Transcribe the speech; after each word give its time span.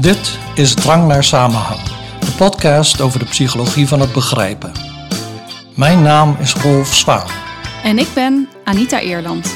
Dit 0.00 0.38
is 0.54 0.74
Drang 0.74 1.06
naar 1.06 1.24
Samenhang, 1.24 1.80
de 2.20 2.30
podcast 2.36 3.00
over 3.00 3.18
de 3.18 3.24
psychologie 3.24 3.88
van 3.88 4.00
het 4.00 4.12
begrijpen. 4.12 4.72
Mijn 5.74 6.02
naam 6.02 6.36
is 6.40 6.54
Rolf 6.54 6.94
Zwaan. 6.94 7.26
En 7.82 7.98
ik 7.98 8.08
ben 8.14 8.48
Anita 8.64 9.00
Eerland. 9.00 9.54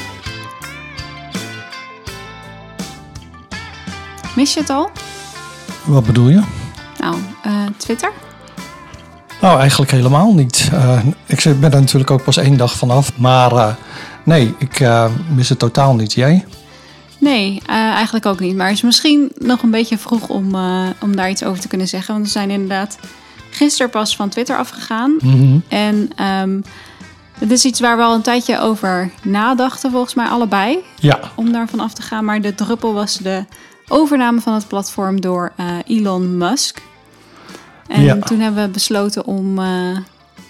Mis 4.35 4.53
je 4.53 4.59
het 4.59 4.69
al? 4.69 4.89
Wat 5.85 6.05
bedoel 6.05 6.29
je? 6.29 6.43
Nou, 6.99 7.15
uh, 7.45 7.53
Twitter? 7.77 8.11
Nou, 9.41 9.59
eigenlijk 9.59 9.91
helemaal 9.91 10.33
niet. 10.33 10.69
Uh, 10.73 10.99
ik 11.25 11.43
ben 11.43 11.71
er 11.73 11.79
natuurlijk 11.79 12.11
ook 12.11 12.23
pas 12.23 12.37
één 12.37 12.57
dag 12.57 12.73
vanaf. 12.73 13.17
Maar 13.17 13.53
uh, 13.53 13.73
nee, 14.23 14.55
ik 14.57 14.87
mis 15.35 15.49
het 15.49 15.59
totaal 15.59 15.95
niet. 15.95 16.13
Jij? 16.13 16.45
Nee, 17.29 17.61
uh, 17.69 17.75
eigenlijk 17.75 18.25
ook 18.25 18.39
niet. 18.39 18.55
Maar 18.55 18.67
het 18.67 18.75
is 18.75 18.81
misschien 18.81 19.31
nog 19.37 19.61
een 19.61 19.71
beetje 19.71 19.97
vroeg 19.97 20.27
om, 20.27 20.55
uh, 20.55 20.87
om 21.01 21.15
daar 21.15 21.29
iets 21.29 21.43
over 21.43 21.61
te 21.61 21.67
kunnen 21.67 21.87
zeggen. 21.87 22.13
Want 22.13 22.25
we 22.25 22.31
zijn 22.31 22.49
inderdaad 22.49 22.99
gisteren 23.49 23.89
pas 23.89 24.15
van 24.15 24.29
Twitter 24.29 24.57
afgegaan. 24.57 25.11
Mm 25.21 25.31
-hmm. 25.31 25.63
En 25.67 26.09
um, 26.25 26.63
het 27.39 27.51
is 27.51 27.65
iets 27.65 27.79
waar 27.79 27.97
we 27.97 28.03
al 28.03 28.15
een 28.15 28.21
tijdje 28.21 28.59
over 28.59 29.11
nadachten, 29.23 29.91
volgens 29.91 30.13
mij 30.13 30.27
allebei. 30.27 30.77
Ja. 30.99 31.19
Om 31.35 31.51
daarvan 31.51 31.79
af 31.79 31.93
te 31.93 32.01
gaan. 32.01 32.25
Maar 32.25 32.41
de 32.41 32.55
druppel 32.55 32.93
was 32.93 33.17
de 33.17 33.45
overname 33.87 34.41
van 34.41 34.53
het 34.53 34.67
platform 34.67 35.21
door 35.21 35.51
uh, 35.59 35.65
Elon 35.85 36.37
Musk. 36.37 36.81
En 37.87 38.01
Ja. 38.01 38.19
toen 38.19 38.39
hebben 38.39 38.63
we 38.63 38.69
besloten 38.69 39.25
om 39.25 39.59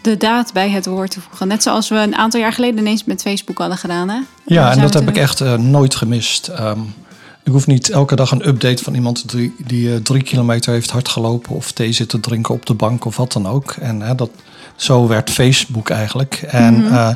de 0.01 0.17
daad 0.17 0.53
bij 0.53 0.69
het 0.69 0.85
woord 0.85 1.11
te 1.11 1.21
voegen. 1.21 1.47
Net 1.47 1.63
zoals 1.63 1.89
we 1.89 1.95
een 1.95 2.15
aantal 2.15 2.39
jaar 2.39 2.53
geleden 2.53 2.79
ineens 2.79 3.03
met 3.03 3.21
Facebook 3.21 3.57
hadden 3.57 3.77
gedaan. 3.77 4.09
Hè? 4.09 4.19
Ja, 4.45 4.71
en 4.71 4.81
dat 4.81 4.93
heb 4.93 5.09
ik 5.09 5.17
echt 5.17 5.39
uh, 5.41 5.53
nooit 5.53 5.95
gemist. 5.95 6.47
Um, 6.59 6.93
ik 7.43 7.51
hoef 7.51 7.67
niet 7.67 7.89
elke 7.89 8.15
dag 8.15 8.31
een 8.31 8.47
update 8.47 8.83
van 8.83 8.93
iemand 8.95 9.31
die, 9.31 9.55
die 9.65 9.87
uh, 9.87 9.95
drie 9.95 10.23
kilometer 10.23 10.73
heeft 10.73 10.91
hard 10.91 11.09
gelopen 11.09 11.55
of 11.55 11.71
thee 11.71 11.91
zit 11.91 12.09
te 12.09 12.19
drinken 12.19 12.53
op 12.53 12.65
de 12.65 12.73
bank 12.73 13.05
of 13.05 13.17
wat 13.17 13.31
dan 13.31 13.47
ook. 13.47 13.71
En 13.71 13.99
uh, 14.01 14.11
dat, 14.15 14.29
zo 14.75 15.07
werd 15.07 15.29
Facebook 15.29 15.89
eigenlijk. 15.89 16.43
En 16.47 16.73
Mhm. 16.83 16.93
uh, 16.93 17.09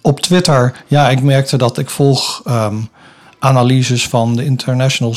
op 0.00 0.20
Twitter, 0.20 0.72
ja, 0.86 1.08
ik 1.10 1.22
merkte 1.22 1.56
dat 1.56 1.78
ik 1.78 1.90
volg 1.90 2.42
um, 2.48 2.88
analyses 3.38 4.08
van 4.08 4.36
de 4.36 4.44
International 4.44 5.14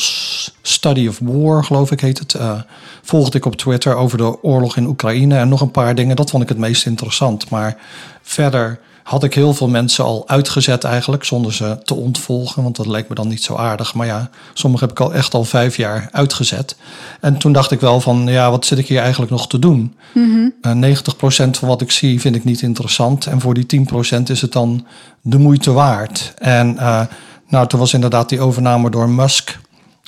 Study 0.61 1.07
of 1.07 1.19
War, 1.21 1.63
geloof 1.63 1.91
ik 1.91 1.99
heet 1.99 2.19
het. 2.19 2.33
Uh, 2.33 2.61
volgde 3.01 3.37
ik 3.37 3.45
op 3.45 3.55
Twitter 3.55 3.95
over 3.95 4.17
de 4.17 4.43
oorlog 4.43 4.77
in 4.77 4.85
Oekraïne 4.85 5.37
en 5.37 5.49
nog 5.49 5.61
een 5.61 5.71
paar 5.71 5.95
dingen. 5.95 6.15
Dat 6.15 6.29
vond 6.29 6.43
ik 6.43 6.49
het 6.49 6.57
meest 6.57 6.85
interessant. 6.85 7.49
Maar 7.49 7.77
verder 8.21 8.79
had 9.09 9.23
ik 9.23 9.33
heel 9.33 9.53
veel 9.53 9.67
mensen 9.67 10.03
al 10.03 10.27
uitgezet 10.27 10.83
eigenlijk, 10.83 11.23
zonder 11.23 11.53
ze 11.53 11.77
te 11.83 11.93
ontvolgen, 11.93 12.63
want 12.63 12.75
dat 12.75 12.85
leek 12.85 13.09
me 13.09 13.15
dan 13.15 13.27
niet 13.27 13.43
zo 13.43 13.55
aardig. 13.55 13.93
Maar 13.93 14.07
ja, 14.07 14.29
sommige 14.53 14.83
heb 14.83 14.93
ik 14.93 14.99
al 14.99 15.13
echt 15.13 15.33
al 15.33 15.43
vijf 15.43 15.77
jaar 15.77 16.09
uitgezet. 16.11 16.75
En 17.19 17.37
toen 17.37 17.51
dacht 17.51 17.71
ik 17.71 17.79
wel 17.79 18.01
van, 18.01 18.27
ja, 18.27 18.51
wat 18.51 18.65
zit 18.65 18.77
ik 18.77 18.87
hier 18.87 18.99
eigenlijk 18.99 19.31
nog 19.31 19.47
te 19.47 19.59
doen? 19.59 19.95
Mhm. 20.13 20.49
Uh, 20.61 20.95
90% 20.97 21.57
van 21.57 21.67
wat 21.67 21.81
ik 21.81 21.91
zie 21.91 22.19
vind 22.19 22.35
ik 22.35 22.43
niet 22.43 22.61
interessant. 22.61 23.25
En 23.25 23.41
voor 23.41 23.53
die 23.53 23.87
10% 24.19 24.21
is 24.23 24.41
het 24.41 24.51
dan 24.51 24.85
de 25.21 25.37
moeite 25.37 25.71
waard. 25.71 26.33
En 26.37 26.75
uh, 26.75 27.01
nou, 27.49 27.67
toen 27.67 27.79
was 27.79 27.93
inderdaad 27.93 28.29
die 28.29 28.41
overname 28.41 28.89
door 28.89 29.09
Musk 29.09 29.59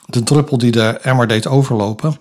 de 0.06 0.24
druppel 0.24 0.58
die 0.58 0.72
de 0.72 0.88
emmer 0.88 1.28
deed 1.28 1.48
overlopen. 1.48 2.18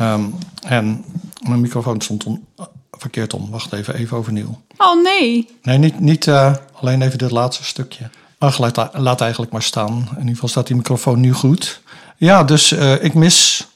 Um, 0.00 0.34
en 0.60 1.04
mijn 1.48 1.60
microfoon 1.60 2.00
stond 2.00 2.24
on, 2.24 2.46
verkeerd 2.90 3.34
om. 3.34 3.50
Wacht 3.50 3.72
even, 3.72 3.94
even 3.94 4.16
overnieuw. 4.16 4.60
Oh 4.76 5.02
nee. 5.02 5.48
Nee, 5.62 5.78
niet, 5.78 6.00
niet 6.00 6.26
uh, 6.26 6.54
alleen 6.72 7.02
even 7.02 7.18
dit 7.18 7.30
laatste 7.30 7.64
stukje. 7.64 8.10
Ach, 8.38 8.58
laat, 8.58 8.90
laat 8.92 9.20
eigenlijk 9.20 9.52
maar 9.52 9.62
staan. 9.62 10.08
In 10.10 10.18
ieder 10.18 10.34
geval 10.34 10.48
staat 10.48 10.66
die 10.66 10.76
microfoon 10.76 11.20
nu 11.20 11.32
goed. 11.32 11.80
Ja, 12.16 12.44
dus 12.44 12.72
uh, 12.72 13.04
ik 13.04 13.14
mis, 13.14 13.66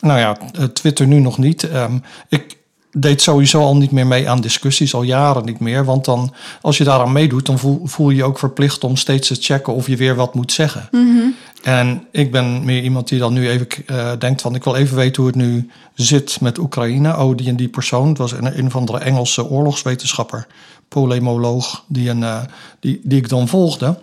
nou 0.00 0.18
ja, 0.18 0.36
Twitter 0.72 1.06
nu 1.06 1.20
nog 1.20 1.38
niet. 1.38 1.62
Um, 1.62 2.02
ik 2.28 2.56
deed 2.92 3.22
sowieso 3.22 3.60
al 3.60 3.76
niet 3.76 3.90
meer 3.90 4.06
mee 4.06 4.28
aan 4.28 4.40
discussies, 4.40 4.94
al 4.94 5.02
jaren 5.02 5.44
niet 5.44 5.60
meer. 5.60 5.84
Want 5.84 6.04
dan, 6.04 6.34
als 6.60 6.78
je 6.78 6.84
daaraan 6.84 7.12
meedoet, 7.12 7.46
dan 7.46 7.58
voel, 7.58 7.80
voel 7.84 8.10
je 8.10 8.16
je 8.16 8.24
ook 8.24 8.38
verplicht 8.38 8.84
om 8.84 8.96
steeds 8.96 9.28
te 9.28 9.36
checken 9.40 9.74
of 9.74 9.86
je 9.86 9.96
weer 9.96 10.14
wat 10.14 10.34
moet 10.34 10.52
zeggen. 10.52 10.88
Mm 10.90 11.16
-hmm. 11.16 11.34
En 11.62 12.06
ik 12.10 12.30
ben 12.30 12.64
meer 12.64 12.82
iemand 12.82 13.08
die 13.08 13.18
dan 13.18 13.32
nu 13.32 13.48
even 13.48 13.66
uh, 13.86 14.12
denkt 14.18 14.40
van... 14.40 14.54
ik 14.54 14.64
wil 14.64 14.74
even 14.74 14.96
weten 14.96 15.22
hoe 15.22 15.26
het 15.26 15.40
nu 15.40 15.70
zit 15.94 16.40
met 16.40 16.58
Oekraïne. 16.58 17.16
Oh, 17.16 17.36
die 17.36 17.48
en 17.48 17.56
die 17.56 17.68
persoon. 17.68 18.08
Het 18.08 18.18
was 18.18 18.32
een, 18.32 18.58
een 18.58 18.66
of 18.66 18.76
andere 18.76 18.98
Engelse 18.98 19.48
oorlogswetenschapper. 19.48 20.46
Polemoloog, 20.88 21.84
die, 21.86 22.10
een, 22.10 22.20
uh, 22.20 22.40
die, 22.80 23.00
die 23.02 23.18
ik 23.18 23.28
dan 23.28 23.48
volgde. 23.48 23.98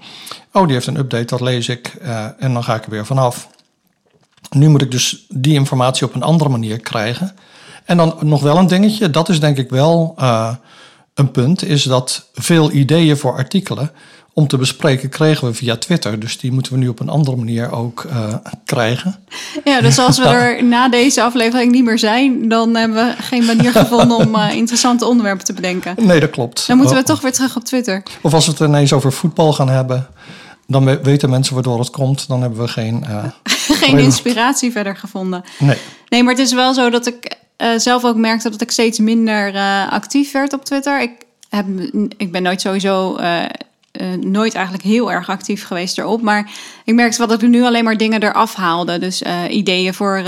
Oh, 0.51 0.63
die 0.63 0.73
heeft 0.73 0.87
een 0.87 0.97
update, 0.97 1.25
dat 1.25 1.41
lees 1.41 1.69
ik. 1.69 1.95
Uh, 2.01 2.25
en 2.39 2.53
dan 2.53 2.63
ga 2.63 2.75
ik 2.75 2.83
er 2.83 2.91
weer 2.91 3.05
vanaf. 3.05 3.47
Nu 4.49 4.69
moet 4.69 4.81
ik 4.81 4.91
dus 4.91 5.25
die 5.29 5.53
informatie 5.53 6.05
op 6.05 6.15
een 6.15 6.23
andere 6.23 6.49
manier 6.49 6.79
krijgen. 6.79 7.35
En 7.87 7.97
dan 7.97 8.15
nog 8.21 8.41
wel 8.41 8.57
een 8.57 8.67
dingetje. 8.67 9.09
Dat 9.09 9.29
is 9.29 9.39
denk 9.39 9.57
ik 9.57 9.69
wel 9.69 10.15
uh, 10.19 10.55
een 11.13 11.31
punt. 11.31 11.63
Is 11.63 11.83
dat 11.83 12.29
veel 12.33 12.71
ideeën 12.71 13.17
voor 13.17 13.33
artikelen 13.33 13.91
om 14.33 14.47
te 14.47 14.57
bespreken 14.57 15.09
kregen 15.09 15.47
we 15.47 15.53
via 15.53 15.77
Twitter. 15.77 16.19
Dus 16.19 16.39
die 16.39 16.51
moeten 16.51 16.71
we 16.71 16.77
nu 16.77 16.87
op 16.87 16.99
een 16.99 17.09
andere 17.09 17.37
manier 17.37 17.71
ook 17.71 18.05
uh, 18.09 18.33
krijgen. 18.65 19.15
Ja, 19.63 19.81
dus 19.81 19.99
als 20.07 20.17
we 20.17 20.25
er 20.25 20.63
na 20.63 20.89
deze 20.89 21.21
aflevering 21.21 21.71
niet 21.71 21.83
meer 21.83 21.99
zijn... 21.99 22.49
dan 22.49 22.75
hebben 22.75 22.97
we 23.05 23.23
geen 23.23 23.45
manier 23.45 23.71
gevonden 23.71 24.17
om 24.17 24.35
uh, 24.35 24.53
interessante 24.53 25.05
onderwerpen 25.05 25.45
te 25.45 25.53
bedenken. 25.53 25.95
Nee, 25.99 26.19
dat 26.19 26.29
klopt. 26.29 26.67
Dan 26.67 26.77
moeten 26.77 26.95
we 26.95 27.03
toch 27.03 27.21
weer 27.21 27.31
terug 27.31 27.55
op 27.55 27.63
Twitter. 27.63 28.03
Of 28.21 28.33
als 28.33 28.45
we 28.45 28.51
het 28.51 28.59
ineens 28.59 28.93
over 28.93 29.11
voetbal 29.11 29.53
gaan 29.53 29.69
hebben... 29.69 30.07
dan 30.67 31.01
weten 31.01 31.29
mensen 31.29 31.53
waardoor 31.53 31.79
het 31.79 31.89
komt. 31.89 32.27
Dan 32.27 32.41
hebben 32.41 32.59
we 32.59 32.67
geen... 32.67 33.05
Uh, 33.09 33.23
geen 33.83 33.97
inspiratie 33.97 34.71
verder 34.71 34.95
gevonden. 34.95 35.43
Nee. 35.59 35.77
Nee, 36.09 36.23
maar 36.23 36.33
het 36.33 36.41
is 36.41 36.53
wel 36.53 36.73
zo 36.73 36.89
dat 36.89 37.07
ik 37.07 37.37
uh, 37.57 37.67
zelf 37.77 38.05
ook 38.05 38.15
merkte... 38.15 38.49
dat 38.49 38.61
ik 38.61 38.71
steeds 38.71 38.99
minder 38.99 39.53
uh, 39.53 39.91
actief 39.91 40.31
werd 40.31 40.53
op 40.53 40.65
Twitter. 40.65 41.01
Ik, 41.01 41.11
heb, 41.49 41.65
ik 42.17 42.31
ben 42.31 42.43
nooit 42.43 42.61
sowieso... 42.61 43.17
Uh, 43.19 43.43
uh, 44.01 44.13
nooit 44.13 44.53
eigenlijk 44.53 44.85
heel 44.85 45.11
erg 45.11 45.29
actief 45.29 45.65
geweest 45.65 45.97
erop. 45.97 46.21
Maar 46.21 46.51
ik 46.85 46.93
merkte 46.93 47.17
wel 47.17 47.27
dat 47.27 47.41
ik 47.41 47.49
nu 47.49 47.63
alleen 47.63 47.83
maar 47.83 47.97
dingen 47.97 48.23
eraf 48.23 48.55
haalde. 48.55 48.99
Dus 48.99 49.23
ideeën 49.49 49.93
voor 49.93 50.23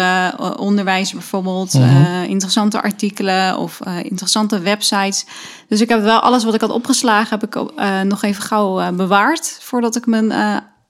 onderwijs 0.57 1.11
bijvoorbeeld. 1.11 1.73
Mhm. 1.73 2.23
Interessante 2.23 2.81
artikelen 2.81 3.57
of 3.57 3.79
interessante 4.01 4.59
websites. 4.59 5.25
Dus 5.67 5.81
ik 5.81 5.89
heb 5.89 6.01
wel 6.01 6.19
alles 6.19 6.43
wat 6.43 6.53
ik 6.53 6.61
had 6.61 6.69
opgeslagen... 6.69 7.39
heb 7.39 7.55
ik 7.55 7.83
nog 8.03 8.23
even 8.23 8.43
gauw 8.43 8.93
bewaard... 8.93 9.57
voordat 9.61 9.95
ik 9.95 10.05
mijn 10.05 10.33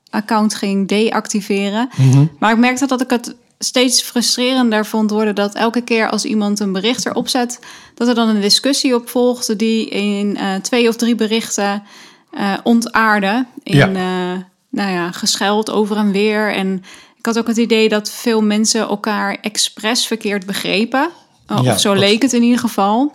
account 0.09 0.55
ging 0.55 0.87
deactiveren. 0.87 1.89
Mhm. 1.95 2.07
Mm 2.07 2.11
-hmm. 2.11 2.29
Maar 2.39 2.51
ik 2.51 2.57
merkte 2.57 2.87
dat 2.87 3.01
ik 3.01 3.09
het 3.09 3.35
steeds 3.59 4.01
frustrerender 4.01 4.85
vond 4.85 5.11
worden 5.11 5.35
dat 5.35 5.55
elke 5.55 5.81
keer 5.81 6.09
als 6.09 6.25
iemand 6.25 6.59
een 6.59 6.71
bericht 6.71 7.05
erop 7.05 7.27
zet, 7.27 7.59
dat 7.95 8.07
er 8.07 8.15
dan 8.15 8.27
een 8.27 8.41
discussie 8.41 8.95
op 8.95 9.09
volgde 9.09 9.55
die 9.55 9.89
in 9.89 10.37
uh, 10.39 10.55
twee 10.55 10.87
of 10.87 10.95
drie 10.95 11.15
berichten 11.15 11.83
uh, 12.33 12.53
ontaarde. 12.63 13.45
In 13.63 13.75
Ja. 13.77 13.87
Uh, 13.89 14.41
nou 14.69 14.91
ja, 14.91 15.11
gescheld 15.11 15.69
over 15.71 15.97
en 15.97 16.11
weer. 16.11 16.53
En 16.53 16.83
ik 17.17 17.25
had 17.25 17.37
ook 17.37 17.47
het 17.47 17.57
idee 17.57 17.89
dat 17.89 18.09
veel 18.11 18.41
mensen 18.41 18.81
elkaar 18.81 19.37
expres 19.41 20.07
verkeerd 20.07 20.45
begrepen. 20.45 21.09
Of 21.47 21.79
zo 21.79 21.89
dat- 21.93 21.99
leek 21.99 22.21
het 22.21 22.33
in 22.33 22.43
ieder 22.43 22.59
geval. 22.59 23.13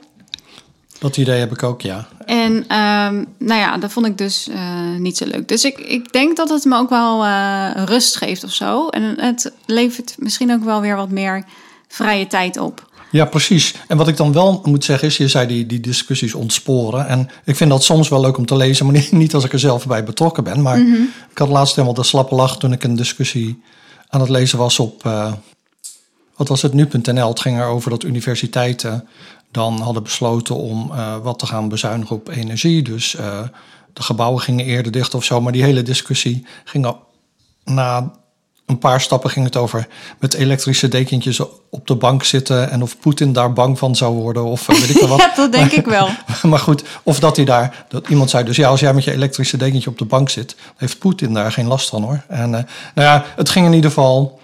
Dat 0.99 1.16
idee 1.16 1.38
heb 1.38 1.53
ik 1.53 1.62
ook, 1.62 1.82
ja. 1.82 2.09
En 2.27 2.65
ehm, 2.69 3.25
nou 3.39 3.61
ja, 3.61 3.77
dat 3.79 3.93
vond 3.93 4.07
ik 4.07 4.19
dus 4.19 4.49
eh, 4.49 4.95
niet 4.99 5.17
zo 5.17 5.25
leuk. 5.27 5.49
Dus 5.49 5.65
ik, 5.65 5.79
ik 5.79 6.12
denk 6.12 6.37
dat 6.37 6.49
het 6.49 6.65
me 6.65 6.77
ook 6.79 6.91
wel 6.91 7.25
eh, 7.25 7.71
rust 7.85 8.17
geeft 8.17 8.45
of 8.45 8.53
zo. 8.53 8.89
En 8.89 9.15
het 9.21 9.53
levert 9.67 10.15
misschien 10.19 10.53
ook 10.53 10.65
wel 10.65 10.81
weer 10.81 10.97
wat 10.97 11.11
meer 11.11 11.45
vrije 11.89 12.27
tijd 12.27 12.59
op. 12.59 12.93
Ja, 13.11 13.25
precies. 13.25 13.75
En 13.89 13.97
wat 13.97 14.09
ik 14.09 14.17
dan 14.17 14.33
wel 14.33 14.61
moet 14.65 14.85
zeggen 14.85 15.09
is, 15.09 15.17
je 15.17 15.29
zei 15.29 15.47
die, 15.47 15.67
die 15.67 15.81
discussies 15.81 16.35
ontsporen. 16.35 17.07
En 17.09 17.31
ik 17.45 17.57
vind 17.57 17.71
dat 17.71 17.85
soms 17.85 18.09
wel 18.09 18.21
leuk 18.21 18.37
om 18.39 18.47
te 18.47 18.56
lezen, 18.56 18.87
maar 18.87 19.05
niet- 19.11 19.35
als 19.35 19.45
ik 19.45 19.53
er 19.53 19.59
zelf 19.59 19.87
bij 19.87 20.05
betrokken 20.05 20.44
ben. 20.44 20.62
Maar 20.62 20.79
Mhm. 20.79 21.03
ik 21.31 21.38
had 21.38 21.49
laatst 21.49 21.75
helemaal 21.75 21.94
de 21.97 22.03
slappe 22.03 22.35
lach 22.35 22.59
toen 22.59 22.73
ik 22.73 22.85
een 22.85 22.97
discussie 22.97 23.62
aan 24.09 24.21
het 24.21 24.29
lezen 24.31 24.59
was 24.59 24.79
op, 24.79 25.05
eh, 25.05 25.32
wat 26.37 26.49
was 26.49 26.62
het, 26.62 26.73
nu.nl. 26.73 27.29
Het 27.29 27.41
ging 27.41 27.59
erover 27.59 27.91
dat 27.91 28.03
universiteiten 28.05 29.09
dan 29.55 29.81
hadden 29.81 30.03
besloten 30.03 30.56
om 30.56 30.91
eh, 30.93 31.17
wat 31.23 31.39
te 31.39 31.47
gaan 31.47 31.69
bezuinigen 31.69 32.17
op 32.17 32.29
energie. 32.29 32.83
Dus 32.83 33.15
eh, 33.15 33.43
de 33.93 34.03
gebouwen 34.03 34.43
gingen 34.43 34.65
eerder 34.65 34.93
dicht 34.93 35.15
of 35.15 35.25
zo. 35.25 35.41
Maar 35.41 35.53
die 35.53 35.62
hele 35.62 35.83
discussie 35.83 36.47
ging 36.65 36.87
al 36.87 37.06
na 37.65 38.12
een 38.67 38.79
paar 38.79 39.01
stappen 39.01 39.31
ging 39.31 39.45
het 39.45 39.56
over 39.56 39.87
met 40.19 40.35
elektrische 40.35 40.89
dekentjes 40.89 41.41
op 41.71 41.87
de 41.87 41.95
bank 41.95 42.25
zitten 42.25 42.71
en 42.71 42.83
of 42.83 42.99
Poetin 42.99 43.33
daar 43.33 43.53
bang 43.53 43.79
van 43.79 43.97
zou 43.97 44.15
worden 44.15 44.45
of 44.45 44.69
eh, 44.69 44.79
weet 44.79 44.91
ik 44.91 45.01
wel 45.06 45.09
wat. 45.09 45.19
Ja, 45.19 45.33
dat 45.35 45.53
denk 45.53 45.73
ik 45.73 45.85
wel. 45.85 46.09
maar 46.50 46.59
goed, 46.59 46.85
of 47.03 47.21
dat 47.21 47.37
hij 47.37 47.45
daar, 47.45 47.85
dat 47.89 48.09
iemand 48.09 48.31
zei 48.31 48.45
dus 48.45 48.57
ja, 48.57 48.69
als 48.69 48.81
jij 48.81 48.95
met 48.95 49.05
je 49.05 49.12
elektrische 49.12 49.57
dekentje 49.57 49.91
op 49.91 49.99
de 49.99 50.05
bank 50.05 50.29
zit, 50.29 50.57
heeft 50.77 50.99
Poetin 50.99 51.35
daar 51.35 51.53
geen 51.53 51.67
last 51.67 51.89
van 51.89 52.03
hoor. 52.03 52.23
En 52.29 52.50
uh, 52.50 52.59
nou 52.95 53.09
ja, 53.09 53.25
het 53.37 53.49
ging 53.49 53.67
in 53.67 53.73
ieder 53.73 53.91
geval 53.91 54.41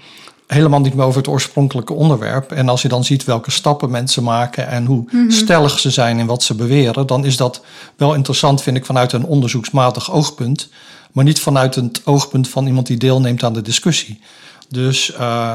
helemaal 0.53 0.81
niet 0.81 0.95
meer 0.95 1.05
over 1.05 1.19
het 1.19 1.29
oorspronkelijke 1.29 1.93
onderwerp. 1.93 2.53
En 2.53 2.69
als 2.69 2.83
je 2.83 2.89
dan 2.89 3.05
ziet 3.05 3.25
welke 3.25 3.51
stappen 3.51 3.91
mensen 3.91 4.23
maken 4.23 4.69
en 4.69 4.87
hoe 4.87 4.97
mm 4.97 5.07
-hmm. 5.11 5.31
stellig 5.31 5.79
ze 5.79 5.91
zijn 5.91 6.19
in 6.19 6.27
wat 6.27 6.43
ze 6.43 6.55
beweren, 6.55 7.07
dan 7.07 7.25
is 7.25 7.37
dat 7.37 7.63
wel 7.97 8.15
interessant, 8.15 8.63
vind 8.63 8.77
ik, 8.77 8.87
vanuit 8.87 9.13
een 9.13 9.25
onderzoeksmatig 9.25 10.13
oogpunt. 10.13 10.69
Maar 11.13 11.25
niet 11.25 11.41
vanuit 11.41 11.75
het 11.75 12.01
oogpunt 12.05 12.49
van 12.49 12.67
iemand 12.67 12.87
die 12.87 12.97
deelneemt 12.97 13.43
aan 13.43 13.53
de 13.53 13.63
discussie. 13.63 14.21
Dus 14.69 15.13
uh, 15.21 15.55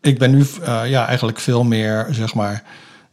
ik 0.00 0.18
ben 0.18 0.30
nu 0.30 0.46
eh, 0.62 0.80
ja, 0.86 1.06
eigenlijk 1.06 1.38
veel 1.40 1.64
meer, 1.64 2.06
zeg 2.10 2.34
maar. 2.34 2.62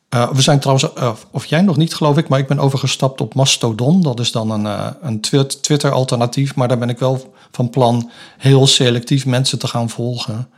eh, 0.09 0.29
we 0.31 0.41
zijn 0.41 0.59
trouwens, 0.59 0.93
eh, 0.93 1.11
of 1.31 1.45
jij 1.45 1.61
nog 1.61 1.77
niet 1.77 1.93
geloof 1.95 2.17
ik, 2.17 2.27
maar 2.27 2.39
ik 2.39 2.47
ben 2.47 2.59
overgestapt 2.59 3.21
op 3.21 3.33
Mastodon. 3.33 4.01
Dat 4.01 4.19
is 4.19 4.31
dan 4.31 4.51
een, 4.51 4.65
eh, 4.65 4.87
een 5.01 5.21
Twi- 5.21 5.45
Twitter-alternatief, 5.61 6.55
maar 6.55 6.67
daar 6.67 6.77
ben 6.77 6.89
ik 6.89 6.99
wel 6.99 7.33
van 7.51 7.69
plan 7.69 8.09
heel 8.37 8.67
selectief 8.67 9.25
mensen 9.25 9.59
te 9.59 9.67
gaan 9.67 9.89
volgen. 9.89 10.49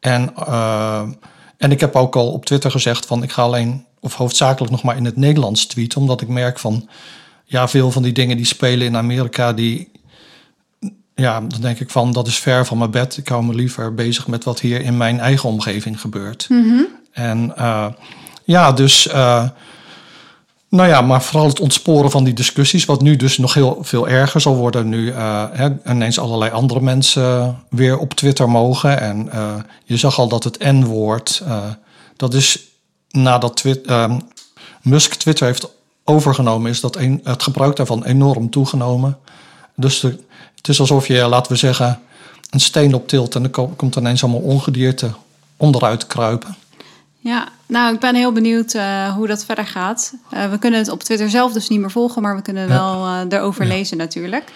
En, 0.00 0.34
eh, 0.36 1.02
en 1.56 1.70
ik 1.70 1.80
heb 1.80 1.96
ook 1.96 2.16
al 2.16 2.32
op 2.32 2.44
Twitter 2.44 2.70
gezegd 2.70 3.06
van 3.06 3.22
ik 3.22 3.32
ga 3.32 3.42
alleen, 3.42 3.84
of 4.00 4.14
hoofdzakelijk 4.14 4.72
nog 4.72 4.82
maar 4.82 4.96
in 4.96 5.04
het 5.04 5.16
Nederlands 5.16 5.66
tweeten, 5.66 6.00
omdat 6.00 6.20
ik 6.20 6.28
merk 6.28 6.58
van, 6.58 6.88
ja, 7.44 7.68
veel 7.68 7.90
van 7.90 8.02
die 8.02 8.12
dingen 8.12 8.36
die 8.36 8.46
spelen 8.46 8.86
in 8.86 8.96
Amerika, 8.96 9.52
die, 9.52 9.90
ja, 11.14 11.40
dan 11.40 11.60
denk 11.60 11.80
ik 11.80 11.90
van 11.90 12.12
dat 12.12 12.26
is 12.26 12.38
ver 12.38 12.66
van 12.66 12.78
mijn 12.78 12.90
bed. 12.90 13.16
Ik 13.16 13.28
hou 13.28 13.44
me 13.44 13.54
liever 13.54 13.94
bezig 13.94 14.26
met 14.26 14.44
wat 14.44 14.60
hier 14.60 14.80
in 14.80 14.96
mijn 14.96 15.20
eigen 15.20 15.48
omgeving 15.48 16.00
gebeurt. 16.00 16.46
En 17.12 17.56
eh, 17.56 17.86
ja, 18.44 18.72
dus. 18.72 19.08
eh, 19.08 19.48
nou 20.68 20.88
ja, 20.88 21.00
maar 21.00 21.22
vooral 21.22 21.48
het 21.48 21.60
ontsporen 21.60 22.10
van 22.10 22.24
die 22.24 22.34
discussies, 22.34 22.84
wat 22.84 23.02
nu 23.02 23.16
dus 23.16 23.38
nog 23.38 23.54
heel 23.54 23.78
veel 23.80 24.08
erger 24.08 24.40
zal 24.40 24.56
worden. 24.56 24.88
Nu 24.88 25.10
eh, 25.10 25.44
ineens 25.88 26.18
allerlei 26.18 26.50
andere 26.50 26.80
mensen 26.80 27.58
weer 27.70 27.98
op 27.98 28.14
Twitter 28.14 28.50
mogen. 28.50 29.00
En 29.00 29.32
eh, 29.32 29.54
je 29.84 29.96
zag 29.96 30.18
al 30.18 30.28
dat 30.28 30.44
het 30.44 30.58
N-woord, 30.58 31.42
eh, 31.46 31.56
dat 32.16 32.34
is 32.34 32.58
nadat 33.10 33.56
Twit- 33.56 33.86
ehm, 33.86 34.18
Musk 34.82 35.14
Twitter 35.14 35.46
heeft 35.46 35.68
overgenomen, 36.04 36.70
is 36.70 36.80
dat 36.80 36.98
het 37.22 37.42
gebruik 37.42 37.76
daarvan 37.76 38.04
enorm 38.04 38.50
toegenomen. 38.50 39.18
Dus 39.76 40.02
het 40.02 40.68
is 40.68 40.80
alsof 40.80 41.06
je, 41.06 41.26
laten 41.26 41.52
we 41.52 41.58
zeggen, 41.58 42.00
een 42.50 42.60
steen 42.60 42.94
optilt 42.94 43.34
en 43.34 43.42
er 43.42 43.50
ko- 43.50 43.72
komt 43.76 43.96
ineens 43.96 44.22
allemaal 44.22 44.40
ongedierte 44.40 45.10
onderuit 45.56 46.06
kruipen. 46.06 46.56
Ja, 47.20 47.48
nou, 47.66 47.94
ik 47.94 48.00
ben 48.00 48.14
heel 48.14 48.32
benieuwd 48.32 48.74
eh, 48.74 49.14
hoe 49.14 49.26
dat 49.26 49.44
verder 49.44 49.66
gaat. 49.66 50.14
Eh, 50.30 50.50
we 50.50 50.58
kunnen 50.58 50.78
het 50.80 50.88
op 50.88 51.02
Twitter 51.02 51.30
zelf 51.30 51.52
dus 51.52 51.68
niet 51.68 51.80
meer 51.80 51.90
volgen, 51.90 52.22
maar 52.22 52.36
we 52.36 52.42
kunnen 52.42 52.68
wel 52.68 53.04
eh, 53.06 53.20
erover 53.28 53.62
Ja. 53.62 53.68
lezen 53.68 53.96
natuurlijk. 53.96 54.52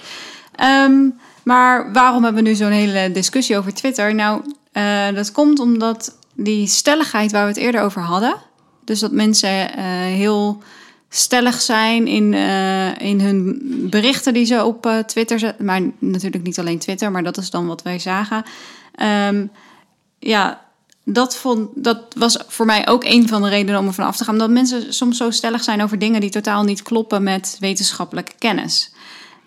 Ehm, 0.55 1.09
maar 1.43 1.93
waarom 1.93 2.25
hebben 2.25 2.43
we 2.43 2.49
nu 2.49 2.55
zo'n 2.55 2.71
hele 2.71 3.13
discussie 3.13 3.57
over 3.59 3.75
Twitter? 3.75 4.15
Nou, 4.15 4.43
dat 5.15 5.33
komt 5.33 5.59
omdat 5.59 6.17
die 6.35 6.67
stelligheid 6.67 7.33
waar 7.33 7.43
we 7.43 7.49
het 7.49 7.57
eerder 7.59 7.81
over 7.81 8.03
hadden, 8.03 8.35
dus 8.85 9.01
dat 9.01 9.13
mensen 9.13 9.79
heel 10.09 10.63
stellig 11.09 11.61
zijn 11.61 12.07
in, 12.07 12.35
in 12.99 13.21
hun 13.21 13.59
berichten 13.91 14.35
die 14.35 14.45
ze 14.45 14.65
op 14.65 15.03
Twitter 15.07 15.39
zetten. 15.39 15.65
Maar 15.65 15.81
natuurlijk 15.99 16.45
niet 16.45 16.59
alleen 16.59 16.79
Twitter, 16.79 17.11
maar 17.11 17.23
dat 17.23 17.37
is 17.37 17.51
dan 17.51 17.67
wat 17.67 17.83
wij 17.83 17.99
zagen. 17.99 18.43
Ehm, 18.95 19.47
ja, 20.19 20.61
dat, 21.05 21.37
vond, 21.37 21.69
dat 21.75 21.99
was 22.17 22.39
voor 22.47 22.67
mij 22.67 22.89
ook 22.89 23.05
een 23.05 23.29
van 23.29 23.43
de 23.43 23.49
redenen 23.49 23.81
om 23.81 23.87
er 23.87 23.93
van 23.93 24.07
af 24.07 24.17
te 24.17 24.25
gaan. 24.25 24.39
Dat 24.39 24.51
mensen 24.51 24.95
soms 24.95 25.17
zo 25.17 25.31
stellig 25.31 25.63
zijn 25.63 25.83
over 25.83 25.99
dingen 25.99 26.21
die 26.21 26.31
totaal 26.31 26.63
niet 26.63 26.83
kloppen 26.83 27.23
met 27.23 27.57
wetenschappelijke 27.61 28.33
kennis. 28.39 28.93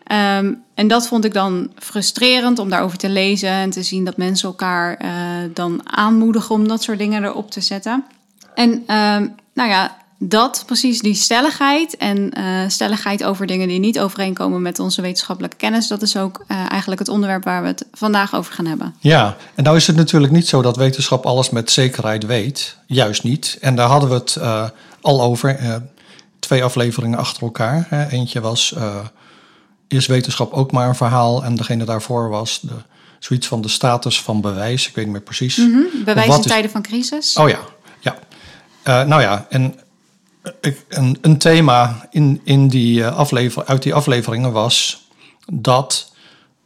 Ehm, 0.03 0.53
en 0.73 0.87
dat 0.87 1.07
vond 1.07 1.25
ik 1.25 1.33
dan 1.33 1.71
frustrerend 1.75 2.59
om 2.59 2.69
daarover 2.69 2.97
te 2.97 3.09
lezen 3.09 3.49
en 3.49 3.69
te 3.69 3.83
zien 3.83 4.05
dat 4.05 4.17
mensen 4.17 4.49
elkaar 4.49 4.95
eh, 4.95 5.09
dan 5.53 5.81
aanmoedigen 5.83 6.55
om 6.55 6.67
dat 6.67 6.83
soort 6.83 6.97
dingen 6.97 7.23
erop 7.23 7.51
te 7.51 7.61
zetten. 7.61 8.05
En 8.53 8.83
ehm, 8.85 9.27
nou 9.53 9.69
ja, 9.69 9.97
dat, 10.17 10.63
precies 10.65 11.01
die 11.01 11.13
stelligheid 11.13 11.97
en 11.97 12.31
eh, 12.31 12.43
stelligheid 12.67 13.23
over 13.23 13.45
dingen 13.45 13.67
die 13.67 13.79
niet 13.79 13.99
overeenkomen 13.99 14.61
met 14.61 14.79
onze 14.79 15.01
wetenschappelijke 15.01 15.57
kennis, 15.57 15.87
dat 15.87 16.01
is 16.01 16.17
ook 16.17 16.43
eh, 16.47 16.57
eigenlijk 16.69 16.99
het 16.99 17.09
onderwerp 17.09 17.43
waar 17.43 17.61
we 17.61 17.67
het 17.67 17.85
vandaag 17.91 18.35
over 18.35 18.53
gaan 18.53 18.65
hebben. 18.65 18.95
Ja, 18.99 19.35
en 19.55 19.63
nou 19.63 19.75
is 19.75 19.87
het 19.87 19.95
natuurlijk 19.95 20.33
niet 20.33 20.47
zo 20.47 20.61
dat 20.61 20.77
wetenschap 20.77 21.25
alles 21.25 21.49
met 21.49 21.71
zekerheid 21.71 22.25
weet. 22.25 22.77
Juist 22.85 23.23
niet. 23.23 23.57
En 23.61 23.75
daar 23.75 23.87
hadden 23.89 24.09
we 24.09 24.15
het 24.15 24.35
eh, 24.35 24.69
al 25.01 25.21
over. 25.21 25.81
twee 26.39 26.63
afleveringen 26.63 27.17
achter 27.17 27.43
elkaar. 27.43 27.85
Hè. 27.89 28.07
Eentje 28.09 28.41
was, 28.41 28.75
is 29.87 30.05
wetenschap 30.05 30.53
ook 30.53 30.71
maar 30.71 30.87
een 30.87 30.95
verhaal? 30.95 31.43
En 31.43 31.55
degene 31.55 31.83
daarvoor 31.85 32.29
was 32.29 32.59
de, 32.61 32.73
zoiets 33.19 33.47
van 33.47 33.61
de 33.61 33.67
status 33.67 34.21
van 34.21 34.41
bewijs. 34.41 34.87
Ik 34.87 34.95
weet 34.95 35.05
niet 35.05 35.13
meer 35.13 35.23
precies. 35.23 35.55
Bewijs 36.05 36.27
Wat 36.27 36.37
in 36.37 36.43
is- 36.43 36.51
tijden 36.51 36.71
van 36.71 36.81
crisis. 36.81 37.37
Oh 37.37 37.49
ja, 37.49 37.59
ja. 37.99 38.15
Nou 39.03 39.21
ja, 39.21 39.45
en 39.49 39.75
een, 40.89 41.17
een 41.21 41.37
thema 41.37 42.07
in, 42.11 42.41
in 42.43 42.67
die, 42.67 43.03
eh, 43.03 43.17
aflever, 43.17 43.65
uit 43.65 43.83
die 43.83 43.93
afleveringen 43.93 44.51
was 44.51 45.07
dat 45.53 46.11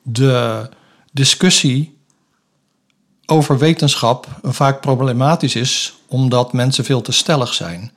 de 0.01 0.69
discussie 1.11 1.97
over 3.25 3.57
wetenschap 3.57 4.27
vaak 4.43 4.81
problematisch 4.81 5.55
is, 5.55 5.97
omdat 6.07 6.53
mensen 6.53 6.85
veel 6.85 7.01
te 7.01 7.11
stellig 7.11 7.53
zijn. 7.53 7.91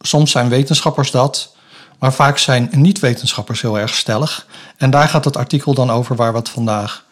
Soms 0.00 0.30
zijn 0.30 0.48
wetenschappers 0.48 1.10
dat, 1.10 1.54
maar 1.98 2.12
vaak 2.12 2.38
zijn 2.38 2.68
niet-wetenschappers 2.72 3.60
heel 3.60 3.78
erg 3.78 3.94
stellig. 3.94 4.46
En 4.76 4.90
daar 4.90 5.08
gaat 5.08 5.24
het 5.24 5.36
artikel 5.36 5.74
dan 5.74 5.90
over 5.90 6.16
waar 6.16 6.32
we 6.32 6.38
het 6.38 6.48
vandaag 6.48 7.04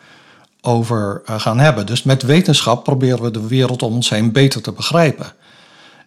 over 0.61 1.23
eh, 1.25 1.41
gaan 1.41 1.59
hebben. 1.59 1.87
Dus 1.87 2.03
met 2.03 2.23
wetenschap 2.23 2.85
proberen 2.85 3.23
we 3.23 3.31
de 3.31 3.47
wereld 3.47 3.83
om 3.83 3.95
ons 3.95 4.11
heen 4.11 4.33
beter 4.33 4.63
te 4.63 4.73
begrijpen. 4.73 5.33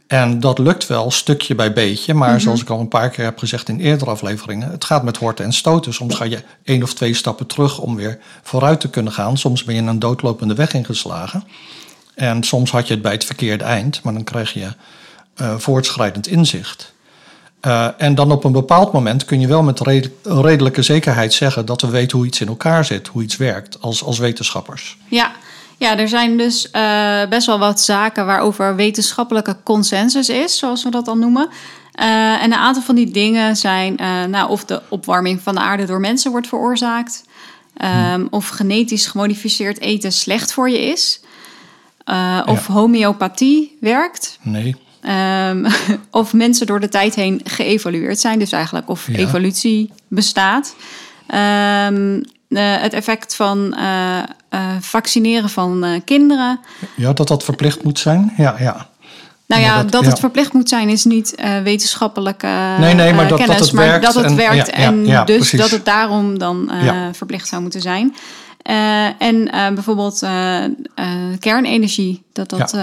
En 0.08 0.40
dat 0.40 0.60
lukt 0.60 0.88
wel 0.88 1.12
stukje 1.12 1.56
bij 1.56 1.74
beetje, 1.74 2.14
maar 2.14 2.42
zoals 2.42 2.62
ik 2.62 2.70
al 2.70 2.80
een 2.80 2.88
paar 2.88 3.10
keer 3.10 3.26
heb 3.26 3.38
gezegd 3.38 3.70
in 3.70 3.80
eerdere 3.80 4.10
afleveringen, 4.12 4.72
het 4.72 4.86
gaat 4.86 5.04
met 5.04 5.18
horten 5.18 5.46
en 5.46 5.54
stoten. 5.54 5.94
Soms 5.94 6.16
ga 6.16 6.24
je 6.24 6.44
één 6.64 6.84
of 6.84 6.94
twee 6.94 7.14
stappen 7.14 7.48
terug 7.48 7.80
om 7.80 7.96
weer 7.96 8.20
vooruit 8.44 8.80
te 8.80 8.90
kunnen 8.90 9.14
gaan. 9.14 9.38
Soms 9.38 9.64
ben 9.64 9.76
je 9.76 9.82
een 9.82 10.00
doodlopende 10.00 10.54
weg 10.54 10.74
ingeslagen. 10.74 11.44
En 12.16 12.44
soms 12.44 12.72
had 12.72 12.88
je 12.88 12.94
het 12.94 13.02
bij 13.04 13.12
het 13.12 13.26
verkeerde 13.26 13.64
eind, 13.64 14.04
maar 14.04 14.14
dan 14.14 14.24
krijg 14.24 14.54
je 14.54 14.68
eh, 15.36 15.56
voortschrijdend 15.58 16.28
inzicht. 16.28 16.94
Eh, 17.60 17.88
en 17.98 18.16
dan 18.16 18.32
op 18.32 18.44
een 18.44 18.52
bepaald 18.52 18.92
moment 18.92 19.26
kun 19.26 19.40
je 19.40 19.48
wel 19.48 19.64
met 19.64 19.80
red- 19.80 20.10
redelijke 20.24 20.82
zekerheid 20.82 21.34
zeggen 21.34 21.66
dat 21.66 21.82
we 21.82 21.90
weten 21.90 22.18
hoe 22.18 22.28
iets 22.28 22.42
in 22.42 22.48
elkaar 22.48 22.86
zit, 22.86 23.08
hoe 23.08 23.24
iets 23.24 23.38
werkt 23.38 23.82
als, 23.82 24.04
als 24.04 24.18
wetenschappers. 24.18 24.98
Ja. 25.10 25.32
Ja, 25.78 25.98
er 25.98 26.08
zijn 26.08 26.38
dus 26.38 26.72
eh, 26.72 27.26
best 27.30 27.48
wel 27.48 27.60
wat 27.60 27.82
zaken 27.82 28.26
waarover 28.26 28.76
wetenschappelijke 28.76 29.58
consensus 29.64 30.30
is, 30.30 30.58
zoals 30.58 30.84
we 30.84 30.90
dat 30.90 31.06
dan 31.06 31.20
noemen. 31.20 31.48
Eh, 31.92 32.44
en 32.44 32.44
een 32.44 32.54
aantal 32.54 32.84
van 32.84 32.96
die 32.96 33.12
dingen 33.12 33.56
zijn 33.56 33.98
eh, 33.98 34.24
nou, 34.24 34.50
of 34.50 34.66
de 34.66 34.82
opwarming 34.90 35.42
van 35.42 35.56
de 35.56 35.62
aarde 35.62 35.86
door 35.86 36.00
mensen 36.00 36.32
wordt 36.32 36.48
veroorzaakt, 36.48 37.24
ehm, 37.78 38.26
of 38.30 38.48
genetisch 38.48 39.08
gemodificeerd 39.08 39.80
eten 39.80 40.12
slecht 40.12 40.54
voor 40.54 40.70
je 40.70 40.80
is, 40.82 41.20
of 42.46 42.68
homeopathie 42.68 43.78
werkt. 43.80 44.38
Nee. 44.42 44.76
Ehm, 45.02 45.70
of 46.12 46.34
mensen 46.34 46.66
door 46.68 46.80
de 46.80 46.90
tijd 46.90 47.16
heen 47.16 47.42
geëvolueerd 47.44 48.20
zijn. 48.20 48.40
Dus 48.40 48.52
eigenlijk 48.52 48.90
of 48.90 49.08
Ja. 49.08 49.18
evolutie 49.18 49.92
bestaat. 50.08 50.76
Ehm, 51.28 52.22
eh, 52.50 52.82
het 52.82 52.94
effect 52.94 53.36
van 53.36 53.74
eh, 53.76 54.18
eh, 54.50 54.62
vaccineren 54.80 55.50
van 55.50 56.02
kinderen. 56.06 56.60
Ja, 56.96 57.14
dat 57.14 57.28
dat 57.28 57.44
verplicht 57.44 57.84
moet 57.84 58.00
zijn. 58.00 58.34
Ja, 58.38 58.56
ja. 58.60 58.88
Nou 59.48 59.62
Ja, 59.62 59.82
dat- 59.82 59.92
dat, 59.92 60.04
ja. 60.04 60.10
het 60.10 60.20
verplicht 60.20 60.54
moet 60.54 60.70
zijn 60.70 60.90
is 60.90 61.04
niet 61.06 61.36
wetenschappelijke 61.64 62.48
Nee, 62.80 62.94
nee, 62.94 63.14
maar 63.14 63.28
dat- 63.28 63.38
kennis, 63.40 63.60
het 63.60 63.72
maar 63.72 63.86
werkt 63.86 64.06
dat 64.06 64.16
het 64.16 64.26
en- 64.26 64.36
werkt 64.36 64.70
en 64.70 65.06
ja, 65.06 65.24
dus 65.24 65.36
precies. 65.38 65.60
dat 65.60 65.70
het 65.70 65.86
daarom 65.86 66.40
dan 66.40 66.72
verplicht 67.12 67.48
zou 67.48 67.62
moeten 67.62 67.82
zijn. 67.82 68.16
En 69.18 69.50
bijvoorbeeld 69.74 70.24
kernenergie, 71.40 72.24
dat 72.34 72.50
dat 72.50 72.74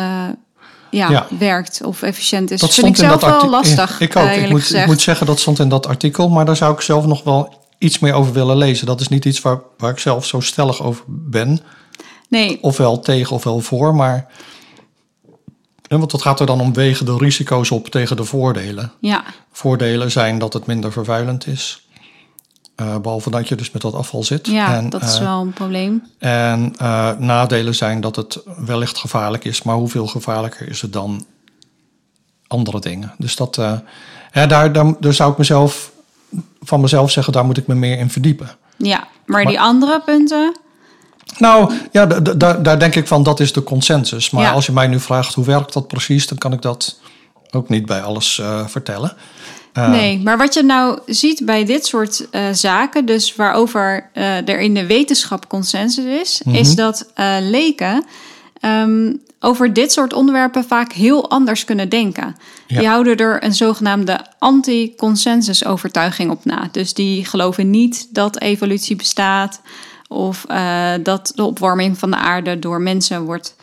ja, 0.90 1.08
Ja. 1.10 1.26
werkt 1.38 1.80
of 1.84 2.02
efficiënt 2.02 2.50
is. 2.50 2.60
Dat 2.60 2.74
vind 2.74 2.86
ik 2.86 2.96
zelf 2.96 3.20
wel 3.20 3.48
lastig, 3.50 4.00
Ik 4.00 4.16
ook. 4.16 4.28
ik, 4.28 4.50
moet, 4.50 4.74
ik 4.74 4.86
moet 4.86 5.00
zeggen, 5.00 5.26
dat 5.26 5.40
stond 5.40 5.58
in 5.58 5.68
dat 5.68 5.86
artikel, 5.86 6.28
maar 6.28 6.44
daar 6.44 6.56
zou 6.56 6.74
ik 6.74 6.80
zelf 6.80 7.06
nog 7.06 7.22
wel 7.24 7.60
iets 7.82 7.98
meer 7.98 8.12
over 8.12 8.32
willen 8.32 8.56
lezen. 8.56 8.86
Dat 8.86 9.00
is 9.00 9.08
niet 9.08 9.24
iets 9.24 9.40
waar, 9.40 9.60
waar 9.78 9.90
ik 9.90 9.98
zelf 9.98 10.26
zo 10.26 10.40
stellig 10.40 10.82
over 10.82 11.04
ben. 11.06 11.60
Nee, 12.28 12.62
Ofwel 12.62 13.00
tegen 13.00 13.34
ofwel 13.36 13.60
voor, 13.60 13.94
maar. 13.94 14.26
Want 15.88 16.12
het 16.12 16.22
gaat 16.22 16.40
er 16.40 16.46
dan 16.46 16.60
om 16.60 16.72
wegen 16.72 17.06
de 17.06 17.16
risico's 17.16 17.70
op 17.70 17.88
tegen 17.88 18.16
de 18.16 18.24
voordelen. 18.24 18.92
ja, 19.00 19.24
Voordelen 19.52 20.10
zijn 20.10 20.38
dat 20.38 20.52
het 20.52 20.66
minder 20.66 20.92
vervuilend 20.92 21.46
is. 21.46 21.86
Eh, 22.74 22.98
behalve 22.98 23.30
dat 23.30 23.48
je 23.48 23.54
dus 23.54 23.70
met 23.70 23.82
dat 23.82 23.94
afval 23.94 24.22
zit. 24.22 24.46
ja 24.46 24.76
En, 24.76 24.90
dat 24.90 25.02
is 25.02 25.14
eh, 25.14 25.22
wel 25.22 25.40
een 25.40 25.52
probleem. 25.52 26.02
En 26.18 26.74
eh, 26.78 27.10
nadelen 27.18 27.74
zijn 27.74 28.00
dat 28.00 28.16
het 28.16 28.42
wellicht 28.56 28.98
gevaarlijk 28.98 29.44
is, 29.44 29.62
maar 29.62 29.74
hoeveel 29.74 30.06
gevaarlijker 30.06 30.68
is 30.68 30.82
het 30.82 30.92
dan 30.92 31.26
andere 32.46 32.80
dingen? 32.80 33.14
Dus 33.18 33.36
dat, 33.36 33.54
ja, 34.32 34.46
daar, 34.46 34.72
daar, 34.72 34.94
daar 35.00 35.12
zou 35.12 35.32
ik 35.32 35.38
mezelf 35.38 35.92
van 36.62 36.80
mezelf 36.80 37.10
zeggen, 37.10 37.32
daar 37.32 37.44
moet 37.44 37.56
ik 37.56 37.66
me 37.66 37.74
meer 37.74 37.98
in 37.98 38.10
verdiepen. 38.10 38.50
Ja, 38.76 38.98
maar, 38.98 39.08
maar- 39.26 39.46
die 39.46 39.60
andere 39.60 40.00
punten, 40.04 40.56
Nou, 41.38 41.72
ja, 41.92 42.06
daar, 42.06 42.78
denk 42.78 42.94
ik 42.94 43.06
van, 43.06 43.22
dat 43.22 43.40
is 43.40 43.52
de 43.52 43.62
consensus. 43.62 44.30
Maar 44.30 44.42
Ja. 44.42 44.50
als 44.52 44.66
je 44.66 44.72
mij 44.72 44.86
nu 44.86 45.00
vraagt, 45.00 45.34
hoe 45.34 45.44
werkt 45.44 45.72
dat 45.72 45.86
precies, 45.88 46.26
dan 46.26 46.38
kan 46.38 46.52
ik 46.52 46.62
dat 46.62 47.00
ook 47.50 47.68
niet 47.68 47.86
bij 47.86 48.02
alles 48.02 48.38
eh, 48.38 48.66
vertellen. 48.66 49.12
Eh, 49.72 49.90
nee. 49.90 50.18
Maar 50.20 50.38
wat 50.38 50.54
je 50.54 50.62
nou 50.62 50.98
ziet 51.06 51.42
bij 51.44 51.64
dit 51.64 51.86
soort 51.86 52.30
eh, 52.30 52.42
zaken, 52.52 53.06
dus 53.06 53.36
waarover 53.36 54.10
er 54.44 54.60
in 54.60 54.74
de 54.74 54.86
wetenschap 54.86 55.48
consensus 55.48 56.04
is, 56.04 56.40
Mhm. 56.44 56.54
is 56.56 56.74
dat 56.74 57.10
eh, 57.14 57.34
leken 57.40 58.04
ehm, 58.60 59.12
over 59.44 59.72
dit 59.72 59.92
soort 59.92 60.12
onderwerpen 60.12 60.64
vaak 60.64 60.92
heel 60.92 61.30
anders 61.30 61.64
kunnen 61.64 61.88
denken. 61.88 62.36
Ja. 62.66 62.78
Die 62.78 62.88
houden 62.88 63.16
er 63.16 63.44
een 63.44 63.54
zogenaamde 63.54 64.20
anti-consensus-overtuiging 64.38 66.30
op 66.30 66.44
na. 66.44 66.68
Dus 66.72 66.94
die 66.94 67.24
geloven 67.24 67.70
niet 67.70 68.08
dat 68.10 68.40
evolutie 68.40 68.96
bestaat 68.96 69.60
of 70.08 70.44
eh, 70.48 70.92
dat 71.02 71.32
de 71.34 71.44
opwarming 71.44 71.98
van 71.98 72.10
de 72.10 72.16
aarde 72.16 72.58
door 72.58 72.80
mensen 72.80 73.24
wordt 73.24 73.56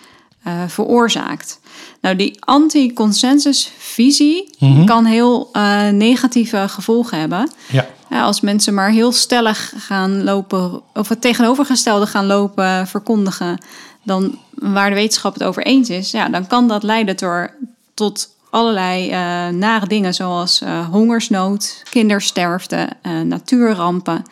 eh, 0.44 0.54
veroorzaakt. 0.68 1.60
Nou, 2.02 2.16
die 2.16 2.38
anti-consensus-visie 2.40 4.50
kan 4.86 5.06
heel 5.06 5.50
eh, 5.52 5.90
negatieve 5.90 6.66
gevolgen 6.68 7.20
hebben. 7.20 7.50
Ja, 7.68 7.88
Ja, 8.10 8.22
als 8.22 8.42
mensen 8.42 8.74
maar 8.74 8.90
heel 8.90 9.12
stellig 9.12 9.74
gaan 9.78 10.24
lopen, 10.24 10.82
of 10.94 11.10
het 11.10 11.22
tegenovergestelde 11.22 12.08
gaan 12.08 12.26
lopen 12.26 12.88
verkondigen, 12.88 13.58
dan 14.04 14.40
waar 14.54 14.90
de 14.90 14.96
wetenschap 14.96 15.34
het 15.34 15.44
over 15.44 15.64
eens 15.64 15.90
is, 15.90 16.12
ja, 16.12 16.30
dan 16.30 16.48
kan 16.48 16.68
dat 16.68 16.84
leiden 16.84 17.18
door, 17.18 17.52
tot 17.94 18.30
allerlei 18.50 19.10
eh, 19.10 19.18
nare 19.48 19.88
dingen, 19.88 20.14
zoals 20.14 20.62
eh, 20.62 20.88
hongersnood, 20.90 21.84
kindersterfte, 21.90 22.90
eh, 23.02 23.22
natuurrampen. 23.22 24.26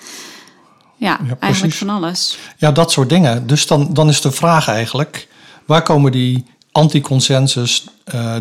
Ja, 0.96 1.20
eigenlijk 1.40 1.76
van 1.76 1.90
alles. 1.90 2.38
ja 2.58 2.72
dat 2.72 2.92
soort 2.92 3.10
dingen. 3.10 3.48
Dus 3.48 3.68
dan, 3.68 3.94
dan 3.94 4.10
is 4.10 4.22
de 4.22 4.32
vraag 4.32 4.68
eigenlijk, 4.68 5.28
waar 5.66 5.82
komen 5.82 6.12
die 6.12 6.46
anti-consensus 6.72 7.88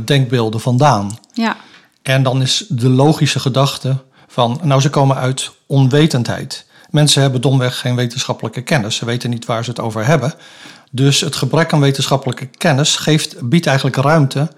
denkbeelden 0.04 0.60
vandaan? 0.60 1.18
Ja, 1.32 1.56
En 2.02 2.22
dan 2.22 2.42
is 2.42 2.64
de 2.68 2.88
logische 2.88 3.40
gedachte 3.40 3.96
van, 4.28 4.60
nou 4.62 4.80
ze 4.80 4.90
komen 4.90 5.16
uit 5.16 5.50
onwetendheid. 5.66 6.66
Mensen 6.90 7.22
hebben 7.22 7.40
domweg 7.40 7.78
geen 7.78 7.96
wetenschappelijke 7.96 8.62
kennis. 8.62 8.96
Ze 8.96 9.04
weten 9.04 9.30
niet 9.30 9.44
waar 9.44 9.64
ze 9.64 9.70
het 9.70 9.80
over 9.80 10.06
hebben. 10.06 10.34
Dus 10.90 11.20
het 11.20 11.36
gebrek 11.36 11.72
aan 11.72 11.80
wetenschappelijke 11.80 12.46
kennis 12.46 12.96
geeft, 12.96 13.48
biedt 13.48 13.66
eigenlijk 13.66 13.96
ruimte 13.96 14.48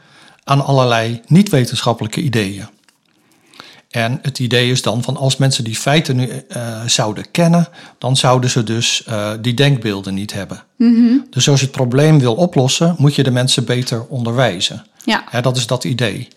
aan 0.45 0.65
allerlei 0.65 1.21
niet-wetenschappelijke 1.27 2.21
ideeën. 2.21 2.69
En 3.91 4.19
het 4.23 4.39
idee 4.39 4.71
is 4.71 4.83
dan 4.83 5.03
van 5.03 5.17
als 5.17 5.37
mensen 5.37 5.65
die 5.65 5.77
feiten 5.77 6.17
nu 6.17 6.29
eh, 6.49 6.83
zouden 6.87 7.31
kennen, 7.31 7.69
dan 7.99 8.17
zouden 8.17 8.51
ze 8.51 8.65
dus 8.65 9.05
eh, 9.05 9.31
die 9.41 9.55
denkbeelden 9.55 10.15
niet 10.15 10.33
hebben. 10.33 10.63
Dus 11.31 11.49
als 11.49 11.61
je 11.61 11.67
het 11.67 11.75
probleem 11.75 12.19
wil 12.19 12.35
oplossen, 12.35 12.95
moet 12.99 13.15
je 13.15 13.23
de 13.23 13.31
mensen 13.31 13.65
beter 13.65 14.07
onderwijzen. 14.09 14.87
ja, 15.05 15.25
Ja, 15.33 15.41
dat 15.41 15.57
is 15.57 15.67
dat 15.67 15.85
idee. 15.85 16.29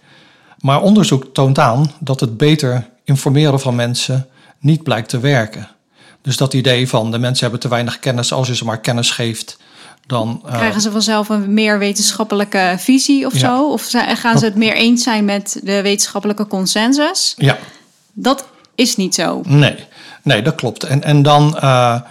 Maar 0.59 0.81
onderzoek 0.81 1.33
toont 1.33 1.59
aan 1.59 1.91
dat 1.99 2.19
het 2.19 2.37
beter 2.37 2.89
informeren 3.03 3.59
van 3.59 3.75
mensen 3.75 4.27
niet 4.59 4.83
blijkt 4.83 5.09
te 5.09 5.19
werken. 5.19 5.67
Dus 6.21 6.37
dat 6.37 6.53
idee 6.53 6.87
van 6.87 7.11
de 7.11 7.17
mensen 7.17 7.41
hebben 7.41 7.59
te 7.59 7.67
weinig 7.67 7.99
kennis, 7.99 8.33
als 8.33 8.47
je 8.47 8.55
ze 8.55 8.65
maar 8.65 8.79
kennis 8.79 9.11
geeft, 9.11 9.57
dan. 10.07 10.41
eh, 10.45 10.53
krijgen 10.55 10.81
ze 10.81 10.91
vanzelf 10.91 11.29
een 11.29 11.53
meer 11.53 11.79
wetenschappelijke 11.79 12.75
visie 12.77 13.25
of 13.25 13.33
Ja. 13.33 13.39
zo? 13.39 13.71
Of 13.71 13.89
gaan 14.13 14.37
ze 14.39 14.45
het 14.45 14.55
meer 14.55 14.73
eens 14.75 15.03
zijn 15.03 15.25
met 15.25 15.59
de 15.63 15.81
wetenschappelijke 15.81 16.47
consensus? 16.47 17.33
ja, 17.37 17.57
Dat 18.13 18.45
is 18.75 18.95
niet 18.95 19.15
zo. 19.15 19.41
nee, 19.45 19.75
nee, 20.23 20.41
dat 20.41 20.55
klopt. 20.55 20.83
En, 20.83 21.03
en 21.03 21.21
dan 21.21 21.57
eh, 21.59 22.01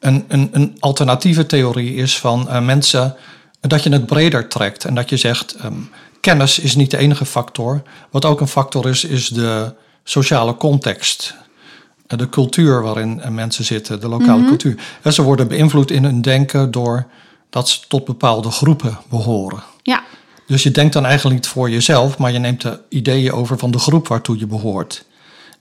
een, 0.00 0.24
een, 0.28 0.48
een 0.52 0.76
alternatieve 0.80 1.46
theorie 1.46 1.94
is 1.94 2.18
van 2.18 2.48
eh, 2.48 2.60
mensen 2.60 3.16
dat 3.60 3.82
je 3.82 3.92
het 3.92 4.06
breder 4.06 4.48
trekt 4.48 4.84
en 4.84 4.94
dat 4.94 5.08
je 5.10 5.16
zegt: 5.16 5.54
ehm, 5.54 5.74
kennis 6.20 6.58
is 6.58 6.76
niet 6.76 6.90
de 6.90 6.96
enige 6.96 7.24
factor. 7.24 7.82
Wat 8.10 8.24
ook 8.24 8.40
een 8.40 8.48
factor 8.48 8.88
is, 8.88 9.04
is 9.04 9.28
de 9.28 9.72
sociale 10.04 10.56
context. 10.56 11.34
De 12.06 12.28
cultuur 12.28 12.82
waarin 12.82 13.22
mensen 13.30 13.64
zitten, 13.64 14.00
de 14.00 14.08
lokale 14.08 14.44
cultuur. 14.44 14.76
En 15.02 15.12
ze 15.12 15.22
worden 15.22 15.48
beïnvloed 15.48 15.90
in 15.90 16.04
hun 16.04 16.20
denken 16.22 16.70
door 16.70 17.06
dat 17.50 17.68
ze 17.68 17.80
tot 17.88 18.04
bepaalde 18.04 18.50
groepen 18.50 18.98
behoren. 19.08 19.62
Ja, 19.82 20.02
Dus 20.46 20.62
je 20.62 20.70
denkt 20.70 20.92
dan 20.92 21.04
eigenlijk 21.06 21.36
niet 21.36 21.46
voor 21.48 21.70
jezelf, 21.70 22.18
maar 22.18 22.32
je 22.32 22.38
neemt 22.38 22.60
de 22.60 22.80
ideeën 22.88 23.32
over 23.32 23.58
van 23.58 23.70
de 23.70 23.78
groep 23.78 24.08
waartoe 24.08 24.38
je 24.38 24.46
behoort. 24.46 25.04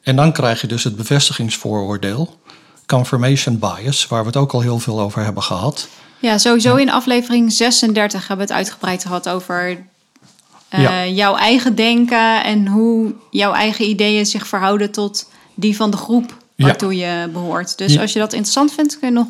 En 0.01 0.15
dan 0.15 0.31
krijg 0.31 0.61
je 0.61 0.67
dus 0.67 0.83
het 0.83 0.95
bevestigingsvooroordeel, 0.95 2.39
confirmation 2.85 3.59
bias, 3.59 4.07
waar 4.07 4.21
we 4.21 4.27
het 4.27 4.37
ook 4.37 4.51
al 4.53 4.61
heel 4.61 4.79
veel 4.79 4.99
over 4.99 5.23
hebben 5.23 5.43
gehad. 5.43 5.87
ja 6.19 6.37
sowieso 6.37 6.75
in 6.75 6.89
aflevering 6.91 7.51
36 7.51 8.27
hebben 8.27 8.47
we 8.47 8.53
het 8.53 8.61
uitgebreid 8.61 9.01
gehad 9.05 9.29
over 9.29 9.85
eh, 10.69 10.81
Ja. 10.81 11.05
jouw 11.05 11.35
eigen 11.35 11.75
denken 11.75 12.43
en 12.43 12.67
hoe 12.67 13.13
jouw 13.31 13.53
eigen 13.53 13.85
ideeën 13.89 14.25
zich 14.25 14.47
verhouden 14.47 14.91
tot 14.91 15.29
die 15.55 15.75
van 15.75 15.91
de 15.91 15.97
groep 15.97 16.37
Ja. 16.55 16.65
waartoe 16.65 16.95
je 16.95 17.29
behoort. 17.33 17.77
Dus 17.77 17.99
als 17.99 18.13
je 18.13 18.19
dat 18.19 18.33
interessant 18.33 18.73
vindt, 18.73 18.99
kun 18.99 19.07
je 19.07 19.13
nog 19.13 19.27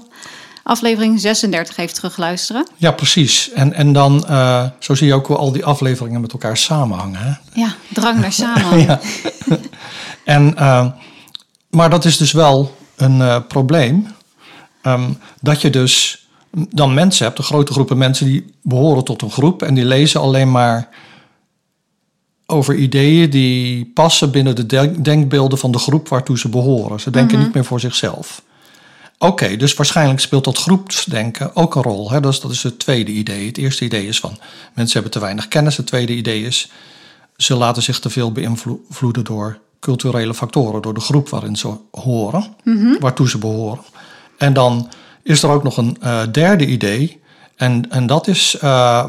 aflevering 0.69 1.19
36 1.19 1.77
even 1.77 1.93
terugluisteren. 1.95 2.67
Ja, 2.75 2.91
precies. 2.91 3.51
En, 3.51 3.73
en 3.73 3.93
dan, 3.93 4.27
eh, 4.27 4.65
zo 4.79 4.95
zie 4.95 5.07
je 5.07 5.13
ook 5.13 5.27
hoe 5.27 5.37
al 5.37 5.51
die 5.51 5.65
afleveringen 5.65 6.21
met 6.21 6.31
elkaar 6.31 6.57
samenhangen. 6.57 7.19
Hè? 7.19 7.61
Ja, 7.61 7.75
drang 7.93 8.19
naar 8.19 8.31
samen. 8.43 8.79
Ja. 8.79 8.99
En, 10.23 10.57
eh, 10.57 10.85
maar 11.69 11.89
dat 11.89 12.05
is 12.05 12.17
dus 12.17 12.31
wel 12.31 12.75
een 12.95 13.21
eh, 13.21 13.37
probleem. 13.47 14.07
Ehm, 14.81 15.09
dat 15.41 15.61
je 15.61 15.69
dus 15.69 16.27
dan 16.51 16.93
mensen 16.93 17.25
hebt, 17.25 17.37
een 17.37 17.43
grote 17.43 17.71
groepen 17.73 17.97
mensen 17.97 18.25
die 18.25 18.53
behoren 18.63 19.03
tot 19.03 19.21
een 19.21 19.31
groep 19.31 19.61
en 19.61 19.73
die 19.73 19.85
lezen 19.85 20.21
alleen 20.21 20.51
maar 20.51 20.89
over 22.45 22.75
ideeën 22.75 23.29
die 23.29 23.91
passen 23.93 24.31
binnen 24.31 24.55
de 24.55 24.65
denk- 24.65 25.03
denkbeelden 25.03 25.57
van 25.57 25.71
de 25.71 25.77
groep 25.77 26.07
waartoe 26.07 26.37
ze 26.37 26.49
behoren. 26.49 26.99
Ze 26.99 27.09
denken 27.09 27.39
niet 27.39 27.53
meer 27.53 27.65
voor 27.65 27.79
zichzelf. 27.79 28.41
Oké, 29.21 29.55
dus 29.55 29.73
waarschijnlijk 29.73 30.19
speelt 30.19 30.43
dat 30.43 30.57
groepsdenken 30.57 31.55
ook 31.55 31.75
een 31.75 31.81
rol. 31.81 32.11
Hè? 32.11 32.19
Dat, 32.19 32.33
is, 32.33 32.39
dat 32.39 32.51
is 32.51 32.63
het 32.63 32.79
tweede 32.79 33.11
idee. 33.11 33.47
Het 33.47 33.57
eerste 33.57 33.85
idee 33.85 34.07
is 34.07 34.19
van 34.19 34.37
mensen 34.73 34.93
hebben 34.93 35.11
te 35.11 35.19
weinig 35.19 35.47
kennis. 35.47 35.77
Het 35.77 35.85
tweede 35.85 36.13
idee 36.13 36.43
is 36.43 36.71
ze 37.37 37.55
laten 37.55 37.83
zich 37.83 37.99
te 37.99 38.09
veel 38.09 38.31
beïnvloeden 38.31 39.23
door 39.23 39.59
culturele 39.79 40.33
factoren, 40.33 40.81
door 40.81 40.93
de 40.93 40.99
groep 40.99 41.29
waarin 41.29 41.55
ze 41.55 41.73
horen, 41.91 42.55
waartoe 42.99 43.29
ze 43.29 43.37
behoren. 43.37 43.83
En 44.37 44.53
dan 44.53 44.89
is 45.23 45.43
er 45.43 45.49
ook 45.49 45.63
nog 45.63 45.77
een 45.77 45.97
eh, 46.01 46.21
derde 46.31 46.65
idee, 46.65 47.21
en, 47.55 47.91
en 47.91 48.07
dat 48.07 48.27
is 48.27 48.55
eh, 48.55 48.61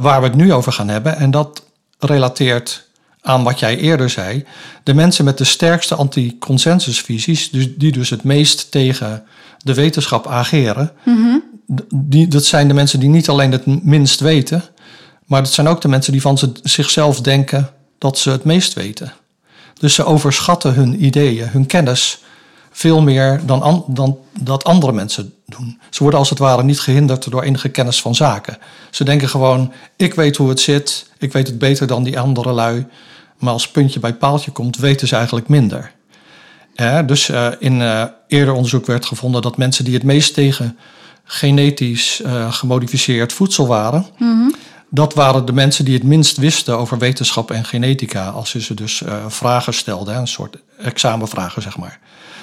waar 0.02 0.21
we 0.21 0.26
het 0.26 0.37
nu 0.37 0.52
over 0.52 0.73
gaan 0.73 0.88
hebben, 0.88 1.17
en 1.17 1.31
dat 1.31 1.64
relateert 1.99 2.88
aan 3.23 3.43
wat 3.43 3.59
jij 3.59 3.79
eerder 3.79 4.11
zei. 4.11 4.45
De 4.85 4.95
mensen 4.95 5.25
met 5.25 5.39
de 5.39 5.45
sterkste 5.45 5.95
anti-consensusvisies, 5.95 7.50
dus, 7.50 7.69
die 7.77 7.93
dus 7.93 8.11
het 8.11 8.23
meest 8.25 8.71
tegen 8.71 9.23
de 9.59 9.75
wetenschap 9.75 10.27
ageren, 10.27 10.93
d- 11.77 11.83
die, 11.95 12.29
dat 12.29 12.45
zijn 12.45 12.69
de 12.69 12.75
mensen 12.75 13.00
die 13.00 13.09
niet 13.09 13.29
alleen 13.29 13.53
het 13.53 13.85
minst 13.85 14.21
weten, 14.21 14.65
maar 15.27 15.43
dat 15.43 15.53
zijn 15.53 15.69
ook 15.69 15.81
de 15.81 15.89
mensen 15.89 16.12
die 16.12 16.21
van 16.21 16.39
ze- 16.39 16.53
zichzelf 16.62 17.21
denken 17.21 17.71
dat 17.99 18.19
ze 18.19 18.31
het 18.31 18.45
meest 18.45 18.73
weten. 18.73 19.12
Dus 19.79 19.95
ze 19.95 20.05
overschatten 20.05 20.75
hun 20.75 21.05
ideeën, 21.05 21.49
hun 21.49 21.67
kennis, 21.67 22.19
veel 22.71 23.03
meer 23.03 23.41
dan, 23.47 23.62
an- 23.62 23.85
dan 23.89 24.19
dat 24.41 24.65
andere 24.65 24.93
mensen 24.93 25.35
doen. 25.47 25.79
Ze 25.91 26.03
worden 26.03 26.19
als 26.21 26.31
het 26.31 26.39
ware 26.39 26.62
niet 26.62 26.81
gehinderd 26.81 27.31
door 27.31 27.43
enige 27.43 27.69
kennis 27.69 28.00
van 28.00 28.15
zaken. 28.15 28.59
Ze 28.91 29.05
denken 29.05 29.29
gewoon, 29.29 29.73
ik 29.97 30.15
weet 30.15 30.37
hoe 30.37 30.49
het 30.49 30.61
zit, 30.61 31.07
ik 31.19 31.33
weet 31.33 31.47
het 31.47 31.59
beter 31.59 31.87
dan 31.87 32.03
die 32.03 32.19
andere 32.21 32.53
lui. 32.53 32.87
Maar 33.41 33.53
als 33.53 33.71
puntje 33.71 34.01
bij 34.01 34.15
paaltje 34.15 34.51
komt, 34.51 34.77
weten 34.77 35.09
ze 35.09 35.17
eigenlijk 35.17 35.49
minder. 35.49 35.93
Eh, 36.75 36.99
dus 37.07 37.29
eh, 37.29 37.49
in 37.59 37.83
eh, 37.83 38.05
eerder 38.29 38.55
onderzoek 38.55 38.87
werd 38.87 39.07
gevonden 39.07 39.43
dat 39.43 39.57
mensen 39.57 39.85
die 39.85 39.95
het 39.95 40.03
meest 40.03 40.35
tegen 40.35 40.79
genetisch 41.25 42.23
gemodificeerd 42.51 43.33
voedsel 43.33 43.67
waren, 43.67 44.07
dat 44.89 45.15
waren 45.15 45.45
de 45.45 45.53
mensen 45.53 45.85
die 45.85 45.95
het 45.95 46.03
minst 46.03 46.37
wisten 46.37 46.79
over 46.79 46.99
wetenschap 46.99 47.51
en 47.51 47.65
genetica. 47.65 48.29
Als 48.29 48.53
je 48.53 48.61
ze 48.61 48.75
dus 48.75 49.03
vragen 49.29 49.75
stelden, 49.75 50.17
een 50.17 50.29
soort 50.29 50.57
examenvragen 50.79 51.63
zeg 51.63 51.77
maar. 51.77 51.99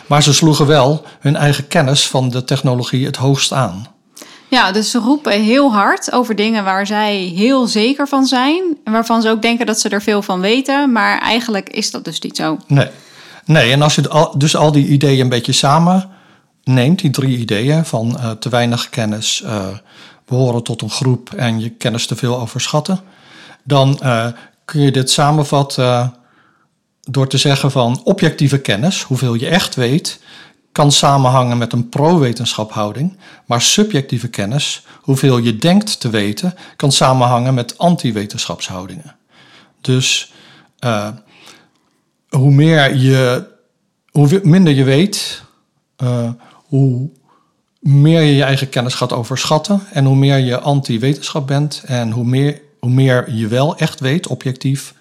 Maar 0.06 0.24
ze 0.24 0.34
sloegen 0.34 0.68
wel 0.68 1.06
hun 1.20 1.36
eigen 1.36 1.68
kennis 1.68 2.08
van 2.08 2.30
de 2.30 2.44
technologie 2.44 3.06
het 3.06 3.16
hoogst 3.16 3.54
aan. 3.54 3.88
Ja, 4.50 4.72
dus 4.72 4.92
ze 4.92 5.00
roepen 5.00 5.42
heel 5.42 5.74
hard 5.74 6.12
over 6.12 6.36
dingen 6.36 6.64
waar 6.64 6.88
zij 6.88 7.16
heel 7.18 7.68
zeker 7.68 8.08
van 8.08 8.26
zijn. 8.26 8.78
En 8.84 8.92
waarvan 8.92 9.22
ze 9.22 9.30
ook 9.30 9.42
denken 9.42 9.66
dat 9.66 9.80
ze 9.80 9.90
er 9.90 10.02
veel 10.02 10.22
van 10.22 10.40
weten. 10.40 10.92
Maar 10.92 11.20
eigenlijk 11.20 11.70
is 11.70 11.92
dat 11.92 12.06
dus 12.06 12.20
niet 12.22 12.36
zo. 12.36 12.58
Nee. 12.68 12.88
Nee, 13.46 13.72
en 13.72 13.82
als 13.82 13.96
je 13.96 14.10
al- 14.10 14.38
dus 14.38 14.56
al 14.56 14.72
die 14.72 14.88
ideeën 14.88 15.20
een 15.22 15.30
beetje 15.30 15.52
samen 15.52 16.10
neemt, 16.64 17.00
die 17.00 17.10
drie 17.12 17.38
ideeën 17.38 17.86
van 17.86 18.18
eh, 18.20 18.32
te 18.32 18.50
weinig 18.50 18.90
kennis, 18.90 19.42
eh, 19.46 19.66
behoren 20.26 20.64
tot 20.64 20.82
een 20.82 20.90
groep 20.90 21.34
en 21.34 21.60
je 21.60 21.70
kennis 21.70 22.08
te 22.08 22.16
veel 22.16 22.40
overschatten, 22.40 23.00
dan 23.64 24.00
eh, 24.02 24.28
kun 24.66 24.82
je 24.82 24.92
dit 24.92 25.10
samenvatten 25.12 26.14
door 27.02 27.28
te 27.28 27.38
zeggen 27.38 27.72
van 27.72 28.02
objectieve 28.04 28.58
kennis, 28.60 29.02
hoeveel 29.04 29.34
je 29.34 29.48
echt 29.48 29.76
weet, 29.76 30.20
kan 30.78 30.92
samenhangen 30.92 31.58
met 31.58 31.74
een 31.74 31.90
pro-wetenschaphouding, 31.90 33.18
maar 33.46 33.62
subjectieve 33.62 34.28
kennis, 34.28 34.86
hoeveel 35.02 35.38
je 35.38 35.58
denkt 35.58 36.00
te 36.00 36.10
weten, 36.10 36.54
kan 36.76 36.92
samenhangen 36.92 37.54
met 37.54 37.78
anti-wetenschapshoudingen. 37.78 39.16
Dus 39.82 40.34
eh, 40.80 41.08
hoe 42.30 42.52
meer 42.52 42.96
je, 42.96 43.48
hoe 44.12 44.42
minder 44.44 44.74
je 44.74 44.84
weet, 44.84 45.44
eh, 45.96 46.30
hoe 46.50 47.10
meer 47.80 48.22
je 48.22 48.36
je 48.36 48.44
eigen 48.44 48.70
kennis 48.70 48.94
gaat 48.94 49.14
overschatten 49.14 49.82
en 49.92 50.06
hoe 50.06 50.16
meer 50.16 50.38
je 50.38 50.60
anti-wetenschap 50.60 51.48
bent 51.48 51.84
en 51.86 52.12
hoe 52.12 52.26
meer, 52.26 52.62
hoe 52.80 52.92
meer 52.92 53.32
je 53.34 53.48
wel 53.48 53.78
echt 53.78 54.00
weet, 54.00 54.28
objectief, 54.28 54.94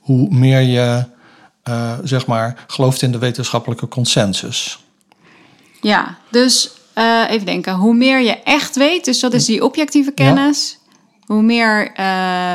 hoe 0.00 0.30
meer 0.30 0.60
je 0.60 1.04
uh, 1.68 1.98
zeg 2.02 2.26
maar 2.26 2.64
gelooft 2.66 3.02
in 3.02 3.12
de 3.12 3.18
wetenschappelijke 3.18 3.88
consensus. 3.88 4.78
Ja, 5.80 6.18
dus 6.30 6.70
uh, 6.98 7.24
even 7.28 7.46
denken. 7.46 7.74
Hoe 7.74 7.94
meer 7.94 8.20
je 8.20 8.42
echt 8.42 8.76
weet, 8.76 9.04
dus 9.04 9.20
dat 9.20 9.34
is 9.34 9.44
die 9.44 9.64
objectieve 9.64 10.12
kennis. 10.12 10.78
Hoe 11.26 11.42
meer 11.42 11.92
uh, 12.00 12.54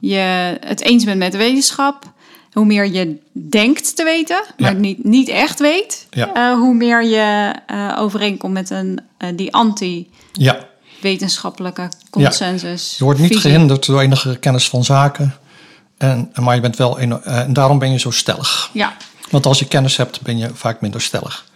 je 0.00 0.56
het 0.60 0.80
eens 0.80 1.04
bent 1.04 1.18
met 1.18 1.32
de 1.32 1.38
wetenschap. 1.38 2.12
Hoe 2.52 2.64
meer 2.64 2.86
je 2.90 3.18
denkt 3.32 3.96
te 3.96 4.04
weten, 4.04 4.42
maar 4.56 4.74
niet, 4.74 5.04
niet 5.04 5.28
echt 5.28 5.60
weet. 5.60 6.06
Uh, 6.16 6.52
hoe 6.52 6.74
meer 6.74 7.04
je 7.04 7.54
overeenkomt 7.96 8.52
met 8.52 8.70
een, 8.70 9.00
die 9.34 9.54
anti... 9.54 10.10
Ja 10.32 10.68
wetenschappelijke 11.00 11.88
consensus. 12.10 12.94
Je 12.98 13.04
wordt 13.04 13.20
niet 13.20 13.36
gehinderd 13.36 13.86
door 13.86 14.00
enige 14.00 14.36
kennis 14.36 14.68
van 14.68 14.84
zaken. 14.84 15.34
En, 15.98 16.32
maar 16.34 16.54
je 16.54 16.60
bent 16.60 16.76
wel 16.76 16.98
en 16.98 17.52
daarom 17.52 17.78
ben 17.78 17.92
je 17.92 17.98
zo 17.98 18.10
stellig. 18.10 18.70
Ja. 18.72 18.96
Want 19.30 19.46
als 19.46 19.58
je 19.58 19.66
kennis 19.66 19.96
hebt, 19.96 20.20
ben 20.22 20.38
je 20.38 20.50
vaak 20.54 20.80
minder 20.80 21.00
stellig. 21.00 21.46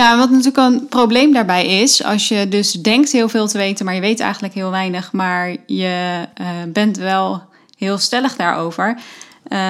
Ja, 0.00 0.16
wat 0.16 0.30
natuurlijk 0.30 0.56
een 0.56 0.86
probleem 0.88 1.32
daarbij 1.32 1.66
is, 1.66 2.04
als 2.04 2.28
je 2.28 2.48
dus 2.48 2.72
denkt 2.72 3.12
heel 3.12 3.28
veel 3.28 3.48
te 3.48 3.58
weten, 3.58 3.84
maar 3.84 3.94
je 3.94 4.00
weet 4.00 4.20
eigenlijk 4.20 4.54
heel 4.54 4.70
weinig, 4.70 5.12
maar 5.12 5.56
je 5.66 6.26
uh, 6.40 6.46
bent 6.68 6.96
wel 6.96 7.42
heel 7.76 7.98
stellig 7.98 8.36
daarover, 8.36 8.98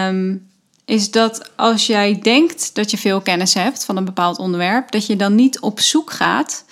um, 0.09 0.49
is 0.85 1.11
dat 1.11 1.51
als 1.57 1.87
jij 1.87 2.19
denkt 2.23 2.75
dat 2.75 2.91
je 2.91 2.99
veel 2.99 3.21
kennis 3.21 3.55
hebt 3.55 3.85
van 3.85 3.97
een 3.97 4.05
bepaald 4.05 4.39
onderwerp, 4.39 4.91
dat 4.91 5.07
je 5.07 5.17
dan 5.17 5.35
niet 5.35 5.61
op 5.61 5.81
zoek 5.81 6.11
gaat 6.11 6.65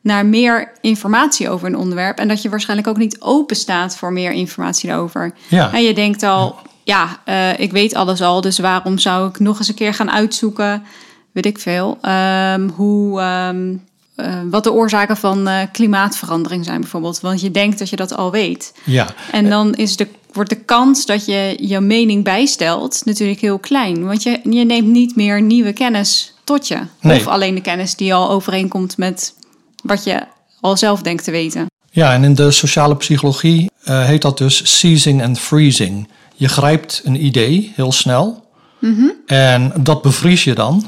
naar 0.00 0.26
meer 0.26 0.72
informatie 0.80 1.50
over 1.50 1.66
een 1.66 1.76
onderwerp 1.76 2.18
en 2.18 2.28
dat 2.28 2.42
je 2.42 2.48
waarschijnlijk 2.48 2.88
ook 2.88 2.96
niet 2.96 3.20
open 3.20 3.56
staat 3.56 3.96
voor 3.96 4.12
meer 4.12 4.32
informatie 4.32 4.88
daarover. 4.88 5.34
Ja. 5.48 5.72
En 5.72 5.82
je 5.82 5.94
denkt 5.94 6.22
al, 6.22 6.56
ja, 6.82 7.18
ja 7.24 7.52
uh, 7.52 7.60
ik 7.60 7.72
weet 7.72 7.94
alles 7.94 8.22
al, 8.22 8.40
dus 8.40 8.58
waarom 8.58 8.98
zou 8.98 9.28
ik 9.28 9.38
nog 9.38 9.58
eens 9.58 9.68
een 9.68 9.74
keer 9.74 9.94
gaan 9.94 10.10
uitzoeken? 10.10 10.82
Weet 11.32 11.46
ik 11.46 11.58
veel, 11.58 11.98
um, 12.02 12.68
hoe, 12.68 13.22
um, 13.22 13.82
uh, 14.16 14.40
wat 14.50 14.64
de 14.64 14.72
oorzaken 14.72 15.16
van 15.16 15.48
uh, 15.48 15.58
klimaatverandering 15.72 16.64
zijn 16.64 16.80
bijvoorbeeld. 16.80 17.20
Want 17.20 17.40
je 17.40 17.50
denkt 17.50 17.78
dat 17.78 17.88
je 17.88 17.96
dat 17.96 18.16
al 18.16 18.30
weet. 18.30 18.74
Ja. 18.84 19.14
En 19.30 19.48
dan 19.48 19.74
is 19.74 19.96
de, 19.96 20.08
wordt 20.32 20.50
de 20.50 20.56
kans 20.56 21.06
dat 21.06 21.26
je 21.26 21.56
je 21.60 21.80
mening 21.80 22.24
bijstelt 22.24 23.02
natuurlijk 23.04 23.40
heel 23.40 23.58
klein. 23.58 24.06
Want 24.06 24.22
je, 24.22 24.40
je 24.50 24.64
neemt 24.64 24.88
niet 24.88 25.16
meer 25.16 25.42
nieuwe 25.42 25.72
kennis 25.72 26.34
tot 26.44 26.68
je. 26.68 26.78
Nee. 27.00 27.18
Of 27.18 27.26
alleen 27.26 27.54
de 27.54 27.60
kennis 27.60 27.94
die 27.96 28.14
al 28.14 28.30
overeenkomt 28.30 28.96
met 28.96 29.34
wat 29.82 30.04
je 30.04 30.22
al 30.60 30.76
zelf 30.76 31.02
denkt 31.02 31.24
te 31.24 31.30
weten. 31.30 31.66
Ja, 31.90 32.12
en 32.12 32.24
in 32.24 32.34
de 32.34 32.50
sociale 32.50 32.96
psychologie 32.96 33.70
uh, 33.84 34.04
heet 34.04 34.22
dat 34.22 34.38
dus 34.38 34.78
seizing 34.78 35.22
and 35.22 35.38
freezing. 35.38 36.08
Je 36.34 36.48
grijpt 36.48 37.00
een 37.04 37.24
idee 37.24 37.72
heel 37.74 37.92
snel 37.92 38.44
mm 38.78 38.94
-hmm. 38.94 39.12
en 39.26 39.72
dat 39.80 40.02
bevries 40.02 40.44
je 40.44 40.54
dan 40.54 40.86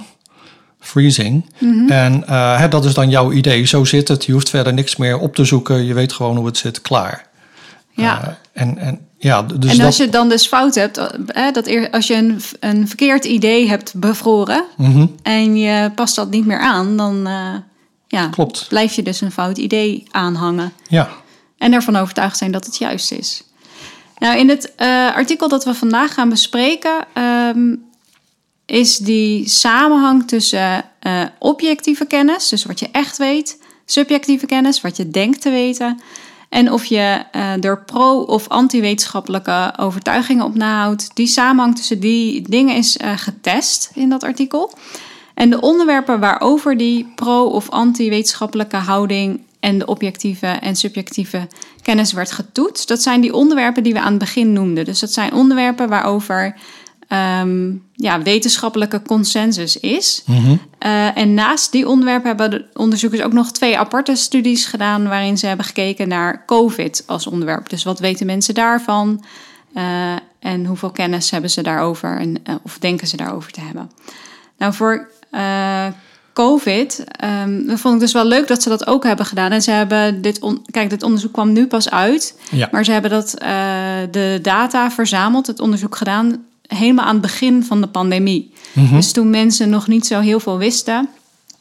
freezing. 0.84 1.50
Mhm. 1.58 1.90
En 1.90 2.24
uh, 2.28 2.58
hè, 2.58 2.68
dat 2.68 2.84
is 2.84 2.94
dan 2.94 3.10
jouw 3.10 3.32
idee. 3.32 3.64
Zo 3.64 3.84
zit 3.84 4.08
het. 4.08 4.24
Je 4.24 4.32
hoeft 4.32 4.50
verder 4.50 4.72
niks 4.72 4.96
meer 4.96 5.18
op 5.18 5.34
te 5.34 5.44
zoeken. 5.44 5.84
Je 5.84 5.94
weet 5.94 6.12
gewoon 6.12 6.36
hoe 6.36 6.46
het 6.46 6.56
zit. 6.56 6.80
Klaar. 6.80 7.26
Ja. 7.90 8.22
Uh, 8.22 8.32
en, 8.52 8.78
en, 8.78 9.00
ja, 9.18 9.42
dus 9.42 9.78
en 9.78 9.84
als 9.84 9.96
dat... 9.96 10.06
je 10.06 10.12
dan 10.12 10.28
dus 10.28 10.46
fout 10.46 10.74
hebt, 10.74 11.00
hè, 11.26 11.50
dat 11.50 11.66
eer, 11.66 11.90
als 11.90 12.06
je 12.06 12.14
een, 12.14 12.40
een 12.60 12.88
verkeerd 12.88 13.24
idee 13.24 13.68
hebt 13.68 13.94
bevroren 13.96 14.64
mm 14.76 14.92
-hmm. 14.92 15.14
en 15.22 15.56
je 15.56 15.90
past 15.94 16.16
dat 16.16 16.30
niet 16.30 16.46
meer 16.46 16.58
aan, 16.58 16.96
dan 16.96 17.28
uh, 17.28 17.54
ja, 18.06 18.28
Klopt. 18.28 18.66
blijf 18.68 18.94
je 18.94 19.02
dus 19.02 19.20
een 19.20 19.32
fout 19.32 19.58
idee 19.58 20.04
aanhangen. 20.10 20.72
Ja. 20.88 21.08
En 21.58 21.72
ervan 21.72 21.96
overtuigd 21.96 22.38
zijn 22.38 22.52
dat 22.52 22.64
het 22.64 22.76
juist 22.76 23.12
is. 23.12 23.44
Nou, 24.18 24.38
in 24.38 24.48
het 24.48 24.72
artikel 25.14 25.48
dat 25.48 25.64
we 25.64 25.74
vandaag 25.74 26.14
gaan 26.14 26.28
bespreken, 26.28 27.06
um, 27.54 27.84
is 28.66 28.96
die 28.96 29.48
samenhang 29.48 30.28
tussen 30.28 30.84
uh, 31.02 31.22
objectieve 31.38 32.06
kennis, 32.06 32.48
dus 32.48 32.64
wat 32.64 32.78
je 32.78 32.88
echt 32.92 33.16
weet, 33.16 33.58
subjectieve 33.84 34.46
kennis, 34.46 34.80
wat 34.80 34.96
je 34.96 35.10
denkt 35.10 35.40
te 35.40 35.50
weten, 35.50 36.00
en 36.48 36.72
of 36.72 36.84
je 36.84 37.22
uh, 37.32 37.64
er 37.64 37.84
pro- 37.84 38.20
of 38.20 38.48
anti-wetenschappelijke 38.48 39.72
overtuigingen 39.76 40.44
op 40.44 40.54
nahoudt. 40.54 41.10
Die 41.14 41.26
samenhang 41.26 41.76
tussen 41.76 42.00
die 42.00 42.48
dingen 42.48 42.76
is 42.76 42.96
uh, 42.96 43.12
getest 43.16 43.90
in 43.94 44.08
dat 44.08 44.22
artikel. 44.22 44.72
En 45.34 45.50
de 45.50 45.60
onderwerpen 45.60 46.20
waarover 46.20 46.76
die 46.76 47.12
pro- 47.14 47.46
of 47.46 47.70
anti-wetenschappelijke 47.70 48.76
houding 48.76 49.40
en 49.60 49.78
de 49.78 49.86
objectieve 49.86 50.46
en 50.46 50.76
subjectieve 50.76 51.48
kennis 51.82 52.12
werd 52.12 52.30
getoetst, 52.32 52.88
dat 52.88 53.02
zijn 53.02 53.20
die 53.20 53.34
onderwerpen 53.34 53.82
die 53.82 53.92
we 53.92 54.00
aan 54.00 54.10
het 54.10 54.18
begin 54.18 54.52
noemden. 54.52 54.84
Dus 54.84 55.00
dat 55.00 55.12
zijn 55.12 55.32
onderwerpen 55.32 55.88
waarover 55.88 56.56
um, 57.14 57.82
ja, 57.92 58.22
wetenschappelijke 58.22 59.02
consensus 59.02 59.80
is. 59.80 60.22
Mm 60.26 60.36
-hmm. 60.36 60.60
uh, 60.86 61.16
en 61.16 61.34
naast 61.34 61.72
die 61.72 61.88
onderwerpen 61.88 62.28
hebben 62.28 62.50
de 62.50 62.64
onderzoekers 62.74 63.22
ook 63.22 63.32
nog 63.32 63.52
twee 63.52 63.78
aparte 63.78 64.14
studies 64.14 64.66
gedaan 64.66 65.08
waarin 65.08 65.38
ze 65.38 65.46
hebben 65.46 65.66
gekeken 65.66 66.08
naar 66.08 66.44
COVID 66.46 67.04
als 67.06 67.26
onderwerp. 67.26 67.68
Dus 67.68 67.84
wat 67.84 67.98
weten 67.98 68.26
mensen 68.26 68.54
daarvan 68.54 69.24
uh, 69.76 70.12
en 70.38 70.66
hoeveel 70.66 70.90
kennis 70.90 71.30
hebben 71.30 71.50
ze 71.50 71.62
daarover 71.62 72.18
en, 72.18 72.36
uh, 72.48 72.54
of 72.62 72.78
denken 72.78 73.06
ze 73.06 73.16
daarover 73.16 73.52
te 73.52 73.60
hebben. 73.60 73.90
Nou, 74.58 74.72
voor 74.72 75.08
COVID 76.32 77.04
um, 77.44 77.66
dat 77.66 77.80
vond 77.80 77.94
ik 77.94 78.00
dus 78.00 78.12
wel 78.12 78.24
leuk 78.24 78.48
dat 78.48 78.62
ze 78.62 78.68
dat 78.68 78.86
ook 78.86 79.04
hebben 79.04 79.26
gedaan. 79.26 79.52
En 79.52 79.62
ze 79.62 79.70
hebben 79.70 80.22
dit, 80.22 80.40
kijk, 80.70 80.90
dit 80.90 81.02
onderzoek 81.02 81.32
kwam 81.32 81.52
nu 81.52 81.66
pas 81.66 81.90
uit, 81.90 82.38
ja. 82.50 82.68
maar 82.70 82.84
ze 82.84 82.92
hebben 82.92 83.10
dat 83.10 83.34
de 84.10 84.38
data 84.42 84.90
verzameld, 84.90 85.46
het 85.46 85.60
onderzoek 85.60 85.96
gedaan 85.96 86.44
helemaal 86.74 87.04
aan 87.04 87.12
het 87.12 87.22
begin 87.22 87.64
van 87.64 87.80
de 87.80 87.86
pandemie. 87.86 88.52
Mm 88.72 88.86
-hmm. 88.86 88.96
Dus 88.96 89.12
toen 89.12 89.30
mensen 89.30 89.68
nog 89.68 89.88
niet 89.88 90.06
zo 90.06 90.20
heel 90.20 90.40
veel 90.40 90.58
wisten 90.58 91.08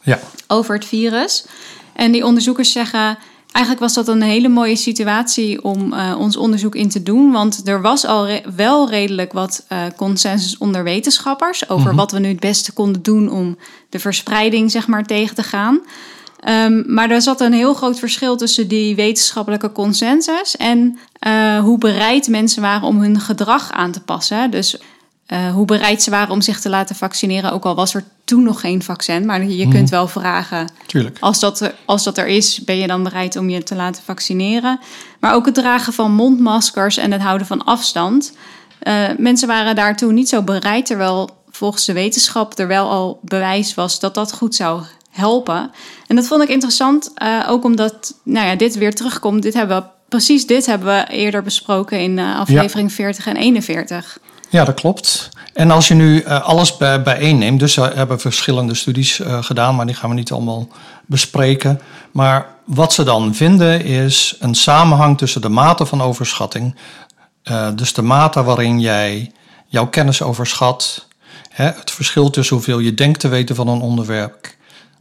ja. 0.02 0.20
over 0.48 0.76
het 0.76 0.86
virus. 0.86 1.46
En 1.94 2.12
die 2.12 2.26
onderzoekers 2.26 2.72
zeggen. 2.72 3.18
Eigenlijk 3.52 3.86
was 3.86 3.94
dat 3.94 4.08
een 4.08 4.22
hele 4.22 4.48
mooie 4.48 4.76
situatie 4.76 5.64
om 5.64 5.94
uh, 5.94 6.16
ons 6.20 6.38
onderzoek 6.38 6.76
in 6.76 6.90
te 6.90 7.04
doen. 7.04 7.32
Want 7.32 7.68
er 7.68 7.82
was 7.82 8.06
al 8.06 8.28
re 8.28 8.42
wel 8.56 8.90
redelijk 8.90 9.34
wat 9.34 9.66
uh, 9.70 9.80
consensus 9.96 10.58
onder 10.58 10.84
wetenschappers 10.84 11.64
over 11.64 11.76
Mhm. 11.76 11.82
mm 11.84 11.88
-hmm. 11.88 11.98
wat 11.98 12.12
we 12.12 12.20
nu 12.20 12.28
het 12.28 12.40
beste 12.40 12.72
konden 12.72 13.04
doen 13.04 13.30
om 13.30 13.58
de 13.90 14.00
verspreiding 14.00 14.72
zeg 14.72 14.88
maar, 14.88 15.06
tegen 15.06 15.36
te 15.36 15.44
gaan. 15.44 15.80
Um, 16.50 16.84
maar 16.88 17.10
er 17.10 17.22
zat 17.22 17.42
een 17.42 17.54
heel 17.54 17.74
groot 17.74 18.00
verschil 18.00 18.36
tussen 18.38 18.68
die 18.68 18.96
wetenschappelijke 18.96 19.72
consensus 19.72 20.56
en 20.58 21.00
uh, 21.28 21.60
hoe 21.60 21.78
bereid 21.78 22.28
mensen 22.28 22.62
waren 22.62 22.88
om 22.88 23.02
hun 23.02 23.20
gedrag 23.20 23.72
aan 23.72 23.92
te 23.92 24.02
passen. 24.02 24.52
Dus 24.52 24.78
uh, 25.34 25.54
hoe 25.54 25.66
bereid 25.66 26.04
ze 26.04 26.10
waren 26.10 26.34
om 26.34 26.42
zich 26.42 26.60
te 26.60 26.70
laten 26.70 26.96
vaccineren, 26.96 27.52
ook 27.52 27.66
al 27.66 27.76
was 27.76 27.94
er 27.94 28.04
toen 28.24 28.44
nog 28.44 28.60
geen 28.60 28.84
vaccin. 28.84 29.26
Maar 29.26 29.44
je 29.44 29.68
kunt 29.68 29.90
wel 29.90 30.08
vragen, 30.08 30.70
Tuurlijk. 30.86 31.18
Als, 31.20 31.40
dat 31.40 31.60
er, 31.60 31.76
als 31.86 32.04
dat 32.04 32.18
er 32.18 32.28
is, 32.28 32.64
ben 32.64 32.78
je 32.78 32.88
dan 32.88 33.04
bereid 33.04 33.36
om 33.36 33.50
je 33.50 33.64
te 33.64 33.76
laten 33.76 34.04
vaccineren? 34.04 34.80
Maar 35.20 35.34
ook 35.34 35.46
het 35.46 35.56
dragen 35.56 35.94
van 35.94 36.12
mondmaskers 36.12 36.98
en 36.98 37.12
het 37.12 37.22
houden 37.22 37.48
van 37.48 37.64
afstand. 37.64 38.34
Uh, 38.84 39.10
mensen 39.18 39.48
waren 39.48 39.76
daartoe 39.76 40.12
niet 40.12 40.30
zo 40.30 40.42
bereid, 40.42 40.86
terwijl 40.86 41.30
volgens 41.50 41.86
de 41.86 41.94
wetenschap 41.94 42.60
er 42.60 42.68
wel 42.68 42.90
al 42.90 43.20
bewijs 43.22 43.74
was 43.74 44.00
dat 44.00 44.14
dat 44.14 44.34
goed 44.34 44.56
zou 44.56 44.84
helpen. 45.10 45.72
En 46.08 46.16
dat 46.16 46.28
vond 46.28 46.44
ik 46.44 46.50
interessant, 46.50 47.12
uh, 47.24 47.46
ook 47.48 47.64
omdat 47.64 48.14
nou 48.24 48.48
ja, 48.48 48.56
dit 48.56 48.76
weer 48.76 48.96
terugkomt. 48.96 49.42
Dit 49.42 49.54
hebben 49.54 49.78
we, 49.78 49.84
precies 50.10 50.48
dit 50.48 50.66
hebben 50.66 50.88
we 50.88 51.14
eerder 51.14 51.44
besproken 51.44 52.00
in 52.00 52.18
uh, 52.18 52.40
aflevering 52.40 52.90
ja. 52.90 52.96
40 52.96 53.28
en 53.28 53.36
41. 53.36 54.20
Ja, 54.54 54.64
dat 54.64 54.76
klopt. 54.76 55.30
En 55.54 55.72
als 55.72 55.88
je 55.88 55.94
nu 55.94 56.24
uh, 56.24 56.42
alles 56.42 56.78
bij, 56.78 57.34
neemt, 57.34 57.60
dus 57.60 57.76
we 57.76 57.82
hebben 57.82 58.20
verschillende 58.20 58.74
studies 58.74 59.20
uh, 59.20 59.44
gedaan, 59.44 59.76
maar 59.76 59.86
die 59.86 59.96
gaan 59.96 60.10
we 60.10 60.16
niet 60.16 60.32
allemaal 60.32 60.68
bespreken. 61.06 61.82
Maar 62.12 62.48
wat 62.66 62.94
ze 62.94 63.04
dan 63.04 63.36
vinden 63.36 63.84
is 63.84 64.36
een 64.40 64.56
samenhang 64.56 65.18
tussen 65.18 65.42
de 65.42 65.50
mate 65.50 65.86
van 65.86 66.02
overschatting, 66.02 66.76
dus 67.76 67.94
de 67.94 68.02
mate 68.02 68.44
waarin 68.44 68.80
jij 68.80 69.32
jouw 69.68 69.88
kennis 69.88 70.22
overschat, 70.22 71.08
het 71.50 71.92
verschil 71.92 72.30
tussen 72.30 72.56
hoeveel 72.56 72.80
je 72.80 72.94
denkt 72.94 73.20
te 73.20 73.28
weten 73.28 73.56
van 73.56 73.68
een 73.68 73.82
onderwerp, 73.82 74.56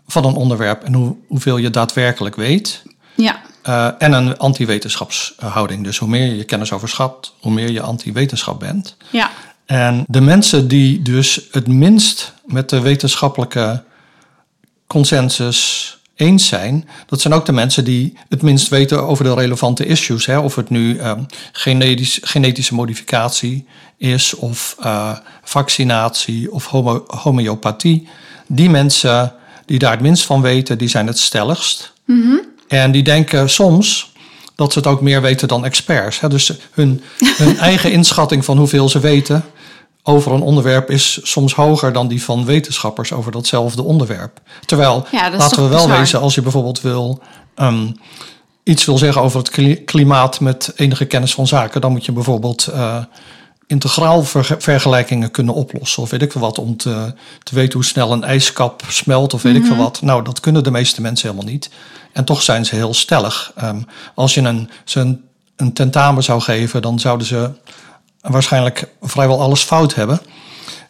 van 0.06 0.24
een 0.24 0.34
onderwerp 0.34 0.82
en 0.82 0.94
hoe, 0.94 1.16
hoeveel 1.28 1.56
je 1.56 1.70
daadwerkelijk 1.70 2.36
weet. 2.36 2.82
Ja. 3.14 3.40
Uh, 3.68 3.88
en 3.98 4.12
een 4.12 4.38
anti-wetenschapshouding. 4.38 5.84
Dus 5.84 5.98
hoe 5.98 6.08
meer 6.08 6.26
je 6.26 6.36
je 6.36 6.44
kennis 6.44 6.72
overschat, 6.72 7.34
hoe 7.40 7.52
meer 7.52 7.70
je 7.70 7.80
anti-wetenschap 7.80 8.60
bent. 8.60 8.96
Ja. 9.10 9.30
En 9.66 10.04
de 10.08 10.20
mensen 10.20 10.68
die 10.68 11.02
dus 11.02 11.40
het 11.50 11.66
minst 11.66 12.32
met 12.44 12.68
de 12.68 12.80
wetenschappelijke 12.80 13.82
consensus 14.86 15.90
eens 16.14 16.46
zijn, 16.46 16.88
dat 17.06 17.20
zijn 17.20 17.34
ook 17.34 17.46
de 17.46 17.52
mensen 17.52 17.84
die 17.84 18.18
het 18.28 18.42
minst 18.42 18.68
weten 18.68 19.06
over 19.06 19.24
de 19.24 19.34
relevante 19.34 19.86
issues. 19.86 20.26
Hè? 20.26 20.38
Of 20.38 20.54
het 20.54 20.70
nu 20.70 20.96
uh, 20.96 21.12
genetisch, 21.52 22.18
genetische 22.22 22.74
modificatie 22.74 23.66
is, 23.96 24.34
of 24.34 24.76
uh, 24.80 25.16
vaccinatie 25.42 26.52
of 26.52 26.66
homo 26.66 27.04
homeopathie. 27.06 28.08
Die 28.46 28.70
mensen 28.70 29.32
die 29.66 29.78
daar 29.78 29.90
het 29.90 30.00
minst 30.00 30.24
van 30.24 30.42
weten, 30.42 30.78
die 30.78 30.88
zijn 30.88 31.06
het 31.06 31.18
stelligst. 31.18 31.92
Mm 32.04 32.22
-hmm. 32.22 32.40
En 32.80 32.92
die 32.92 33.02
denken 33.02 33.50
soms 33.50 34.12
dat 34.54 34.72
ze 34.72 34.78
het 34.78 34.88
ook 34.88 35.00
meer 35.00 35.20
weten 35.22 35.48
dan 35.48 35.64
experts. 35.64 36.20
Hè? 36.20 36.28
Dus 36.28 36.52
hun, 36.72 37.02
hun 37.36 37.58
eigen 37.70 37.92
inschatting 37.92 38.44
van 38.44 38.58
hoeveel 38.58 38.88
ze 38.88 38.98
weten 38.98 39.44
over 40.02 40.32
een 40.32 40.40
onderwerp 40.42 40.90
is 40.90 41.18
soms 41.22 41.54
hoger 41.54 41.92
dan 41.92 42.08
die 42.08 42.22
van 42.22 42.44
wetenschappers 42.44 43.12
over 43.12 43.32
datzelfde 43.32 43.82
onderwerp. 43.82 44.40
Terwijl, 44.66 45.06
Ja, 45.10 45.30
laten 45.36 45.62
we 45.62 45.68
wel 45.68 45.82
bizar? 45.84 45.98
wezen, 45.98 46.20
als 46.20 46.34
je 46.34 46.42
bijvoorbeeld 46.42 46.80
wil 46.80 47.20
ehm, 47.54 47.86
iets 48.62 48.84
wil 48.84 48.98
zeggen 48.98 49.22
over 49.22 49.38
het 49.38 49.50
kli- 49.50 49.84
klimaat 49.84 50.40
met 50.40 50.72
enige 50.76 51.04
kennis 51.04 51.34
van 51.34 51.46
zaken, 51.46 51.80
dan 51.80 51.92
moet 51.92 52.04
je 52.04 52.12
bijvoorbeeld 52.12 52.66
eh, 52.66 52.96
integraal 53.72 54.24
verge- 54.24 54.56
vergelijkingen 54.60 55.30
kunnen 55.30 55.54
oplossen. 55.54 56.02
Of 56.02 56.10
weet 56.10 56.22
ik 56.22 56.32
wat, 56.32 56.58
om 56.58 56.76
te, 56.76 57.14
te 57.42 57.54
weten 57.54 57.72
hoe 57.72 57.84
snel 57.84 58.12
een 58.12 58.24
ijskap 58.24 58.82
smelt 58.88 59.34
of 59.34 59.42
weet 59.42 59.56
ik 59.56 59.64
veel 59.64 59.74
Mhm. 59.74 59.82
wat. 59.82 60.02
Nou, 60.02 60.24
dat 60.24 60.40
kunnen 60.40 60.64
de 60.64 60.70
meeste 60.70 61.00
mensen 61.00 61.28
helemaal 61.30 61.52
niet. 61.52 61.70
En 62.12 62.24
toch 62.24 62.42
zijn 62.42 62.64
ze 62.64 62.74
heel 62.74 62.94
stellig. 62.94 63.52
Ehm, 63.56 63.80
als 64.14 64.34
je 64.34 64.40
een, 64.40 64.70
ze 64.84 65.00
een, 65.00 65.24
een 65.56 65.72
tentamen 65.72 66.22
zou 66.22 66.40
geven, 66.40 66.82
dan 66.82 66.98
zouden 66.98 67.26
ze 67.26 67.50
waarschijnlijk 68.20 68.88
vrijwel 69.02 69.40
alles 69.40 69.62
fout 69.62 69.94
hebben. 69.94 70.20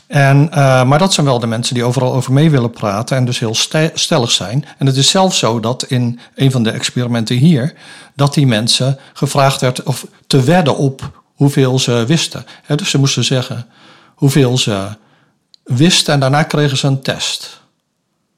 En, 0.07 0.49
eh, 0.51 0.85
maar 0.85 0.99
dat 0.99 1.12
zijn 1.12 1.27
wel 1.27 1.38
de 1.38 1.47
mensen 1.47 1.75
die 1.75 1.85
overal 1.85 2.14
over 2.14 2.33
mee 2.33 2.51
willen 2.51 2.71
praten 2.71 3.16
en 3.16 3.25
dus 3.25 3.38
heel 3.38 3.55
ste- 3.55 3.90
stellig 3.95 4.31
zijn. 4.31 4.64
En 4.79 4.87
het 4.87 4.97
is 4.97 5.11
zelfs 5.11 5.38
zo 5.38 5.61
dat 5.61 5.83
in 5.85 6.21
een 6.35 6.51
van 6.51 6.62
de 6.62 6.71
experimenten 6.71 7.37
hier, 7.37 7.75
dat 8.14 8.35
die 8.35 8.47
mensen 8.47 8.99
gevraagd 9.12 9.61
werd 9.61 9.83
of 9.83 10.07
te 10.27 10.42
wedden 10.42 10.77
op 10.77 11.21
hoeveel 11.42 11.78
ze 11.78 12.05
wisten. 12.07 12.44
Dus 12.76 12.90
ze 12.90 12.98
moesten 12.98 13.24
zeggen 13.24 13.66
hoeveel 14.14 14.59
ze 14.59 14.87
wisten 15.64 16.14
en 16.14 16.20
daarna 16.20 16.42
kregen 16.42 16.76
ze 16.76 16.87
een 16.87 17.02
test. 17.02 17.61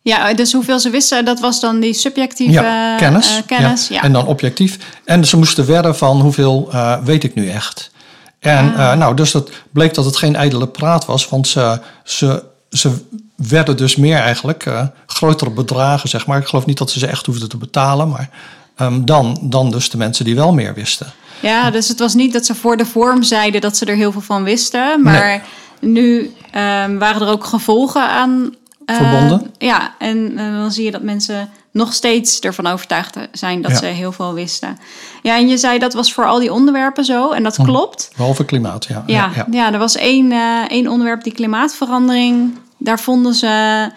Ja, 0.03 0.35
dus 0.35 0.53
hoeveel 0.53 0.81
ze 0.81 0.91
wisten, 0.91 1.25
dat 1.25 1.41
was 1.41 1.61
dan 1.61 1.81
die 1.81 1.95
subjectieve 1.95 2.53
Ja, 2.53 2.97
kennis. 2.97 3.37
eh, 3.37 3.47
kennis. 3.47 3.89
Ja. 3.89 4.03
En 4.03 4.13
dan 4.13 4.27
objectief. 4.27 4.79
En 5.05 5.25
ze 5.27 5.37
moesten 5.37 5.67
wedden 5.67 5.97
van 5.97 6.21
hoeveel 6.21 6.69
eh, 6.73 6.99
weet 7.05 7.25
ik 7.25 7.35
nu 7.35 7.49
echt. 7.51 7.91
En 8.39 8.75
Ah. 8.75 8.93
eh, 8.93 8.99
nou, 8.99 9.17
dus 9.17 9.31
dat 9.31 9.51
bleek 9.73 9.95
dat 9.95 10.05
het 10.05 10.17
geen 10.17 10.37
ijdele 10.37 10.67
praat 10.69 11.05
was, 11.05 11.29
want 11.29 11.49
ze, 11.49 11.81
ze, 12.05 12.43
ze 12.71 12.91
werden 13.37 13.77
dus 13.77 13.97
meer 13.97 14.17
eigenlijk 14.19 14.67
eh, 14.67 14.87
grotere 15.07 15.51
bedragen, 15.51 16.09
zeg 16.09 16.27
maar. 16.27 16.39
Ik 16.39 16.47
geloof 16.47 16.67
niet 16.67 16.79
dat 16.79 16.91
ze 16.91 16.99
ze 16.99 17.07
echt 17.07 17.27
hoefden 17.27 17.49
te 17.49 17.57
betalen, 17.57 18.09
maar 18.09 18.29
ehm, 18.77 19.05
dan, 19.05 19.39
dan 19.43 19.71
dus 19.71 19.91
de 19.91 19.97
mensen 19.97 20.25
die 20.25 20.35
wel 20.35 20.53
meer 20.53 20.75
wisten. 20.75 21.13
Ja, 21.41 21.71
dus 21.71 21.89
het 21.89 21.99
was 21.99 22.15
niet 22.15 22.33
dat 22.33 22.47
ze 22.47 22.55
voor 22.55 22.77
de 22.77 22.87
vorm 22.87 23.23
zeiden 23.23 23.61
dat 23.61 23.77
ze 23.77 23.85
er 23.87 23.97
heel 23.97 24.13
veel 24.13 24.21
van 24.21 24.43
wisten. 24.45 25.03
Maar 25.03 25.43
nu 25.81 26.33
ehm, 26.51 26.99
waren 26.99 27.23
er 27.23 27.29
ook 27.33 27.45
gevolgen 27.45 28.09
aan. 28.09 28.55
eh, 28.87 28.97
Verbonden? 28.97 29.51
Ja, 29.59 29.95
en 29.99 30.39
eh, 30.39 30.53
dan 30.53 30.73
zie 30.73 30.85
je 30.85 30.91
dat 30.91 31.03
mensen 31.03 31.49
nog 31.71 31.93
steeds 31.93 32.41
ervan 32.41 32.67
overtuigd 32.67 33.17
zijn 33.33 33.63
dat 33.63 33.71
Ja. 33.71 33.77
ze 33.77 33.87
heel 33.87 34.13
veel 34.13 34.35
wisten. 34.35 34.79
Ja, 35.23 35.37
en 35.37 35.49
je 35.49 35.57
zei 35.57 35.79
dat 35.79 35.95
was 35.95 36.13
voor 36.13 36.27
al 36.27 36.39
die 36.39 36.53
onderwerpen 36.53 37.05
zo. 37.05 37.31
En 37.31 37.43
dat 37.43 37.57
klopt. 37.63 38.11
Behalve 38.17 38.45
klimaat, 38.45 38.85
ja. 38.85 39.03
Ja, 39.07 39.31
ja. 39.51 39.73
er 39.73 39.79
was 39.79 39.97
één, 39.97 40.33
eh, 40.33 40.39
één 40.69 40.89
onderwerp, 40.89 41.23
die 41.25 41.33
klimaatverandering. 41.33 42.59
Daar 42.79 43.01
vonden 43.01 43.35
ze 43.35 43.91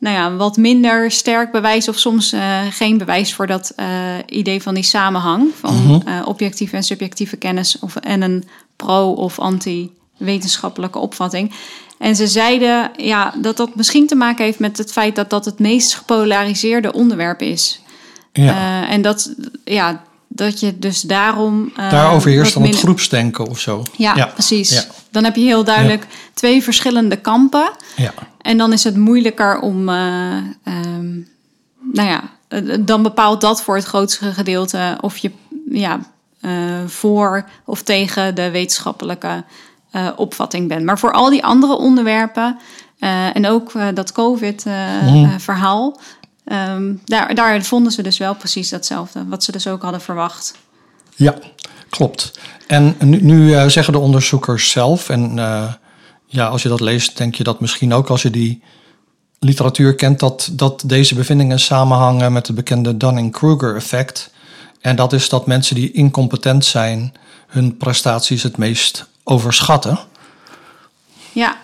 nou 0.00 0.16
ja, 0.16 0.36
wat 0.36 0.56
minder 0.56 1.10
sterk 1.10 1.52
bewijs 1.52 1.88
of 1.88 1.98
soms 1.98 2.32
eh, 2.32 2.58
geen 2.70 2.98
bewijs 2.98 3.34
voor 3.34 3.46
dat 3.46 3.72
eh, 3.76 3.86
idee 4.26 4.62
van 4.62 4.74
die 4.74 4.82
samenhang 4.82 5.48
van 5.60 6.02
eh, 6.06 6.20
objectieve 6.26 6.76
en 6.76 6.82
subjectieve 6.82 7.36
kennis 7.36 7.78
of, 7.78 7.96
en 7.96 8.22
een 8.22 8.44
pro- 8.76 9.12
of 9.12 9.38
anti-wetenschappelijke 9.38 10.98
opvatting. 10.98 11.52
En 11.98 12.16
ze 12.16 12.26
zeiden 12.26 12.90
ja, 12.96 13.34
dat 13.36 13.56
dat 13.56 13.74
misschien 13.74 14.06
te 14.06 14.14
maken 14.14 14.44
heeft 14.44 14.58
met 14.58 14.78
het 14.78 14.92
feit 14.92 15.14
dat 15.16 15.30
dat 15.30 15.44
het 15.44 15.58
meest 15.58 15.94
gepolariseerde 15.94 16.92
onderwerp 16.92 17.40
is. 17.42 17.80
ja. 18.32 18.88
En 18.88 19.02
dat, 19.02 19.34
ja, 19.64 20.02
dat 20.28 20.60
je 20.60 20.78
dus 20.78 21.00
daarom. 21.00 21.72
eh, 21.76 21.90
Daar 21.90 22.12
overheerst 22.12 22.54
wat 22.54 22.62
dan 22.62 22.72
het 22.72 22.80
groepsdenken 22.80 23.46
of 23.46 23.58
zo. 23.58 23.82
ja, 23.96 24.26
precies. 24.26 24.70
Ja. 24.70 24.84
Dan 25.10 25.24
heb 25.24 25.36
je 25.36 25.42
heel 25.42 25.64
duidelijk 25.64 26.06
twee 26.34 26.62
verschillende 26.62 27.16
kampen. 27.16 27.70
Ja. 27.96 28.12
En 28.40 28.58
dan 28.58 28.72
is 28.72 28.84
het 28.84 28.96
moeilijker 28.96 29.60
om. 29.60 29.88
eh, 29.88 30.36
ehm, 30.64 31.10
nou 31.92 32.08
ja, 32.08 32.22
eh, 32.48 32.62
dan 32.80 33.02
bepaalt 33.02 33.40
dat 33.40 33.62
voor 33.62 33.76
het 33.76 33.84
grootste 33.84 34.32
gedeelte 34.32 34.98
of 35.00 35.16
je 35.16 35.30
ja, 35.70 36.00
eh, 36.40 36.50
voor 36.86 37.44
of 37.64 37.82
tegen 37.82 38.34
de 38.34 38.50
wetenschappelijke 38.50 39.44
eh, 39.90 40.08
opvatting 40.16 40.68
bent. 40.68 40.84
Maar 40.84 40.98
voor 40.98 41.12
al 41.12 41.30
die 41.30 41.44
andere 41.44 41.76
onderwerpen 41.76 42.58
eh, 42.98 43.36
en 43.36 43.46
ook 43.46 43.74
eh, 43.74 43.86
dat 43.94 44.12
COVID-verhaal. 44.12 46.00
daar, 47.04 47.34
daar 47.34 47.62
vonden 47.62 47.92
ze 47.92 48.02
dus 48.02 48.18
wel 48.18 48.34
precies 48.34 48.68
datzelfde, 48.68 49.26
wat 49.26 49.44
ze 49.44 49.52
dus 49.52 49.66
ook 49.66 49.82
hadden 49.82 50.00
verwacht. 50.00 50.54
Ja, 51.16 51.34
klopt. 51.90 52.38
En 52.66 52.96
nu, 52.98 53.22
nu 53.22 53.54
eh, 53.54 53.66
zeggen 53.68 53.92
de 53.92 53.98
onderzoekers 53.98 54.70
zelf, 54.70 55.08
en 55.08 55.38
eh, 55.38 55.72
ja, 56.26 56.46
als 56.46 56.62
je 56.62 56.68
dat 56.68 56.80
leest, 56.80 57.16
denk 57.16 57.34
je 57.34 57.44
dat 57.44 57.60
misschien 57.60 57.92
ook 57.92 58.08
als 58.08 58.22
je 58.22 58.30
die 58.30 58.62
literatuur 59.38 59.94
kent, 59.94 60.20
dat, 60.20 60.48
dat 60.52 60.82
deze 60.86 61.14
bevindingen 61.14 61.60
samenhangen 61.60 62.32
met 62.32 62.46
het 62.46 62.56
bekende 62.56 62.96
Dunning-Kruger-effect. 62.96 64.30
En 64.80 64.96
dat 64.96 65.12
is 65.12 65.28
dat 65.28 65.46
mensen 65.46 65.74
die 65.74 65.92
incompetent 65.92 66.64
zijn, 66.64 67.12
hun 67.46 67.76
prestaties 67.76 68.42
het 68.42 68.56
meest 68.56 69.06
overschatten. 69.24 69.98
Ja, 71.32 71.56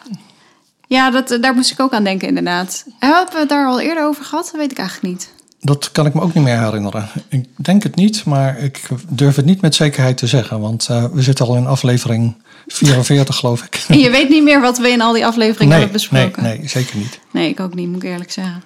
ja 0.87 1.11
dat, 1.11 1.39
daar 1.41 1.55
moest 1.55 1.71
ik 1.71 1.81
ook 1.81 1.93
aan 1.93 2.05
denken, 2.05 2.29
inderdaad. 2.29 2.85
Hebben 2.99 3.33
we 3.33 3.39
het 3.39 3.49
daar 3.49 3.67
al 3.67 3.81
eerder 3.81 4.05
over 4.05 4.25
gehad? 4.25 4.45
Dat 4.45 4.61
weet 4.61 4.71
ik 4.71 4.79
eigenlijk 4.79 5.15
niet. 5.15 5.35
Dat 5.67 5.93
kan 5.93 6.07
ik 6.07 6.15
me 6.15 6.21
ook 6.21 6.35
niet 6.35 6.45
meer 6.45 6.59
herinneren. 6.59 7.09
Ik 7.29 7.49
denk 7.57 7.83
het 7.83 7.97
niet, 7.97 8.25
maar 8.25 8.59
ik 8.59 8.83
durf 9.09 9.37
het 9.37 9.45
niet 9.45 9.61
met 9.61 9.75
zekerheid 9.75 10.17
te 10.17 10.27
zeggen. 10.27 10.61
Want 10.61 10.89
eh, 10.89 11.05
we 11.13 11.23
zitten 11.23 11.47
al 11.47 11.57
in 11.57 11.67
aflevering 11.67 12.35
44, 12.67 13.37
geloof 13.37 13.63
ik. 13.63 13.85
En 13.89 13.99
je 14.07 14.11
weet 14.11 14.29
niet 14.29 14.43
meer 14.43 14.61
wat 14.61 14.79
we 14.79 14.89
in 14.89 15.01
al 15.01 15.13
die 15.13 15.27
afleveringen 15.27 15.69
nee, 15.69 15.83
hebben 15.83 15.93
besproken. 15.93 16.43
nee, 16.43 16.59
nee, 16.59 16.69
zeker 16.69 16.97
niet. 16.97 17.19
Nee, 17.31 17.49
ik 17.49 17.61
ook 17.61 17.75
niet, 17.75 17.89
moet 17.89 18.03
ik 18.03 18.11
eerlijk 18.11 18.31
zeggen. 18.31 18.63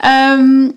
Ehm, 0.00 0.68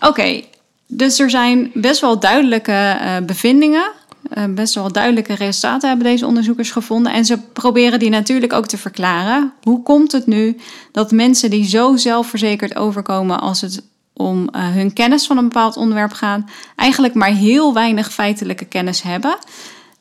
Oké, 0.00 0.42
dus 0.86 1.18
er 1.18 1.30
zijn 1.30 1.70
best 1.74 2.00
wel 2.00 2.18
duidelijke 2.18 2.72
eh, 3.00 3.16
bevindingen. 3.26 3.90
Eh, 4.30 4.44
best 4.48 4.74
wel 4.74 4.92
duidelijke 4.92 5.34
resultaten 5.34 5.88
hebben 5.88 6.06
deze 6.06 6.26
onderzoekers 6.26 6.70
gevonden. 6.70 7.12
En 7.12 7.24
ze 7.24 7.38
proberen 7.52 7.98
die 7.98 8.10
natuurlijk 8.10 8.52
ook 8.52 8.66
te 8.66 8.78
verklaren. 8.78 9.52
Hoe 9.62 9.82
komt 9.82 10.12
het 10.12 10.26
nu 10.26 10.56
dat 10.92 11.10
mensen 11.10 11.50
die 11.50 11.68
zo 11.68 11.96
zelfverzekerd 11.96 12.76
overkomen 12.76 13.40
als 13.40 13.60
het 13.60 13.82
om 14.16 14.48
eh, 14.48 14.68
hun 14.68 14.92
kennis 14.92 15.26
van 15.26 15.36
een 15.36 15.48
bepaald 15.48 15.76
onderwerp 15.76 16.12
gaat, 16.12 16.40
eigenlijk 16.76 17.14
maar 17.14 17.28
heel 17.28 17.74
weinig 17.74 18.12
feitelijke 18.12 18.64
kennis 18.64 19.02
hebben? 19.02 19.38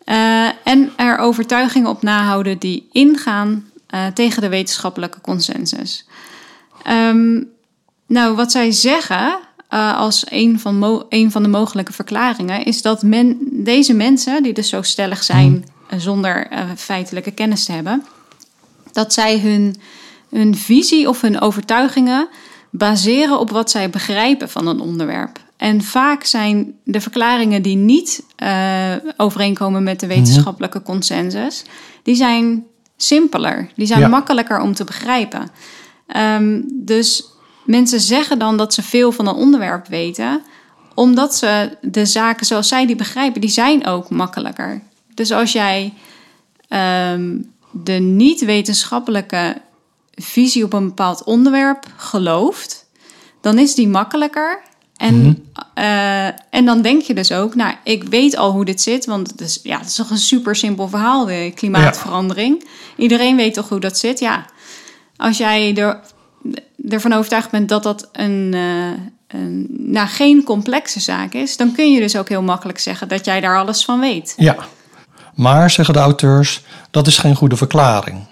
Eh, 0.06 0.47
en 0.63 0.91
er 0.95 1.17
overtuigingen 1.17 1.89
op 1.89 2.01
nahouden 2.01 2.58
die 2.58 2.88
ingaan 2.91 3.69
eh, 3.88 4.08
tegen 4.08 4.41
de 4.41 4.49
wetenschappelijke 4.49 5.21
consensus. 5.21 6.08
Ehm, 6.84 7.41
nou, 8.08 8.36
wat 8.36 8.51
zij 8.51 8.71
zeggen 8.71 9.38
als 9.97 10.23
een 10.30 10.60
van, 10.60 11.06
een 11.10 11.32
van 11.32 11.43
de 11.43 11.49
mogelijke 11.49 11.93
verklaringen 11.93 12.65
is 12.65 12.82
dat 12.82 13.04
men, 13.04 13.38
deze 13.51 13.93
mensen, 13.93 14.43
die 14.43 14.54
dus 14.54 14.69
zo 14.69 14.82
stellig 14.82 15.23
zijn 15.23 15.65
eh, 15.89 15.99
zonder 15.99 16.47
feitelijke 16.75 17.32
kennis 17.32 17.65
te 17.65 17.71
hebben, 17.71 18.06
dat 18.91 19.13
zij 19.13 19.39
hun, 19.39 19.75
hun 20.30 20.58
visie 20.58 21.10
of 21.10 21.21
hun 21.21 21.41
overtuigingen 21.41 22.28
baseren 22.77 23.39
op 23.39 23.49
wat 23.49 23.71
zij 23.71 23.89
begrijpen 23.89 24.49
van 24.49 24.67
een 24.67 24.79
onderwerp. 24.79 25.39
En 25.57 25.81
vaak 25.81 26.23
zijn 26.23 26.73
de 26.83 27.01
verklaringen 27.01 27.61
die 27.61 27.75
niet 27.75 28.23
eh, 28.35 28.93
overeenkomen 29.17 29.83
met 29.83 29.99
de 29.99 30.07
wetenschappelijke 30.07 30.81
consensus, 30.81 31.63
die 32.03 32.15
zijn 32.15 32.63
simpeler, 32.97 33.69
die 33.75 33.85
zijn 33.88 33.99
Ja. 33.99 34.07
makkelijker 34.07 34.61
om 34.61 34.73
te 34.73 34.83
begrijpen. 34.83 35.49
Ehm, 36.07 36.61
dus 36.73 37.25
mensen 37.65 37.99
zeggen 37.99 38.39
dan 38.39 38.57
dat 38.57 38.73
ze 38.73 38.81
veel 38.83 39.11
van 39.11 39.27
een 39.27 39.35
onderwerp 39.35 39.88
weten, 39.88 40.41
omdat 40.93 41.35
ze 41.35 41.77
de 41.81 42.05
zaken 42.05 42.45
zoals 42.45 42.67
zij 42.67 42.85
die 42.85 42.95
begrijpen, 42.95 43.41
die 43.41 43.49
zijn 43.49 43.85
ook 43.88 44.09
makkelijker. 44.09 44.81
Dus 45.13 45.31
als 45.31 45.51
jij 45.51 45.93
ehm, 46.67 47.38
de 47.71 47.93
niet-wetenschappelijke 47.93 49.55
visie 50.15 50.63
op 50.63 50.73
een 50.73 50.86
bepaald 50.86 51.23
onderwerp 51.23 51.86
gelooft, 51.95 52.86
dan 53.41 53.60
is 53.60 53.75
die 53.75 53.88
makkelijker. 53.88 54.62
En, 54.97 55.45
eh, 55.73 56.25
en 56.25 56.65
dan 56.65 56.82
denk 56.82 57.01
je 57.01 57.13
dus 57.13 57.32
ook, 57.32 57.56
nou, 57.56 57.73
ik 57.84 58.04
weet 58.04 58.38
al 58.38 58.51
hoe 58.51 58.65
dit 58.65 58.82
zit, 58.82 59.06
want 59.06 59.32
het 59.32 59.41
is, 59.41 59.60
ja, 59.63 59.78
het 59.78 59.88
is 59.88 59.95
toch 59.95 60.10
een 60.10 60.17
super 60.17 60.56
simpel 60.56 60.88
verhaal, 60.88 61.25
de 61.25 61.51
klimaatverandering. 61.56 62.67
Iedereen 62.97 63.36
weet 63.36 63.54
toch 63.54 63.69
hoe 63.69 63.80
dat 63.80 63.97
zit? 63.97 64.19
Ja, 64.19 64.45
als 65.17 65.38
jij 65.38 65.75
er, 65.75 65.99
ervan 66.89 67.13
overtuigd 67.13 67.51
bent 67.51 67.69
dat 67.69 67.84
dat 67.84 68.10
een, 68.12 68.51
eh, 68.54 69.39
een, 69.39 69.67
nou, 69.69 70.08
geen 70.08 70.43
complexe 70.43 70.99
zaak 70.99 71.34
is, 71.34 71.58
dan 71.58 71.71
kun 71.71 71.91
je 71.91 71.99
dus 71.99 72.17
ook 72.17 72.30
heel 72.30 72.41
makkelijk 72.41 72.80
zeggen 72.80 73.08
dat 73.08 73.25
jij 73.25 73.41
daar 73.41 73.58
alles 73.58 73.86
van 73.86 73.99
weet. 73.99 74.34
Ja, 74.38 74.56
maar 75.36 75.69
zeggen 75.69 75.93
de 75.93 75.99
auteurs, 75.99 76.63
dat 76.91 77.08
is 77.08 77.17
geen 77.17 77.36
goede 77.36 77.56
verklaring. 77.56 78.25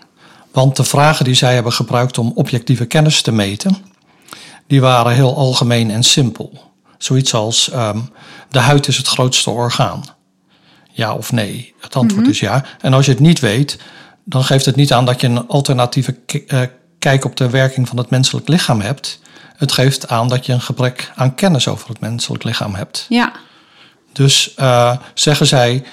Want 0.54 0.76
de 0.76 0.84
vragen 0.84 1.26
die 1.26 1.34
zij 1.34 1.54
hebben 1.54 1.74
gebruikt 1.74 2.18
om 2.18 2.32
objectieve 2.36 2.86
kennis 2.86 3.22
te 3.22 3.32
meten, 3.32 3.78
die 4.68 4.82
waren 4.82 5.14
heel 5.14 5.36
algemeen 5.36 5.92
en 5.92 6.04
simpel. 6.04 6.72
Zoiets 6.98 7.34
als 7.34 7.70
ehm, 7.70 8.00
de 8.50 8.60
huid 8.60 8.88
is 8.88 8.98
het 8.98 9.08
grootste 9.08 9.50
orgaan. 9.50 10.04
Ja 10.92 11.14
of 11.14 11.32
nee? 11.32 11.74
Het 11.80 11.96
antwoord 11.96 12.28
is 12.28 12.40
ja. 12.40 12.66
En 12.82 12.94
als 12.94 13.06
je 13.06 13.12
het 13.12 13.20
niet 13.20 13.40
weet, 13.40 13.80
dan 14.24 14.44
geeft 14.44 14.66
het 14.66 14.76
niet 14.76 14.94
aan 14.94 15.06
dat 15.06 15.22
je 15.22 15.28
een 15.28 15.48
alternatieve 15.48 16.16
eh, 16.48 16.62
kijk 17.00 17.26
op 17.26 17.36
de 17.36 17.50
werking 17.50 17.88
van 17.88 17.98
het 17.98 18.10
menselijk 18.10 18.48
lichaam 18.48 18.82
hebt. 18.82 19.20
Het 19.56 19.72
geeft 19.72 20.08
aan 20.08 20.28
dat 20.28 20.46
je 20.46 20.54
een 20.54 20.62
gebrek 20.62 21.12
aan 21.16 21.36
kennis 21.36 21.68
over 21.68 21.90
het 21.90 22.00
menselijk 22.00 22.44
lichaam 22.44 22.76
hebt. 22.76 23.06
Ja. 23.10 23.32
Dus 24.12 24.54
uh, 24.60 24.98
zeggen 25.14 25.48
zij, 25.48 25.84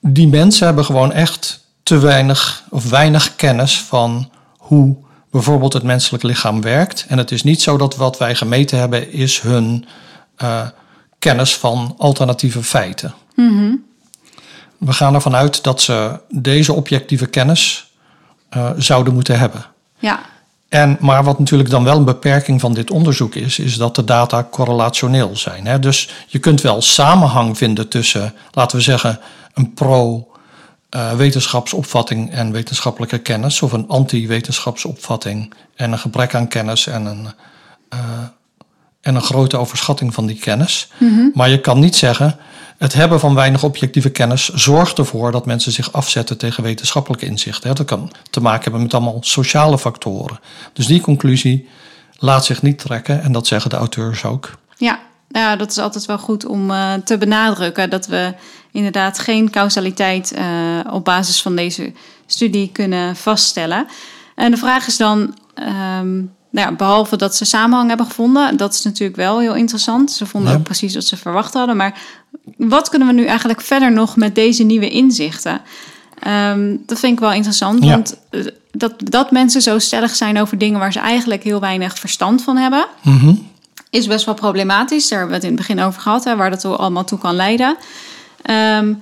die 0.00 0.28
mensen 0.28 0.66
hebben 0.66 0.84
gewoon 0.84 1.12
echt 1.12 1.65
te 1.86 1.98
weinig 1.98 2.62
of 2.70 2.88
weinig 2.88 3.36
kennis 3.36 3.80
van 3.80 4.30
hoe 4.56 4.96
bijvoorbeeld 5.30 5.72
het 5.72 5.82
menselijk 5.82 6.22
lichaam 6.22 6.60
werkt. 6.60 7.04
En 7.08 7.18
het 7.18 7.30
is 7.30 7.42
niet 7.42 7.62
zo 7.62 7.76
dat 7.76 7.96
wat 7.96 8.18
wij 8.18 8.34
gemeten 8.34 8.78
hebben 8.78 9.12
is 9.12 9.40
hun 9.40 9.86
uh, 10.42 10.66
kennis 11.18 11.56
van 11.56 11.94
alternatieve 11.98 12.62
feiten. 12.62 13.14
Mm 13.34 13.84
We 14.78 14.92
gaan 14.92 15.14
ervan 15.14 15.34
uit 15.34 15.62
dat 15.62 15.80
ze 15.80 16.20
deze 16.30 16.72
objectieve 16.72 17.26
kennis 17.26 17.92
uh, 18.56 18.70
zouden 18.76 19.14
moeten 19.14 19.38
hebben. 19.38 19.66
Ja. 19.98 20.20
En, 20.68 20.96
maar 21.00 21.24
wat 21.24 21.38
natuurlijk 21.38 21.70
dan 21.70 21.84
wel 21.84 21.96
een 21.96 22.04
beperking 22.04 22.60
van 22.60 22.74
dit 22.74 22.90
onderzoek 22.90 23.34
is, 23.34 23.58
is 23.58 23.76
dat 23.76 23.94
de 23.94 24.04
data 24.04 24.48
correlationeel 24.50 25.36
zijn. 25.36 25.66
Hè? 25.66 25.78
Dus 25.78 26.10
je 26.26 26.38
kunt 26.38 26.60
wel 26.60 26.82
samenhang 26.82 27.58
vinden 27.58 27.88
tussen, 27.88 28.34
laten 28.50 28.76
we 28.76 28.82
zeggen, 28.82 29.20
een 29.54 29.74
pro-wetenschapsopvatting 30.96 32.30
en 32.30 32.52
wetenschappelijke 32.52 33.18
kennis, 33.18 33.62
of 33.62 33.72
een 33.72 33.88
anti-wetenschapsopvatting 33.88 35.52
en 35.74 35.92
een 35.92 35.98
gebrek 35.98 36.34
aan 36.34 36.48
kennis 36.48 36.86
en 36.86 37.04
een, 37.04 37.28
uh, 37.94 38.00
en 39.00 39.14
een 39.14 39.22
grote 39.22 39.56
overschatting 39.56 40.14
van 40.14 40.26
die 40.26 40.38
kennis. 40.38 40.88
Mhm. 40.98 41.28
Maar 41.34 41.48
je 41.48 41.60
kan 41.60 41.78
niet 41.78 41.96
zeggen, 41.96 42.36
het 42.78 42.92
hebben 42.92 43.20
van 43.20 43.34
weinig 43.34 43.62
objectieve 43.62 44.10
kennis 44.10 44.48
zorgt 44.48 44.98
ervoor 44.98 45.32
dat 45.32 45.46
mensen 45.46 45.72
zich 45.72 45.92
afzetten 45.92 46.38
tegen 46.38 46.62
wetenschappelijke 46.62 47.26
inzichten. 47.26 47.74
Dat 47.74 47.86
kan 47.86 48.12
te 48.30 48.40
maken 48.40 48.62
hebben 48.62 48.82
met 48.82 48.94
allemaal 48.94 49.18
sociale 49.20 49.78
factoren. 49.78 50.40
Dus 50.72 50.86
die 50.86 51.00
conclusie 51.00 51.68
laat 52.18 52.44
zich 52.44 52.62
niet 52.62 52.78
trekken 52.78 53.22
en 53.22 53.32
dat 53.32 53.46
zeggen 53.46 53.70
de 53.70 53.76
auteurs 53.76 54.24
ook. 54.24 54.58
Ja, 54.76 54.98
ja 55.28 55.56
dat 55.56 55.70
is 55.70 55.78
altijd 55.78 56.06
wel 56.06 56.18
goed 56.18 56.46
om 56.46 56.70
uh, 56.70 56.94
te 56.94 57.18
benadrukken 57.18 57.90
dat 57.90 58.06
we 58.06 58.34
inderdaad 58.76 59.18
geen 59.18 59.50
causaliteit 59.50 60.32
uh, 60.38 60.92
op 60.92 61.04
basis 61.04 61.42
van 61.42 61.56
deze 61.56 61.92
studie 62.26 62.70
kunnen 62.72 63.16
vaststellen. 63.16 63.86
En 64.34 64.50
de 64.50 64.56
vraag 64.56 64.86
is 64.86 64.96
dan. 64.96 65.34
Um, 66.00 66.34
nou 66.50 66.68
ja, 66.68 66.76
behalve 66.76 67.16
dat 67.16 67.36
ze 67.36 67.44
samenhang 67.44 67.88
hebben 67.88 68.06
gevonden, 68.06 68.56
dat 68.56 68.74
is 68.74 68.82
natuurlijk 68.82 69.16
wel 69.16 69.38
heel 69.40 69.54
interessant. 69.54 70.12
Ze 70.12 70.26
vonden 70.26 70.50
Ja. 70.52 70.56
ook 70.58 70.62
precies 70.64 70.94
wat 70.94 71.04
ze 71.04 71.16
verwacht 71.16 71.54
hadden. 71.54 71.76
Maar 71.76 71.98
wat 72.56 72.88
kunnen 72.88 73.08
we 73.08 73.14
nu 73.14 73.24
eigenlijk 73.24 73.60
verder 73.60 73.92
nog 73.92 74.16
met 74.16 74.34
deze 74.34 74.62
nieuwe 74.62 74.90
inzichten? 74.90 75.60
Ehm, 76.18 76.76
dat 76.86 76.98
vind 76.98 77.12
ik 77.12 77.20
wel 77.20 77.32
interessant, 77.32 77.84
Ja. 77.84 77.90
want 77.90 78.18
eh, 78.30 78.46
dat, 78.70 78.92
dat 78.98 79.30
mensen 79.30 79.62
zo 79.62 79.78
stellig 79.78 80.14
zijn 80.14 80.40
over 80.40 80.58
dingen 80.58 80.78
waar 80.80 80.92
ze 80.92 80.98
eigenlijk 81.00 81.42
heel 81.42 81.60
weinig 81.60 81.98
verstand 81.98 82.42
van 82.42 82.56
hebben, 82.56 82.86
Mhm. 83.02 83.34
is 83.90 84.06
best 84.06 84.24
wel 84.24 84.34
problematisch. 84.34 85.08
Daar 85.08 85.18
hebben 85.18 85.40
we 85.40 85.42
het 85.46 85.52
in 85.52 85.58
het 85.58 85.66
begin 85.68 85.84
over 85.84 86.00
gehad, 86.00 86.24
hè, 86.24 86.36
waar 86.36 86.50
dat 86.50 86.64
allemaal 86.64 87.04
toe 87.04 87.18
kan 87.18 87.34
leiden. 87.34 87.76
Ehm, 88.46 88.94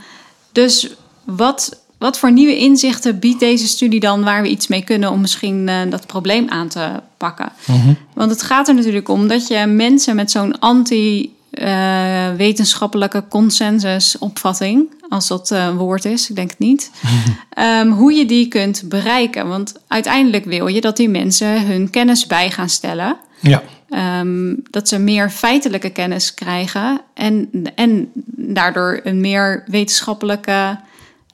dus 0.53 0.89
wat, 1.25 1.81
wat 1.99 2.19
voor 2.19 2.33
nieuwe 2.33 2.57
inzichten 2.57 3.19
biedt 3.19 3.41
deze 3.41 3.67
studie 3.67 4.01
dan 4.01 4.25
waar 4.25 4.43
we 4.43 4.49
iets 4.49 4.67
mee 4.67 4.85
kunnen 4.85 5.11
om 5.11 5.21
misschien 5.21 5.69
eh, 5.69 5.91
dat 5.91 6.07
probleem 6.07 6.49
aan 6.49 6.69
te 6.69 6.89
pakken? 7.17 7.53
Mhm. 7.67 7.93
Want 8.15 8.31
het 8.31 8.43
gaat 8.43 8.69
er 8.69 8.75
natuurlijk 8.75 9.09
om 9.09 9.29
dat 9.29 9.47
je 9.47 9.67
mensen 9.67 10.17
met 10.17 10.31
zo'n 10.31 10.59
anti-wetenschappelijke 10.59 13.25
consensusopvatting, 13.29 14.93
als 15.09 15.29
dat 15.29 15.51
eh, 15.51 15.65
een 15.65 15.77
woord 15.77 16.05
is, 16.05 16.31
ik 16.31 16.37
denk 16.37 16.51
het 16.51 16.59
niet, 16.59 16.91
ehm, 17.51 17.89
hoe 17.89 18.13
je 18.13 18.27
die 18.27 18.49
kunt 18.49 18.83
bereiken. 18.85 19.49
Want 19.49 19.75
uiteindelijk 19.89 20.45
wil 20.45 20.67
je 20.67 20.81
dat 20.81 20.97
die 20.97 21.09
mensen 21.09 21.67
hun 21.67 21.91
kennis 21.91 22.27
bij 22.27 22.51
gaan 22.51 22.69
stellen. 22.69 23.17
Ja, 23.41 23.63
Ehm, 23.89 24.55
dat 24.71 24.89
ze 24.89 24.99
meer 24.99 25.31
feitelijke 25.31 25.91
kennis 25.91 26.35
krijgen 26.35 27.01
en, 27.15 27.51
en 27.75 28.11
daardoor 28.37 29.01
een 29.03 29.21
meer 29.21 29.65
wetenschappelijke 29.67 30.79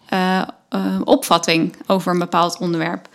eh, 0.08 0.42
eh, 0.68 1.00
opvatting 1.04 1.72
over 1.86 2.12
een 2.12 2.18
bepaald 2.18 2.58
onderwerp. 2.58 3.08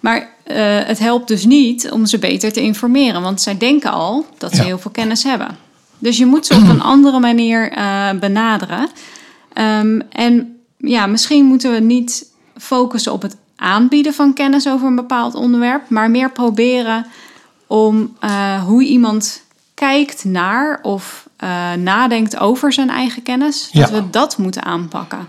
Maar 0.00 0.28
eh, 0.42 0.56
het 0.84 0.98
helpt 0.98 1.28
dus 1.28 1.44
niet 1.44 1.90
om 1.90 2.06
ze 2.06 2.18
beter 2.18 2.52
te 2.52 2.60
informeren, 2.60 3.22
want 3.22 3.40
zij 3.40 3.58
denken 3.58 3.90
al 3.90 4.26
dat 4.38 4.50
ze 4.50 4.56
Ja. 4.56 4.64
heel 4.64 4.78
veel 4.78 4.90
kennis 4.90 5.22
hebben. 5.22 5.56
Dus 5.98 6.16
je 6.18 6.26
moet 6.26 6.46
ze 6.46 6.54
op 6.54 6.68
een 6.68 6.82
andere 6.82 7.18
manier 7.18 7.72
benaderen. 8.20 8.88
Ehm, 9.52 10.00
en 10.10 10.56
ja, 10.76 11.06
misschien 11.06 11.44
moeten 11.44 11.72
we 11.72 11.80
niet 11.80 12.26
focussen 12.56 13.12
op 13.12 13.22
het 13.22 13.36
aanbieden 13.56 14.14
van 14.14 14.34
kennis 14.34 14.68
over 14.68 14.86
een 14.86 14.96
bepaald 14.96 15.34
onderwerp, 15.34 15.88
maar 15.88 16.10
meer 16.10 16.30
proberen 16.30 17.06
om 17.70 18.16
eh, 18.20 18.62
hoe 18.64 18.84
iemand 18.84 19.42
kijkt 19.74 20.24
naar 20.24 20.78
of 20.82 21.28
eh, 21.36 21.72
nadenkt 21.72 22.38
over 22.38 22.72
zijn 22.72 22.90
eigen 22.90 23.22
kennis, 23.22 23.70
dat 23.72 23.90
we 23.90 24.10
dat 24.10 24.38
moeten 24.38 24.62
aanpakken. 24.64 25.28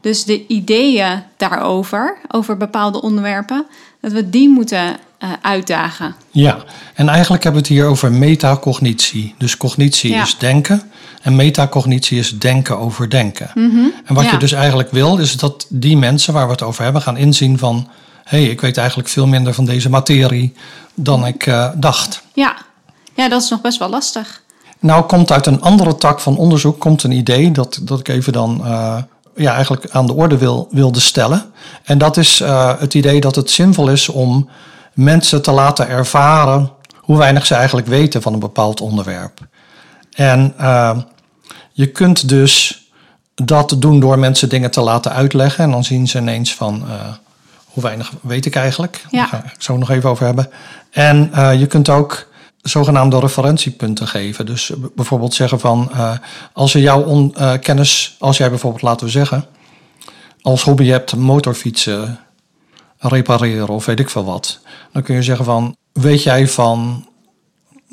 Dus 0.00 0.24
de 0.24 0.46
ideeën 0.46 1.22
daarover, 1.36 2.16
over 2.28 2.56
bepaalde 2.56 3.02
onderwerpen, 3.02 3.66
dat 4.00 4.12
we 4.12 4.30
die 4.30 4.48
moeten 4.48 4.96
eh, 5.18 5.30
uitdagen. 5.42 6.14
ja. 6.30 6.64
En 6.94 7.08
eigenlijk 7.08 7.42
hebben 7.42 7.62
we 7.62 7.68
het 7.68 7.76
hier 7.78 7.88
over 7.88 8.12
metacognitie. 8.12 9.34
Dus 9.38 9.56
cognitie 9.56 10.10
Ja. 10.10 10.22
is 10.22 10.38
denken 10.38 10.82
en 11.22 11.36
metacognitie 11.36 12.18
is 12.18 12.38
denken 12.38 12.78
over 12.78 13.10
denken. 13.10 13.50
En 14.04 14.14
wat 14.14 14.24
Ja. 14.24 14.30
je 14.30 14.36
dus 14.36 14.52
eigenlijk 14.52 14.90
wil, 14.90 15.18
is 15.18 15.36
dat 15.36 15.66
die 15.68 15.96
mensen 15.96 16.32
waar 16.34 16.46
we 16.46 16.52
het 16.52 16.62
over 16.62 16.84
hebben 16.84 17.02
gaan 17.02 17.16
inzien 17.16 17.58
van... 17.58 17.88
hé, 18.24 18.42
hey, 18.42 18.50
ik 18.50 18.60
weet 18.60 18.76
eigenlijk 18.76 19.08
veel 19.08 19.26
minder 19.26 19.54
van 19.54 19.64
deze 19.64 19.90
materie 19.90 20.54
dan 20.94 21.26
ik 21.26 21.46
eh, 21.46 21.68
dacht. 21.74 22.22
Ja. 22.32 22.56
ja, 23.14 23.28
dat 23.28 23.42
is 23.42 23.50
nog 23.50 23.60
best 23.60 23.78
wel 23.78 23.88
lastig. 23.88 24.42
Nou 24.78 25.04
komt 25.04 25.32
uit 25.32 25.46
een 25.46 25.60
andere 25.60 25.94
tak 25.94 26.20
van 26.20 26.36
onderzoek 26.36 26.80
komt 26.80 27.02
een 27.02 27.12
idee 27.12 27.50
dat, 27.50 27.78
dat 27.82 27.98
ik 27.98 28.08
even 28.08 28.32
dan 28.32 28.60
eh, 28.64 28.96
ja, 29.36 29.54
eigenlijk 29.54 29.90
aan 29.90 30.06
de 30.06 30.14
orde 30.14 30.38
wil, 30.38 30.68
wilde 30.70 31.00
stellen. 31.00 31.52
En 31.82 31.98
dat 31.98 32.16
is 32.16 32.40
eh, 32.40 32.78
het 32.78 32.94
idee 32.94 33.20
dat 33.20 33.34
het 33.34 33.50
zinvol 33.50 33.88
is 33.88 34.08
om 34.08 34.48
mensen 34.94 35.42
te 35.42 35.50
laten 35.50 35.88
ervaren 35.88 36.70
hoe 36.96 37.18
weinig 37.18 37.46
ze 37.46 37.54
eigenlijk 37.54 37.86
weten 37.86 38.22
van 38.22 38.32
een 38.32 38.38
bepaald 38.38 38.80
onderwerp. 38.80 39.40
En 40.12 40.54
je 41.72 41.86
kunt 41.86 42.28
dus 42.28 42.86
dat 43.34 43.76
doen 43.78 44.00
door 44.00 44.18
mensen 44.18 44.48
dingen 44.48 44.70
te 44.70 44.80
laten 44.80 45.12
uitleggen. 45.12 45.64
En 45.64 45.70
dan 45.70 45.84
zien 45.84 46.08
ze 46.08 46.18
ineens 46.18 46.54
van 46.54 46.84
hoe 47.72 47.82
weinig 47.82 48.12
weet 48.20 48.46
ik 48.46 48.54
eigenlijk. 48.56 49.04
Ja. 49.10 49.18
Daar 49.20 49.28
ga 49.28 49.36
ik 49.54 49.62
zo 49.62 49.76
nog 49.76 49.90
even 49.90 50.10
over 50.10 50.24
hebben. 50.26 50.50
En 50.90 51.32
eh, 51.32 51.60
je 51.60 51.66
kunt 51.66 51.88
ook 51.88 52.30
zogenaamde 52.62 53.18
referentiepunten 53.20 54.08
geven. 54.08 54.46
Dus 54.46 54.72
bijvoorbeeld 54.94 55.34
zeggen 55.34 55.60
van 55.60 55.90
eh, 55.92 56.12
als 56.52 56.72
je 56.72 56.80
jouw 56.80 57.02
on- 57.02 57.34
eh, 57.36 57.52
kennis, 57.60 58.16
als 58.18 58.36
jij 58.36 58.48
bijvoorbeeld 58.48 58.82
laten 58.82 59.06
we 59.06 59.12
zeggen, 59.12 59.44
als 60.42 60.62
hobby 60.62 60.86
hebt 60.86 61.16
motorfietsen 61.16 62.18
repareren 62.98 63.68
of 63.68 63.86
weet 63.86 64.00
ik 64.00 64.10
veel 64.10 64.24
wat, 64.24 64.60
dan 64.92 65.02
kun 65.02 65.14
je 65.14 65.22
zeggen 65.22 65.44
van 65.44 65.76
weet 65.92 66.22
jij 66.22 66.48
van 66.48 67.06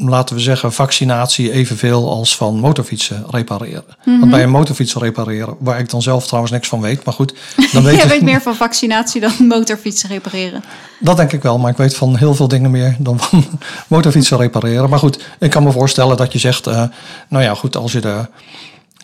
laten 0.08 0.36
we 0.36 0.42
zeggen, 0.42 0.74
vaccinatie 0.74 1.52
evenveel 1.52 2.10
als 2.10 2.36
van 2.36 2.60
motorfietsen 2.60 3.26
repareren. 3.30 3.84
Want 4.04 4.30
bij 4.30 4.44
een 4.44 4.50
motorfiets 4.50 4.96
repareren, 4.96 5.56
waar 5.60 5.80
ik 5.80 5.90
dan 5.90 6.02
zelf 6.02 6.26
trouwens 6.26 6.54
niks 6.54 6.68
van 6.68 6.82
weet, 6.82 7.04
maar 7.04 7.14
goed, 7.14 7.34
dan 7.72 7.84
weet 7.84 7.96
Jij 8.02 8.08
weet 8.08 8.22
meer 8.22 8.42
van 8.42 8.56
vaccinatie 8.56 9.22
dan 9.22 9.32
motorfietsen 9.48 10.10
repareren. 10.10 10.64
dat 11.00 11.18
denk 11.18 11.32
ik 11.32 11.42
wel, 11.42 11.58
maar 11.58 11.72
ik 11.72 11.78
weet 11.78 11.96
van 11.96 12.18
heel 12.18 12.36
veel 12.36 12.48
dingen 12.48 12.72
meer 12.72 12.96
dan 13.00 13.20
van 13.20 13.46
motorfietsen 13.88 14.38
repareren. 14.38 14.90
Maar 14.90 15.00
goed, 15.00 15.24
ik 15.40 15.50
kan 15.50 15.64
me 15.64 15.72
voorstellen 15.72 16.18
dat 16.18 16.32
je 16.32 16.40
zegt, 16.40 16.68
eh, 16.68 16.84
nou 17.28 17.44
ja, 17.44 17.54
goed, 17.54 17.76
als 17.76 17.92
je 17.92 18.02
de 18.02 18.26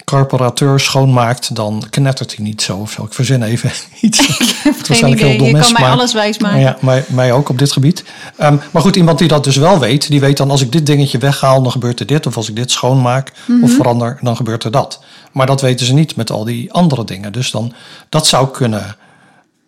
carburateur 0.06 0.80
schoonmaakt, 0.80 1.56
dan 1.56 1.84
knettert 1.90 2.36
hij 2.36 2.46
niet 2.46 2.62
zo 2.62 2.78
of. 2.78 2.98
Ik 2.98 3.14
verzin 3.14 3.44
even 3.44 3.72
iets. 4.02 4.18
Het 4.28 4.28
Geen 4.64 4.74
waarschijnlijk 4.88 5.22
heel 5.22 5.30
idee, 5.34 5.38
dom 5.38 5.56
je 5.56 5.62
kan 5.64 5.72
mij 5.72 5.82
maar- 5.82 5.92
alles 5.92 6.14
wijsmaken. 6.14 6.60
Ja, 6.60 6.78
mij, 6.82 7.04
mij 7.08 7.32
ook 7.32 7.50
op 7.50 7.58
dit 7.58 7.72
gebied. 7.72 8.04
Ehm, 8.38 8.58
maar 8.72 8.82
goed, 8.82 8.96
iemand 8.96 9.20
die 9.20 9.28
dat 9.28 9.44
dus 9.44 9.56
wel 9.56 9.80
weet, 9.80 10.08
die 10.08 10.20
weet 10.20 10.38
dan 10.38 10.52
als 10.52 10.62
ik 10.62 10.72
dit 10.72 10.86
dingetje 10.86 11.18
weghaal, 11.18 11.62
dan 11.62 11.72
gebeurt 11.72 12.00
er 12.00 12.06
dit. 12.06 12.26
Of 12.26 12.38
als 12.38 12.50
ik 12.50 12.56
dit 12.56 12.72
schoonmaak 12.72 13.32
of 13.62 13.72
verander, 13.72 14.18
dan 14.22 14.36
gebeurt 14.36 14.64
er 14.64 14.72
dat. 14.72 15.04
Maar 15.32 15.46
dat 15.46 15.62
weten 15.62 15.86
ze 15.86 15.94
niet 15.94 16.16
met 16.16 16.32
al 16.32 16.44
die 16.44 16.74
andere 16.74 17.04
dingen. 17.04 17.32
Dus 17.32 17.52
dan, 17.52 17.74
dat 18.10 18.28
zou 18.28 18.48
kunnen 18.52 18.96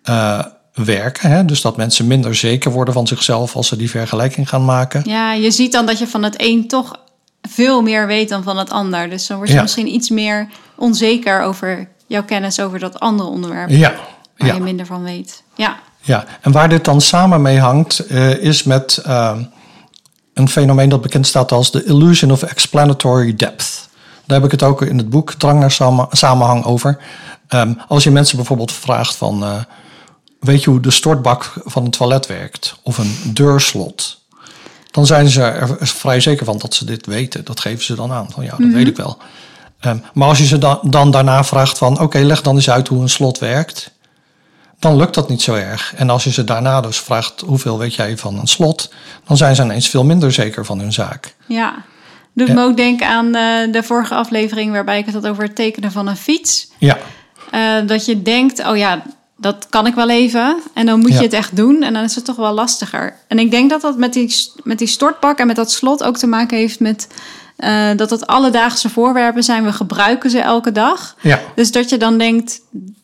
eh, 0.03 0.39
werken. 0.73 1.29
Hè? 1.31 1.45
Dus 1.45 1.61
dat 1.61 1.77
mensen 1.77 2.07
minder 2.07 2.35
zeker 2.35 2.71
worden 2.71 2.93
van 2.93 3.07
zichzelf 3.07 3.55
als 3.55 3.67
ze 3.67 3.75
die 3.75 3.89
vergelijking 3.89 4.49
gaan 4.49 4.65
maken. 4.65 5.01
Ja, 5.05 5.33
je 5.33 5.51
ziet 5.51 5.71
dan 5.71 5.85
dat 5.85 5.99
je 5.99 6.07
van 6.07 6.23
het 6.23 6.35
een 6.37 6.67
toch 6.67 6.99
veel 7.49 7.81
meer 7.81 8.07
weet 8.07 8.29
dan 8.29 8.43
van 8.43 8.57
het 8.57 8.69
ander. 8.69 9.09
Dus 9.09 9.27
dan 9.27 9.37
word 9.37 9.49
je 9.49 9.55
Ja. 9.55 9.61
misschien 9.61 9.93
iets 9.93 10.09
meer 10.09 10.47
onzeker 10.75 11.41
over 11.41 11.87
jouw 12.07 12.23
kennis 12.23 12.59
over 12.59 12.79
dat 12.79 12.99
andere 12.99 13.29
onderwerp. 13.29 13.69
Ja, 13.69 13.93
Waar 14.37 14.47
ja. 14.47 14.53
je 14.53 14.59
minder 14.61 14.85
van 14.85 15.03
weet. 15.03 15.43
Ja, 15.55 15.77
Ja, 16.01 16.25
en 16.41 16.51
waar 16.51 16.69
dit 16.69 16.85
dan 16.85 17.01
samen 17.01 17.41
mee 17.41 17.59
hangt, 17.59 17.99
eh, 17.99 18.29
is 18.37 18.63
met 18.63 18.97
eh, 18.97 19.37
een 20.33 20.49
fenomeen 20.49 20.89
dat 20.89 21.01
bekend 21.01 21.27
staat 21.27 21.51
als 21.51 21.71
de 21.71 21.83
illusion 21.83 22.31
of 22.31 22.43
explanatory 22.43 23.35
depth. 23.35 23.89
Daar 24.25 24.37
heb 24.37 24.45
ik 24.45 24.51
het 24.51 24.63
ook 24.63 24.81
in 24.81 24.97
het 24.97 25.09
boek 25.09 25.31
Drang 25.33 25.59
naar 25.59 25.71
samen- 25.71 26.07
samenhang 26.11 26.63
over. 26.65 26.97
Ehm, 27.47 27.73
als 27.87 28.03
je 28.03 28.11
mensen 28.11 28.35
bijvoorbeeld 28.37 28.71
vraagt 28.71 29.15
van... 29.15 29.43
eh, 29.43 29.55
weet 30.39 30.63
je 30.63 30.69
hoe 30.69 30.79
de 30.79 30.91
stortbak 30.91 31.53
van 31.63 31.85
een 31.85 31.91
toilet 31.91 32.27
werkt? 32.27 32.75
Of 32.83 32.97
een 32.97 33.17
deurslot? 33.33 34.19
Dan 34.91 35.05
zijn 35.05 35.29
ze 35.29 35.41
er 35.41 35.77
vrij 35.87 36.19
zeker 36.19 36.45
van 36.45 36.57
dat 36.57 36.73
ze 36.73 36.85
dit 36.85 37.05
weten. 37.05 37.45
Dat 37.45 37.59
geven 37.59 37.83
ze 37.83 37.95
dan 37.95 38.11
aan. 38.11 38.31
Van 38.31 38.43
ja, 38.43 38.55
dat 38.57 38.71
weet 38.71 38.87
ik 38.87 38.95
wel. 38.95 39.17
Ehm, 39.79 39.97
maar 40.13 40.27
als 40.27 40.37
je 40.37 40.45
ze 40.45 40.57
dan, 40.57 40.79
dan 40.83 41.11
daarna 41.11 41.43
vraagt 41.43 41.77
van... 41.77 41.99
oké, 41.99 42.19
leg 42.19 42.41
dan 42.41 42.55
eens 42.55 42.69
uit 42.69 42.87
hoe 42.87 43.01
een 43.01 43.09
slot 43.09 43.39
werkt... 43.39 43.91
dan 44.79 44.95
lukt 44.95 45.13
dat 45.13 45.29
niet 45.29 45.41
zo 45.41 45.53
erg. 45.53 45.93
En 45.95 46.09
als 46.09 46.23
je 46.23 46.31
ze 46.31 46.43
daarna 46.43 46.81
dus 46.81 46.99
vraagt... 46.99 47.41
hoeveel 47.45 47.77
weet 47.77 47.95
jij 47.95 48.17
van 48.17 48.39
een 48.39 48.47
slot... 48.47 48.93
dan 49.27 49.37
zijn 49.37 49.55
ze 49.55 49.63
ineens 49.63 49.89
veel 49.89 50.03
minder 50.03 50.31
zeker 50.31 50.65
van 50.65 50.79
hun 50.79 50.93
zaak. 50.93 51.35
Ja. 51.45 51.75
Doet 52.33 52.53
me 52.53 52.61
ook 52.61 52.77
denken 52.77 53.07
aan 53.07 53.35
eh, 53.35 53.71
de 53.71 53.83
vorige 53.83 54.15
aflevering 54.15 54.71
waarbij 54.71 54.97
ik 54.97 55.05
het 55.05 55.13
had 55.13 55.27
over 55.27 55.43
het 55.43 55.55
tekenen 55.55 55.91
van 55.91 56.07
een 56.07 56.17
fiets. 56.17 56.67
Ja, 56.77 56.97
Eh, 57.51 57.87
dat 57.87 58.05
je 58.05 58.21
denkt, 58.21 58.65
oh 58.65 58.77
ja, 58.77 59.01
dat 59.37 59.67
kan 59.69 59.85
ik 59.87 59.95
wel 59.95 60.09
even. 60.09 60.57
En 60.73 60.85
dan 60.85 60.99
moet 60.99 61.11
Ja. 61.11 61.17
je 61.17 61.23
het 61.23 61.33
echt 61.33 61.55
doen. 61.55 61.83
En 61.83 61.93
dan 61.93 62.03
is 62.03 62.15
het 62.15 62.25
toch 62.25 62.35
wel 62.35 62.53
lastiger. 62.53 63.15
En 63.27 63.39
ik 63.39 63.51
denk 63.51 63.69
dat 63.69 63.81
dat 63.81 63.97
met 63.97 64.13
die, 64.13 64.35
met 64.63 64.77
die 64.77 64.87
stortbak 64.87 65.37
en 65.39 65.47
met 65.47 65.55
dat 65.55 65.71
slot 65.71 66.03
ook 66.03 66.17
te 66.17 66.27
maken 66.27 66.57
heeft 66.57 66.79
met... 66.79 67.07
eh, 67.55 67.89
dat 67.95 68.09
het 68.09 68.27
alledaagse 68.27 68.89
voorwerpen 68.89 69.43
zijn. 69.43 69.63
We 69.63 69.73
gebruiken 69.73 70.29
ze 70.29 70.39
elke 70.39 70.71
dag. 70.71 71.15
ja, 71.21 71.39
Dus 71.55 71.71
dat 71.71 71.89
je 71.89 71.97
dan 71.97 72.17
denkt, 72.17 72.61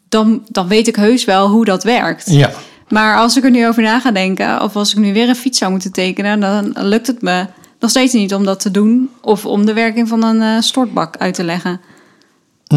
dan, 0.09 0.43
dan 0.49 0.67
weet 0.67 0.87
ik 0.87 0.95
heus 0.95 1.25
wel 1.25 1.47
hoe 1.49 1.65
dat 1.65 1.83
werkt. 1.83 2.29
ja. 2.31 2.51
Maar 2.89 3.17
als 3.17 3.37
ik 3.37 3.43
er 3.43 3.51
nu 3.51 3.67
over 3.67 3.83
na 3.83 3.99
ga 3.99 4.11
denken, 4.11 4.61
of 4.61 4.75
als 4.75 4.91
ik 4.91 4.97
nu 4.97 5.13
weer 5.13 5.29
een 5.29 5.35
fiets 5.35 5.57
zou 5.57 5.71
moeten 5.71 5.91
tekenen, 5.91 6.39
dan 6.39 6.73
lukt 6.75 7.07
het 7.07 7.21
me 7.21 7.45
nog 7.79 7.89
steeds 7.89 8.13
niet 8.13 8.33
om 8.33 8.45
dat 8.45 8.59
te 8.59 8.71
doen. 8.71 9.09
Of 9.21 9.45
om 9.45 9.65
de 9.65 9.73
werking 9.73 10.07
van 10.07 10.23
een 10.23 10.41
eh, 10.41 10.61
stortbak 10.61 11.17
uit 11.17 11.33
te 11.33 11.43
leggen. 11.43 11.81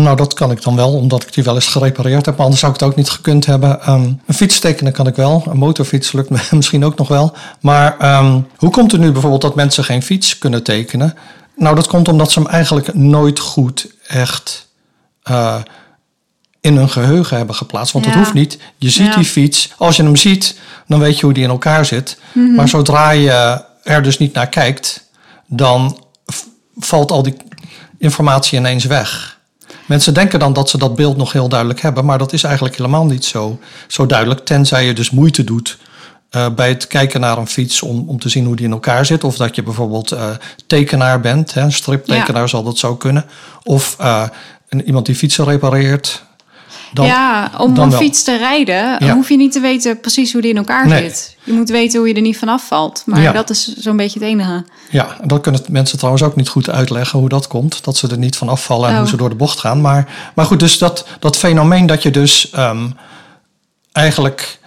Nou, 0.03 0.17
dat 0.17 0.35
kan 0.35 0.51
ik 0.51 0.63
dan 0.63 0.77
wel, 0.77 0.93
omdat 0.93 1.23
ik 1.23 1.33
die 1.35 1.45
wel 1.45 1.55
eens 1.55 1.67
gerepareerd 1.67 2.27
heb. 2.27 2.35
Maar 2.35 2.43
anders 2.45 2.61
zou 2.61 2.73
ik 2.75 2.81
het 2.81 2.89
ook 2.89 2.97
niet 2.97 3.11
gekund 3.11 3.47
hebben. 3.47 3.81
Ehm, 3.83 4.13
een 4.27 4.35
fiets 4.35 4.59
tekenen 4.61 4.93
kan 4.93 5.07
ik 5.07 5.17
wel. 5.17 5.45
Een 5.49 5.57
motorfiets 5.57 6.13
lukt 6.13 6.31
me 6.31 6.39
misschien 6.57 6.85
ook 6.85 6.97
nog 6.97 7.09
wel. 7.09 7.37
Maar 7.61 7.99
ehm, 7.99 8.41
hoe 8.57 8.71
komt 8.71 8.93
het 8.93 9.01
nu 9.01 9.13
bijvoorbeeld 9.13 9.43
dat 9.43 9.55
mensen 9.55 9.85
geen 9.85 10.03
fiets 10.03 10.39
kunnen 10.39 10.63
tekenen? 10.63 11.15
Nou, 11.57 11.75
dat 11.75 11.87
komt 11.87 12.09
omdat 12.09 12.33
ze 12.33 12.39
hem 12.41 12.49
eigenlijk 12.49 12.95
nooit 12.95 13.39
goed 13.39 13.87
echt 14.07 14.69
eh, 15.23 15.57
in 16.61 16.77
hun 16.77 16.89
geheugen 16.91 17.37
hebben 17.37 17.55
geplaatst. 17.55 17.93
Want 17.93 18.05
Ja. 18.05 18.11
dat 18.11 18.21
hoeft 18.21 18.35
niet. 18.35 18.59
Je 18.77 18.91
ziet 18.91 19.07
Ja. 19.07 19.17
die 19.17 19.25
fiets. 19.25 19.73
Als 19.79 19.97
je 19.97 20.03
hem 20.03 20.17
ziet, 20.17 20.59
dan 20.87 20.99
weet 21.01 21.19
je 21.19 21.25
hoe 21.25 21.35
die 21.35 21.45
in 21.45 21.51
elkaar 21.51 21.85
zit. 21.85 22.19
Mhm. 22.33 22.55
Maar 22.55 22.69
zodra 22.69 23.11
je 23.11 23.65
er 23.83 24.03
dus 24.03 24.19
niet 24.19 24.33
naar 24.35 24.49
kijkt, 24.49 25.05
dan 25.47 25.99
valt 26.79 27.11
al 27.11 27.23
die 27.23 27.37
informatie 27.99 28.59
ineens 28.59 28.85
weg. 28.85 29.36
Mensen 29.87 30.15
denken 30.15 30.39
dan 30.39 30.53
dat 30.53 30.71
ze 30.71 30.79
dat 30.79 30.95
beeld 30.97 31.17
nog 31.17 31.33
heel 31.33 31.49
duidelijk 31.49 31.81
hebben, 31.81 32.05
maar 32.05 32.19
dat 32.19 32.33
is 32.33 32.43
eigenlijk 32.43 32.77
helemaal 32.77 33.07
niet 33.07 33.25
zo, 33.25 33.59
zo 33.87 34.07
duidelijk. 34.07 34.45
Tenzij 34.45 34.87
je 34.87 34.93
dus 34.93 35.11
moeite 35.11 35.45
doet 35.45 35.79
eh, 36.31 36.49
bij 36.55 36.69
het 36.69 36.87
kijken 36.87 37.21
naar 37.21 37.39
een 37.39 37.47
fiets 37.47 37.83
om, 37.83 38.09
om 38.09 38.19
te 38.19 38.29
zien 38.29 38.45
hoe 38.45 38.57
die 38.57 38.67
in 38.67 38.73
elkaar 38.73 39.07
zit. 39.07 39.25
Of 39.25 39.37
dat 39.37 39.55
je 39.55 39.63
bijvoorbeeld 39.63 40.13
eh, 40.13 40.31
tekenaar 40.67 41.21
bent, 41.21 41.55
hè, 41.55 41.71
striptekenaar 41.71 42.49
zal 42.49 42.63
dat 42.63 42.79
zo 42.79 42.97
kunnen. 42.97 43.25
Of 43.63 43.97
eh, 43.99 44.29
een, 44.69 44.85
iemand 44.85 45.07
die 45.07 45.15
fietsen 45.15 45.45
repareert. 45.45 46.25
Dan, 46.93 47.07
ja, 47.07 47.51
om 47.59 47.75
dan 47.75 47.85
een 47.85 47.91
wel. 47.91 47.99
fiets 48.01 48.23
te 48.23 48.37
rijden 48.37 49.05
Ja. 49.05 49.15
hoef 49.15 49.29
je 49.29 49.37
niet 49.37 49.53
te 49.53 49.61
weten 49.61 50.01
precies 50.01 50.33
hoe 50.33 50.41
die 50.43 50.51
in 50.51 50.57
elkaar 50.57 50.87
Nee. 50.87 51.03
zit. 51.03 51.37
Je 51.45 51.53
moet 51.53 51.69
weten 51.69 51.99
hoe 51.99 52.09
je 52.09 52.15
er 52.15 52.21
niet 52.21 52.39
vanaf 52.39 52.67
valt. 52.67 53.03
Maar 53.07 53.21
Ja. 53.23 53.33
dat 53.33 53.51
is 53.51 53.75
zo'n 53.77 53.97
beetje 53.97 54.19
het 54.19 54.29
enige. 54.29 54.65
Ja, 54.91 55.17
en 55.21 55.29
dat 55.29 55.41
kunnen 55.41 55.61
mensen 55.69 55.97
trouwens 55.99 56.25
ook 56.25 56.37
niet 56.37 56.49
goed 56.49 56.71
uitleggen 56.71 57.19
hoe 57.19 57.29
dat 57.29 57.47
komt. 57.47 57.85
Dat 57.85 57.97
ze 57.97 58.09
er 58.09 58.19
niet 58.19 58.37
van 58.37 58.49
afvallen 58.49 58.89
en 58.89 58.95
Oh. 58.95 59.01
hoe 59.01 59.09
ze 59.09 59.17
door 59.17 59.29
de 59.29 59.35
bocht 59.35 59.59
gaan. 59.59 59.81
Maar, 59.81 60.09
maar 60.35 60.47
goed, 60.47 60.61
dus 60.61 60.79
dat, 60.79 61.07
dat 61.21 61.37
fenomeen 61.37 61.87
dat 61.87 62.03
je 62.03 62.11
dus 62.11 62.51
ehm, 62.51 62.87
eigenlijk... 63.93 64.59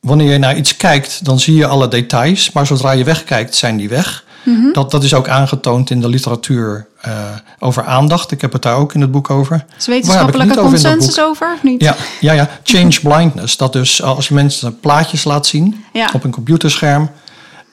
Wanneer 0.00 0.32
je 0.32 0.38
naar 0.38 0.56
iets 0.56 0.76
kijkt, 0.76 1.24
dan 1.24 1.40
zie 1.40 1.54
je 1.54 1.66
alle 1.66 1.88
details. 1.88 2.52
Maar 2.52 2.66
zodra 2.66 2.90
je 2.90 3.04
wegkijkt, 3.04 3.54
zijn 3.56 3.76
die 3.76 3.88
weg. 3.88 4.24
Mhm. 4.48 4.72
dat, 4.72 4.90
dat 4.90 5.04
is 5.04 5.14
ook 5.14 5.28
aangetoond 5.28 5.90
in 5.90 6.00
de 6.00 6.08
literatuur 6.08 6.86
eh, 7.00 7.12
over 7.58 7.84
aandacht. 7.84 8.30
Ik 8.30 8.40
heb 8.40 8.52
het 8.52 8.62
daar 8.62 8.76
ook 8.76 8.94
in 8.94 9.00
het 9.00 9.10
boek 9.10 9.30
over. 9.30 9.64
Is 9.78 9.86
Waar 9.86 9.96
heb 9.96 10.04
ik 10.04 10.08
wetenschappelijke 10.08 10.60
over 10.60 10.70
consensus 10.70 11.20
over, 11.20 11.52
of 11.54 11.62
niet? 11.62 11.82
Ja, 11.82 11.96
ja, 12.20 12.32
ja. 12.32 12.48
Change 12.62 13.00
blindness. 13.02 13.56
Dat 13.56 13.72
dus 13.72 14.00
eh, 14.00 14.16
als 14.16 14.28
je 14.28 14.34
mensen 14.34 14.80
plaatjes 14.80 15.24
laat 15.24 15.46
zien 15.46 15.84
Ja. 15.92 16.10
op 16.12 16.24
een 16.24 16.30
computerscherm. 16.30 17.10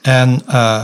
En 0.02 0.42
eh, 0.48 0.84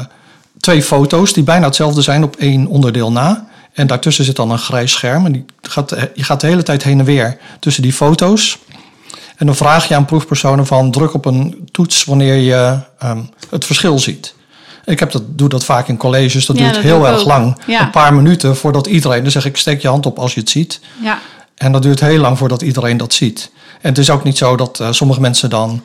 twee 0.60 0.84
foto's 0.84 1.34
die 1.34 1.44
bijna 1.44 1.66
hetzelfde 1.66 2.02
zijn 2.02 2.24
op 2.24 2.36
één 2.36 2.68
onderdeel 2.68 3.12
na. 3.12 3.48
En 3.74 3.88
daartussen 3.88 4.26
zit 4.26 4.36
dan 4.36 4.52
een 4.52 4.60
grijs 4.60 4.92
scherm. 4.92 5.26
En 5.26 5.32
die 5.32 5.46
gaat, 5.62 5.96
je 6.16 6.24
gaat 6.24 6.42
de 6.42 6.48
hele 6.48 6.64
tijd 6.64 6.84
heen 6.84 7.00
en 7.00 7.06
weer 7.06 7.38
tussen 7.60 7.84
die 7.84 7.94
foto's. 7.94 8.60
En 9.36 9.46
dan 9.46 9.56
vraag 9.56 9.88
je 9.88 9.96
aan 9.96 10.06
proefpersonen 10.06 10.66
van 10.66 10.92
druk 10.92 11.14
op 11.14 11.26
een 11.26 11.70
toets 11.72 12.04
wanneer 12.04 12.36
je 12.36 12.80
ehm, 13.00 13.22
het 13.50 13.66
verschil 13.66 14.00
ziet. 14.00 14.34
Ik 14.86 15.00
heb 15.00 15.12
dat, 15.12 15.24
doe 15.28 15.50
dat 15.50 15.64
vaak 15.66 15.88
in 15.88 15.98
colleges. 15.98 16.46
Dat 16.46 16.56
Ja, 16.58 16.62
duurt 16.62 16.76
dat 16.76 16.84
heel 16.84 17.08
erg 17.08 17.20
ook. 17.20 17.28
lang. 17.28 17.58
Ja. 17.68 17.82
Een 17.82 17.90
paar 17.90 18.14
minuten 18.14 18.56
voordat 18.56 18.88
iedereen... 18.88 19.22
Dan 19.22 19.32
zeg 19.32 19.46
ik, 19.46 19.58
steek 19.58 19.82
je 19.82 19.88
hand 19.88 20.06
op 20.06 20.20
als 20.20 20.34
je 20.34 20.40
het 20.40 20.50
ziet. 20.50 20.80
Ja. 21.02 21.20
En 21.56 21.72
dat 21.72 21.82
duurt 21.82 22.00
heel 22.00 22.20
lang 22.20 22.38
voordat 22.38 22.62
iedereen 22.62 22.98
dat 22.98 23.14
ziet. 23.14 23.52
En 23.82 23.90
het 23.90 23.98
is 23.98 24.10
ook 24.10 24.24
niet 24.24 24.38
zo 24.38 24.56
dat 24.56 24.80
eh, 24.80 24.92
sommige 24.92 25.22
mensen 25.22 25.50
dan 25.50 25.82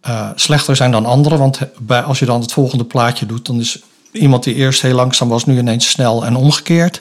eh, 0.00 0.28
slechter 0.34 0.76
zijn 0.76 0.90
dan 0.90 1.06
anderen. 1.06 1.38
Want 1.38 1.58
bij, 1.78 2.00
als 2.02 2.18
je 2.18 2.24
dan 2.24 2.40
het 2.40 2.52
volgende 2.52 2.84
plaatje 2.84 3.26
doet, 3.26 3.46
dan 3.46 3.60
is 3.60 3.78
iemand 4.12 4.44
die 4.44 4.54
eerst 4.54 4.82
heel 4.82 4.94
langzaam 4.94 5.28
was, 5.28 5.44
nu 5.44 5.58
ineens 5.58 5.90
snel 5.90 6.24
en 6.24 6.36
omgekeerd. 6.36 7.00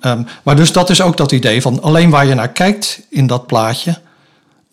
Ehm, 0.00 0.22
maar 0.42 0.56
dus 0.56 0.72
dat 0.72 0.90
is 0.90 1.00
ook 1.00 1.16
dat 1.16 1.32
idee 1.32 1.62
van 1.62 1.82
alleen 1.82 2.10
waar 2.10 2.26
je 2.26 2.34
naar 2.34 2.48
kijkt 2.52 3.00
in 3.10 3.26
dat 3.26 3.46
plaatje, 3.46 3.98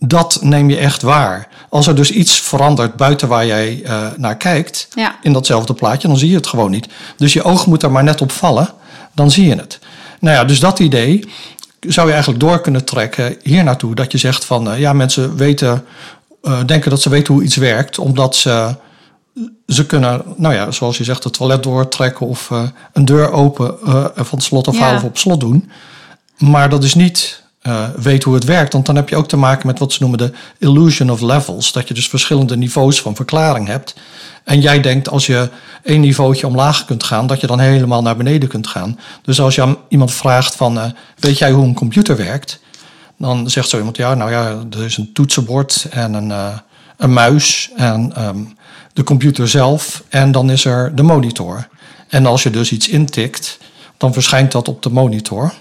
dat 0.08 0.38
neem 0.42 0.70
je 0.70 0.78
echt 0.78 1.02
waar. 1.02 1.48
Als 1.70 1.88
er 1.88 1.96
dus 1.96 2.12
iets 2.12 2.40
verandert 2.40 2.96
buiten 2.96 3.28
waar 3.28 3.46
jij 3.46 3.82
eh, 3.84 4.08
naar 4.18 4.38
kijkt, 4.38 4.88
Ja. 4.96 5.16
in 5.22 5.34
datzelfde 5.34 5.74
plaatje, 5.74 6.08
dan 6.08 6.18
zie 6.18 6.30
je 6.30 6.36
het 6.36 6.48
gewoon 6.48 6.72
niet. 6.72 6.88
Dus 7.18 7.34
je 7.34 7.44
oog 7.44 7.66
moet 7.66 7.84
er 7.84 7.92
maar 7.92 8.04
net 8.04 8.22
op 8.22 8.32
vallen, 8.32 8.70
dan 9.14 9.32
zie 9.32 9.48
je 9.48 9.56
het. 9.56 9.80
Nou 10.20 10.36
ja, 10.36 10.46
dus 10.46 10.60
dat 10.60 10.80
idee 10.80 11.26
zou 11.80 12.06
je 12.08 12.14
eigenlijk 12.14 12.44
door 12.44 12.62
kunnen 12.62 12.86
trekken 12.86 13.38
hier 13.44 13.64
naartoe. 13.64 13.96
Dat 13.96 14.12
je 14.12 14.18
zegt 14.18 14.46
van, 14.46 14.72
eh, 14.72 14.80
ja, 14.80 14.94
mensen 14.94 15.36
weten, 15.36 15.86
eh, 16.42 16.60
denken 16.66 16.90
dat 16.90 17.02
ze 17.02 17.10
weten 17.10 17.34
hoe 17.34 17.44
iets 17.44 17.56
werkt, 17.56 17.98
omdat 18.00 18.36
ze, 18.36 18.76
ze 19.68 19.86
kunnen, 19.86 20.22
nou 20.38 20.54
ja, 20.54 20.72
zoals 20.72 20.98
je 20.98 21.04
zegt, 21.04 21.24
het 21.24 21.34
toilet 21.34 21.64
doortrekken 21.64 22.28
of 22.28 22.50
een 22.94 23.06
deur 23.06 23.32
open 23.32 23.76
van 24.16 24.42
slot 24.42 24.68
af 24.68 24.78
Ja. 24.78 24.96
of 24.96 25.04
op 25.04 25.18
slot 25.18 25.40
doen. 25.40 25.70
Maar 26.38 26.70
dat 26.70 26.84
is 26.84 26.94
niet 26.94 27.41
eh 27.62 27.90
weet 27.96 28.24
hoe 28.24 28.34
het 28.34 28.44
werkt. 28.44 28.74
Want 28.74 28.86
dan 28.86 28.96
heb 28.96 29.10
je 29.10 29.16
ook 29.16 29.28
te 29.28 29.38
maken 29.38 29.68
met 29.68 29.80
wat 29.80 29.94
ze 29.94 29.98
noemen 30.02 30.20
de 30.20 30.32
illusion 30.58 31.12
of 31.12 31.22
levels. 31.22 31.72
Dat 31.72 31.88
je 31.88 31.94
dus 31.94 32.10
verschillende 32.10 32.58
niveaus 32.58 33.02
van 33.02 33.16
verklaring 33.16 33.68
hebt. 33.68 33.96
En 34.44 34.62
jij 34.62 34.82
denkt 34.82 35.10
als 35.10 35.26
je 35.26 35.50
één 35.84 36.02
niveautje 36.02 36.48
omlaag 36.48 36.86
kunt 36.86 37.04
gaan, 37.04 37.28
dat 37.28 37.42
je 37.42 37.48
dan 37.48 37.60
helemaal 37.60 38.02
naar 38.02 38.18
beneden 38.18 38.50
kunt 38.50 38.68
gaan. 38.68 39.00
Dus 39.22 39.42
als 39.42 39.56
je 39.56 39.78
iemand 39.88 40.12
vraagt 40.12 40.56
van, 40.56 40.80
eh, 40.80 40.86
weet 41.20 41.38
jij 41.38 41.52
hoe 41.52 41.66
een 41.66 41.74
computer 41.74 42.18
werkt? 42.18 42.60
Dan 43.18 43.50
zegt 43.50 43.70
zo 43.70 43.78
iemand, 43.78 43.98
ja, 43.98 44.14
nou 44.14 44.32
ja, 44.32 44.64
er 44.72 44.84
is 44.84 44.98
een 44.98 45.14
toetsenbord 45.14 45.88
en 45.90 46.14
een, 46.14 46.32
eh, 46.32 46.58
een 46.98 47.14
muis 47.14 47.70
en 47.76 48.16
ehm, 48.16 48.38
de 48.94 49.04
computer 49.04 49.48
zelf. 49.48 50.04
En 50.10 50.32
dan 50.32 50.50
is 50.50 50.66
er 50.66 50.96
de 50.96 51.04
monitor. 51.04 51.68
En 52.08 52.26
als 52.26 52.44
je 52.44 52.50
dus 52.50 52.72
iets 52.72 52.90
intikt, 52.90 53.58
dan 53.98 54.14
verschijnt 54.14 54.52
dat 54.52 54.68
op 54.68 54.84
de 54.84 54.90
monitor. 54.90 55.54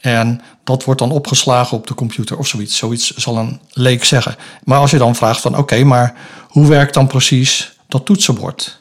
En 0.00 0.40
dat 0.64 0.84
wordt 0.84 1.00
dan 1.00 1.10
opgeslagen 1.10 1.76
op 1.76 1.86
de 1.86 1.94
computer 1.94 2.38
of 2.38 2.46
zoiets. 2.46 2.76
Zoiets 2.76 3.16
zal 3.16 3.36
een 3.36 3.60
leek 3.72 4.04
zeggen. 4.04 4.36
Maar 4.64 4.78
als 4.78 4.90
je 4.90 4.98
dan 4.98 5.14
vraagt 5.14 5.40
van 5.40 5.56
oké, 5.56 5.84
maar 5.84 6.14
hoe 6.48 6.66
werkt 6.66 6.94
dan 6.94 7.06
precies 7.06 7.76
dat 7.88 8.04
toetsenbord? 8.06 8.80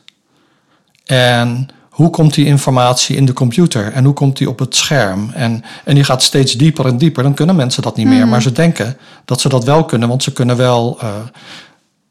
En 1.06 1.70
hoe 1.90 2.10
komt 2.10 2.34
die 2.34 2.46
informatie 2.46 3.16
in 3.16 3.26
de 3.26 3.34
computer? 3.34 3.92
En 3.92 4.04
hoe 4.04 4.14
komt 4.14 4.38
die 4.38 4.50
op 4.50 4.60
het 4.60 4.76
scherm? 4.76 5.30
En, 5.34 5.64
en 5.86 5.96
die 5.96 6.04
gaat 6.04 6.24
steeds 6.24 6.54
dieper 6.54 6.86
en 6.86 6.98
dieper. 6.98 7.24
Dan 7.24 7.34
kunnen 7.34 7.56
mensen 7.56 7.82
dat 7.82 7.96
niet 7.96 8.08
meer. 8.08 8.28
Maar 8.28 8.42
ze 8.42 8.52
denken 8.52 8.98
dat 9.26 9.42
ze 9.42 9.50
dat 9.50 9.64
wel 9.64 9.86
kunnen. 9.86 10.10
Want 10.10 10.24
ze 10.24 10.34
kunnen 10.34 10.58
wel 10.58 10.98
eh, 11.02 11.10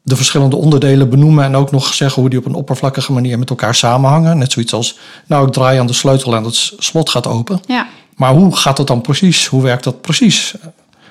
de 0.03 0.17
verschillende 0.17 0.57
onderdelen 0.57 1.11
benoemen. 1.11 1.45
En 1.45 1.57
ook 1.57 1.71
nog 1.71 1.95
zeggen 1.95 2.21
hoe 2.21 2.31
die 2.31 2.39
op 2.39 2.45
een 2.45 2.55
oppervlakkige 2.55 3.13
manier 3.13 3.39
met 3.39 3.51
elkaar 3.51 3.75
samenhangen. 3.75 4.39
Net 4.39 4.53
zoiets 4.53 4.73
als, 4.73 4.99
nou 5.27 5.47
ik 5.47 5.53
draai 5.53 5.79
aan 5.79 5.87
de 5.87 5.93
sleutel 5.93 6.35
en 6.35 6.45
het 6.45 6.73
slot 6.79 7.11
gaat 7.11 7.27
open. 7.27 7.61
Ja. 7.67 7.87
Maar 8.19 8.33
hoe 8.33 8.57
gaat 8.57 8.79
het 8.79 8.87
dan 8.87 9.01
precies? 9.01 9.47
Hoe 9.47 9.63
werkt 9.63 9.85
dat 9.85 10.01
precies? 10.01 10.55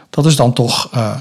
Dat 0.09 0.25
is 0.25 0.35
dan 0.35 0.53
toch. 0.53 0.89
eh, 0.91 1.15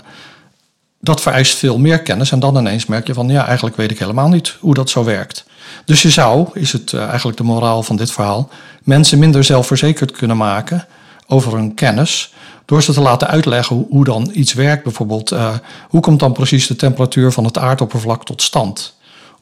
dat 1.01 1.21
vereist 1.21 1.57
veel 1.57 1.79
meer 1.79 2.03
kennis. 2.03 2.33
En 2.33 2.39
dan 2.39 2.57
ineens 2.57 2.87
merk 2.87 3.07
je 3.07 3.15
van 3.15 3.29
ja, 3.29 3.47
eigenlijk 3.47 3.77
weet 3.77 3.91
ik 3.91 3.99
helemaal 3.99 4.29
niet 4.29 4.57
hoe 4.61 4.75
dat 4.75 4.91
zo 4.91 5.05
werkt. 5.05 5.45
Dus 5.85 6.03
je 6.03 6.11
zou, 6.11 6.49
is 6.53 6.73
het 6.73 6.93
eh, 6.93 7.07
eigenlijk 7.07 7.37
de 7.37 7.43
moraal 7.43 7.83
van 7.83 7.97
dit 7.97 8.13
verhaal, 8.13 8.49
mensen 8.83 9.19
minder 9.19 9.45
zelfverzekerd 9.45 10.11
kunnen 10.13 10.37
maken 10.37 10.87
over 11.27 11.53
hun 11.53 11.75
kennis. 11.75 12.33
Door 12.65 12.83
ze 12.83 12.93
te 12.93 13.01
laten 13.01 13.29
uitleggen 13.29 13.87
hoe, 13.89 14.05
dan 14.05 14.31
iets 14.33 14.53
werkt. 14.53 14.83
Bijvoorbeeld, 14.83 15.33
eh, 15.33 15.55
hoe 15.89 16.01
komt 16.01 16.21
dan 16.21 16.33
precies 16.33 16.67
de 16.67 16.77
temperatuur 16.77 17.33
van 17.33 17.45
het 17.45 17.59
aardoppervlak 17.59 18.25
tot 18.25 18.43
stand? 18.43 18.97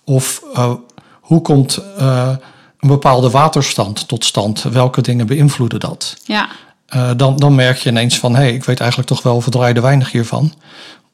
Of 0.04 0.42
hoe 1.20 1.42
komt 1.42 1.80
een 2.84 2.90
bepaalde 2.90 3.30
waterstand 3.30 4.08
tot 4.08 4.24
stand? 4.24 4.62
Welke 4.62 5.02
dingen 5.02 5.26
beïnvloeden 5.26 5.80
dat? 5.80 6.16
Ja. 6.24 6.48
eh, 6.86 7.10
dan, 7.16 7.36
dan 7.36 7.54
merk 7.54 7.78
je 7.78 7.90
ineens 7.90 8.18
van... 8.18 8.34
hé, 8.34 8.40
hey, 8.40 8.52
ik 8.54 8.64
weet 8.64 8.80
eigenlijk 8.80 9.08
toch 9.08 9.22
wel 9.22 9.40
verdraaide 9.40 9.80
weinig 9.80 10.12
hiervan. 10.12 10.52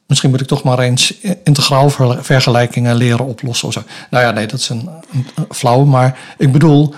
Misschien 0.05 0.29
moet 0.29 0.41
ik 0.41 0.47
toch 0.47 0.63
maar 0.63 0.79
eens 0.79 1.13
integraal 1.43 1.89
vergelijkingen 2.19 2.95
leren 2.95 3.25
oplossen. 3.25 3.67
Of 3.67 3.73
zo. 3.73 3.83
Nou 4.09 4.25
ja, 4.25 4.31
nee, 4.31 4.47
dat 4.47 4.59
is 4.59 4.69
een, 4.69 4.89
een, 5.11 5.25
flauw. 5.49 5.83
Maar 5.83 6.19
ik 6.37 6.51
bedoel, 6.51 6.93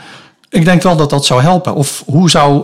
ik 0.49 0.65
denk 0.65 0.81
wel 0.81 0.95
dat 0.95 1.09
dat 1.09 1.25
zou 1.25 1.41
helpen. 1.41 1.75
Of 1.75 2.03
hoe 2.05 2.29
zou 2.29 2.63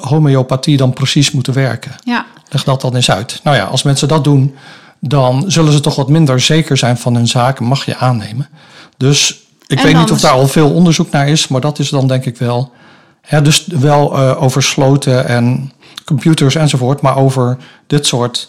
homeopathie 0.00 0.76
dan 0.76 0.92
precies 0.92 1.30
moeten 1.30 1.52
werken? 1.52 1.94
Ja. 2.04 2.26
Leg 2.48 2.64
dat 2.64 2.80
dan 2.80 2.94
eens 2.94 3.10
uit. 3.10 3.40
Nou 3.42 3.56
ja, 3.56 3.64
als 3.64 3.82
mensen 3.82 4.08
dat 4.08 4.24
doen, 4.24 4.54
dan 4.98 5.44
zullen 5.46 5.72
ze 5.72 5.80
toch 5.80 5.96
wat 5.96 6.08
minder 6.08 6.40
zeker 6.40 6.76
zijn 6.76 6.96
van 6.96 7.14
hun 7.14 7.28
zaken, 7.28 7.64
mag 7.64 7.84
je 7.84 7.96
aannemen. 7.96 8.48
Dus 8.96 9.43
ik 9.66 9.80
weet 9.80 9.96
niet 9.96 10.10
of 10.10 10.20
daar 10.20 10.32
al 10.32 10.48
veel 10.48 10.70
onderzoek 10.70 11.10
naar 11.10 11.28
is, 11.28 11.48
maar 11.48 11.60
dat 11.60 11.78
is 11.78 11.88
dan 11.88 12.08
denk 12.08 12.24
ik 12.24 12.36
wel. 12.36 12.72
Ja, 13.28 13.40
dus 13.40 13.66
wel 13.66 14.18
uh, 14.18 14.42
over 14.42 14.62
sloten 14.62 15.28
en 15.28 15.72
computers 16.04 16.54
enzovoort, 16.54 17.00
maar 17.00 17.16
over 17.16 17.56
dit 17.86 18.06
soort 18.06 18.48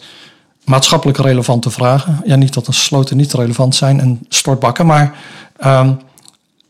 maatschappelijk 0.64 1.18
relevante 1.18 1.70
vragen. 1.70 2.22
Ja, 2.26 2.36
niet 2.36 2.54
dat 2.54 2.68
een 2.68 2.74
sloten 2.74 3.18
niet 3.18 3.34
relevant 3.34 3.76
zijn 3.76 4.00
en 4.00 4.26
stortbakken, 4.30 4.86
maar 4.86 5.16
um, 5.66 6.00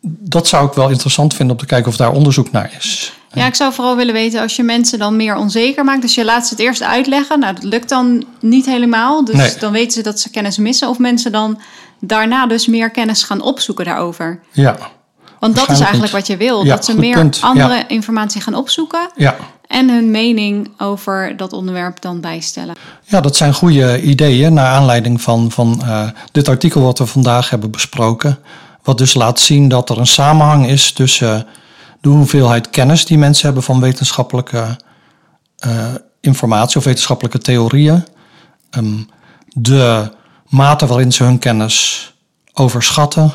dat 0.07 0.47
zou 0.47 0.67
ik 0.67 0.73
wel 0.73 0.89
interessant 0.89 1.33
vinden 1.33 1.55
om 1.55 1.61
te 1.61 1.67
kijken 1.67 1.91
of 1.91 1.97
daar 1.97 2.11
onderzoek 2.11 2.51
naar 2.51 2.73
is. 2.77 3.13
Ja, 3.33 3.45
ik 3.45 3.55
zou 3.55 3.73
vooral 3.73 3.95
willen 3.95 4.13
weten 4.13 4.41
als 4.41 4.55
je 4.55 4.63
mensen 4.63 4.99
dan 4.99 5.15
meer 5.15 5.35
onzeker 5.35 5.83
maakt. 5.83 6.01
Dus 6.01 6.15
je 6.15 6.25
laat 6.25 6.47
ze 6.47 6.53
het 6.53 6.63
eerst 6.63 6.83
uitleggen. 6.83 7.39
Nou, 7.39 7.53
dat 7.53 7.63
lukt 7.63 7.89
dan 7.89 8.23
niet 8.39 8.65
helemaal. 8.65 9.25
Dus 9.25 9.59
dan 9.59 9.71
weten 9.71 9.91
ze 9.91 10.01
dat 10.01 10.19
ze 10.19 10.29
kennis 10.29 10.57
missen. 10.57 10.89
Of 10.89 10.99
mensen 10.99 11.31
dan 11.31 11.59
daarna 12.07 12.47
dus 12.47 12.67
meer 12.67 12.91
kennis 12.91 13.23
gaan 13.23 13.41
opzoeken 13.41 13.85
daarover. 13.85 14.39
Ja. 14.51 14.77
Want 15.39 15.55
dat 15.55 15.69
is 15.69 15.79
eigenlijk 15.79 16.11
wat 16.11 16.27
je 16.27 16.37
wil. 16.37 16.63
dat 16.63 16.85
ze 16.85 16.97
meer 16.97 17.29
andere 17.41 17.83
informatie 17.87 18.41
gaan 18.41 18.55
opzoeken. 18.55 19.09
Ja. 19.15 19.35
En 19.67 19.89
hun 19.89 20.11
mening 20.11 20.71
over 20.77 21.37
dat 21.37 21.53
onderwerp 21.53 22.01
dan 22.01 22.21
bijstellen. 22.21 22.75
Ja, 23.03 23.21
dat 23.21 23.35
zijn 23.35 23.53
goede 23.53 24.01
ideeën 24.01 24.53
naar 24.53 24.73
aanleiding 24.73 25.21
van, 25.21 25.51
van 25.51 25.81
uh, 25.83 26.09
dit 26.31 26.47
artikel 26.47 26.81
wat 26.81 26.97
we 26.97 27.05
vandaag 27.05 27.49
hebben 27.49 27.71
besproken. 27.71 28.39
Wat 28.83 28.97
dus 28.97 29.13
laat 29.13 29.39
zien 29.39 29.67
dat 29.67 29.89
er 29.89 29.97
een 29.97 30.07
samenhang 30.07 30.67
is 30.67 30.91
tussen 30.91 31.47
de 32.01 32.09
hoeveelheid 32.09 32.69
kennis 32.69 33.05
die 33.05 33.17
mensen 33.17 33.45
hebben 33.45 33.63
van 33.63 33.79
wetenschappelijke 33.79 34.77
uh, 35.65 35.93
informatie 36.21 36.77
of 36.77 36.83
wetenschappelijke 36.83 37.37
theorieën, 37.37 38.05
um, 38.77 39.09
de 39.53 40.11
mate 40.49 40.85
waarin 40.85 41.11
ze 41.11 41.23
hun 41.23 41.39
kennis 41.39 42.13
overschatten 42.53 43.33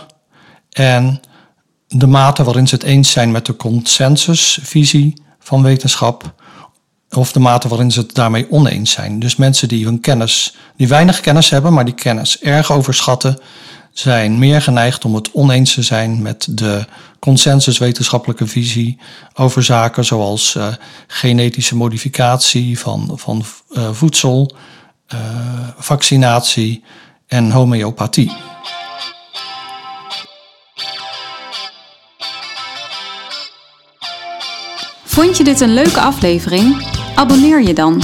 en 0.71 1.21
de 1.89 2.07
mate 2.07 2.45
waarin 2.45 2.69
ze 2.69 2.75
het 2.75 2.85
eens 2.85 3.11
zijn 3.11 3.31
met 3.31 3.47
de 3.47 3.57
consensusvisie 3.57 5.23
van 5.39 5.63
wetenschap 5.63 6.35
of 7.11 7.33
de 7.33 7.41
mate 7.41 7.69
waarin 7.69 7.91
ze 7.91 8.01
het 8.01 8.15
daarmee 8.15 8.51
oneens 8.51 8.91
zijn. 8.91 9.19
Dus 9.19 9.37
mensen 9.37 9.69
die 9.69 9.85
hun 9.85 10.01
kennis, 10.01 10.57
die 10.77 10.89
weinig 10.89 11.21
kennis 11.21 11.51
hebben, 11.51 11.73
maar 11.73 11.85
die 11.85 11.95
kennis 11.95 12.41
erg 12.41 12.73
overschatten, 12.73 13.39
zijn 13.93 14.39
meer 14.39 14.63
geneigd 14.63 15.05
om 15.05 15.15
het 15.15 15.33
oneens 15.33 15.75
te 15.75 15.83
zijn 15.83 16.23
met 16.23 16.47
de 16.51 16.85
consensuswetenschappelijke 17.19 18.47
visie 18.47 18.99
over 19.35 19.63
zaken 19.63 20.05
zoals 20.05 20.55
uh, 20.55 20.67
genetische 21.07 21.77
modificatie 21.77 22.79
van, 22.79 23.13
van 23.15 23.45
uh, 23.71 23.93
voedsel, 23.93 24.55
vaccinatie 25.77 26.85
en 27.27 27.51
homeopathie. 27.51 28.33
Vond 35.05 35.37
je 35.37 35.45
dit 35.45 35.61
een 35.61 35.75
leuke 35.75 36.01
aflevering? 36.01 36.87
Abonneer 37.15 37.63
je 37.63 37.75
dan. 37.75 38.03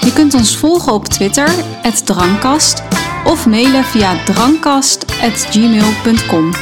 Je 0.00 0.12
kunt 0.12 0.34
ons 0.34 0.56
volgen 0.56 0.92
op 0.92 1.04
Twitter, 1.04 1.48
het 1.82 2.06
Drankast 2.06 2.82
of 3.24 3.46
mailen 3.46 3.84
via 3.84 4.24
drankkast.gmail.com. 4.24 6.52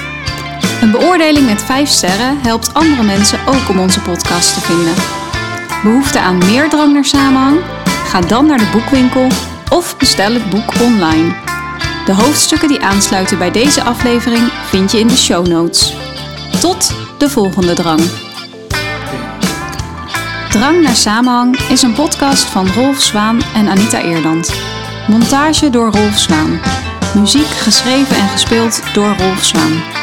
Een 0.80 0.90
beoordeling 0.90 1.46
met 1.46 1.62
5 1.62 1.88
sterren 1.88 2.40
helpt 2.40 2.74
andere 2.74 3.02
mensen 3.02 3.46
ook 3.46 3.68
om 3.68 3.78
onze 3.78 4.00
podcast 4.00 4.54
te 4.54 4.60
vinden. 4.60 4.94
Behoefte 5.82 6.20
aan 6.20 6.38
meer 6.38 6.68
drang 6.68 6.92
naar 6.92 7.04
samenhang? 7.04 7.58
Ga 7.84 8.20
dan 8.20 8.46
naar 8.46 8.58
de 8.58 8.68
boekwinkel 8.72 9.28
of 9.70 9.96
bestel 9.96 10.32
het 10.32 10.50
boek 10.50 10.80
online. 10.80 11.34
De 12.04 12.14
hoofdstukken 12.14 12.68
die 12.68 12.80
aansluiten 12.80 13.38
bij 13.38 13.50
deze 13.50 13.82
aflevering 13.82 14.52
vind 14.68 14.92
je 14.92 14.98
in 14.98 15.06
de 15.06 15.16
show 15.16 15.46
notes. 15.46 15.94
Tot 16.60 16.92
de 17.18 17.30
volgende 17.30 17.74
drang. 17.74 18.00
Drang 20.50 20.82
naar 20.82 20.96
samenhang 20.96 21.58
is 21.58 21.82
een 21.82 21.92
podcast 21.92 22.44
van 22.44 22.68
Rolf 22.68 23.00
Zwaan 23.00 23.42
en 23.54 23.68
Anita 23.68 24.00
Eerland. 24.00 24.54
Montage 25.08 25.70
door 25.70 25.90
Rolf 25.90 26.18
Zwaan. 26.18 26.60
Muziek 27.14 27.46
geschreven 27.46 28.16
en 28.16 28.28
gespeeld 28.28 28.82
door 28.94 29.16
Rolf 29.18 29.44
Zwaan. 29.44 29.95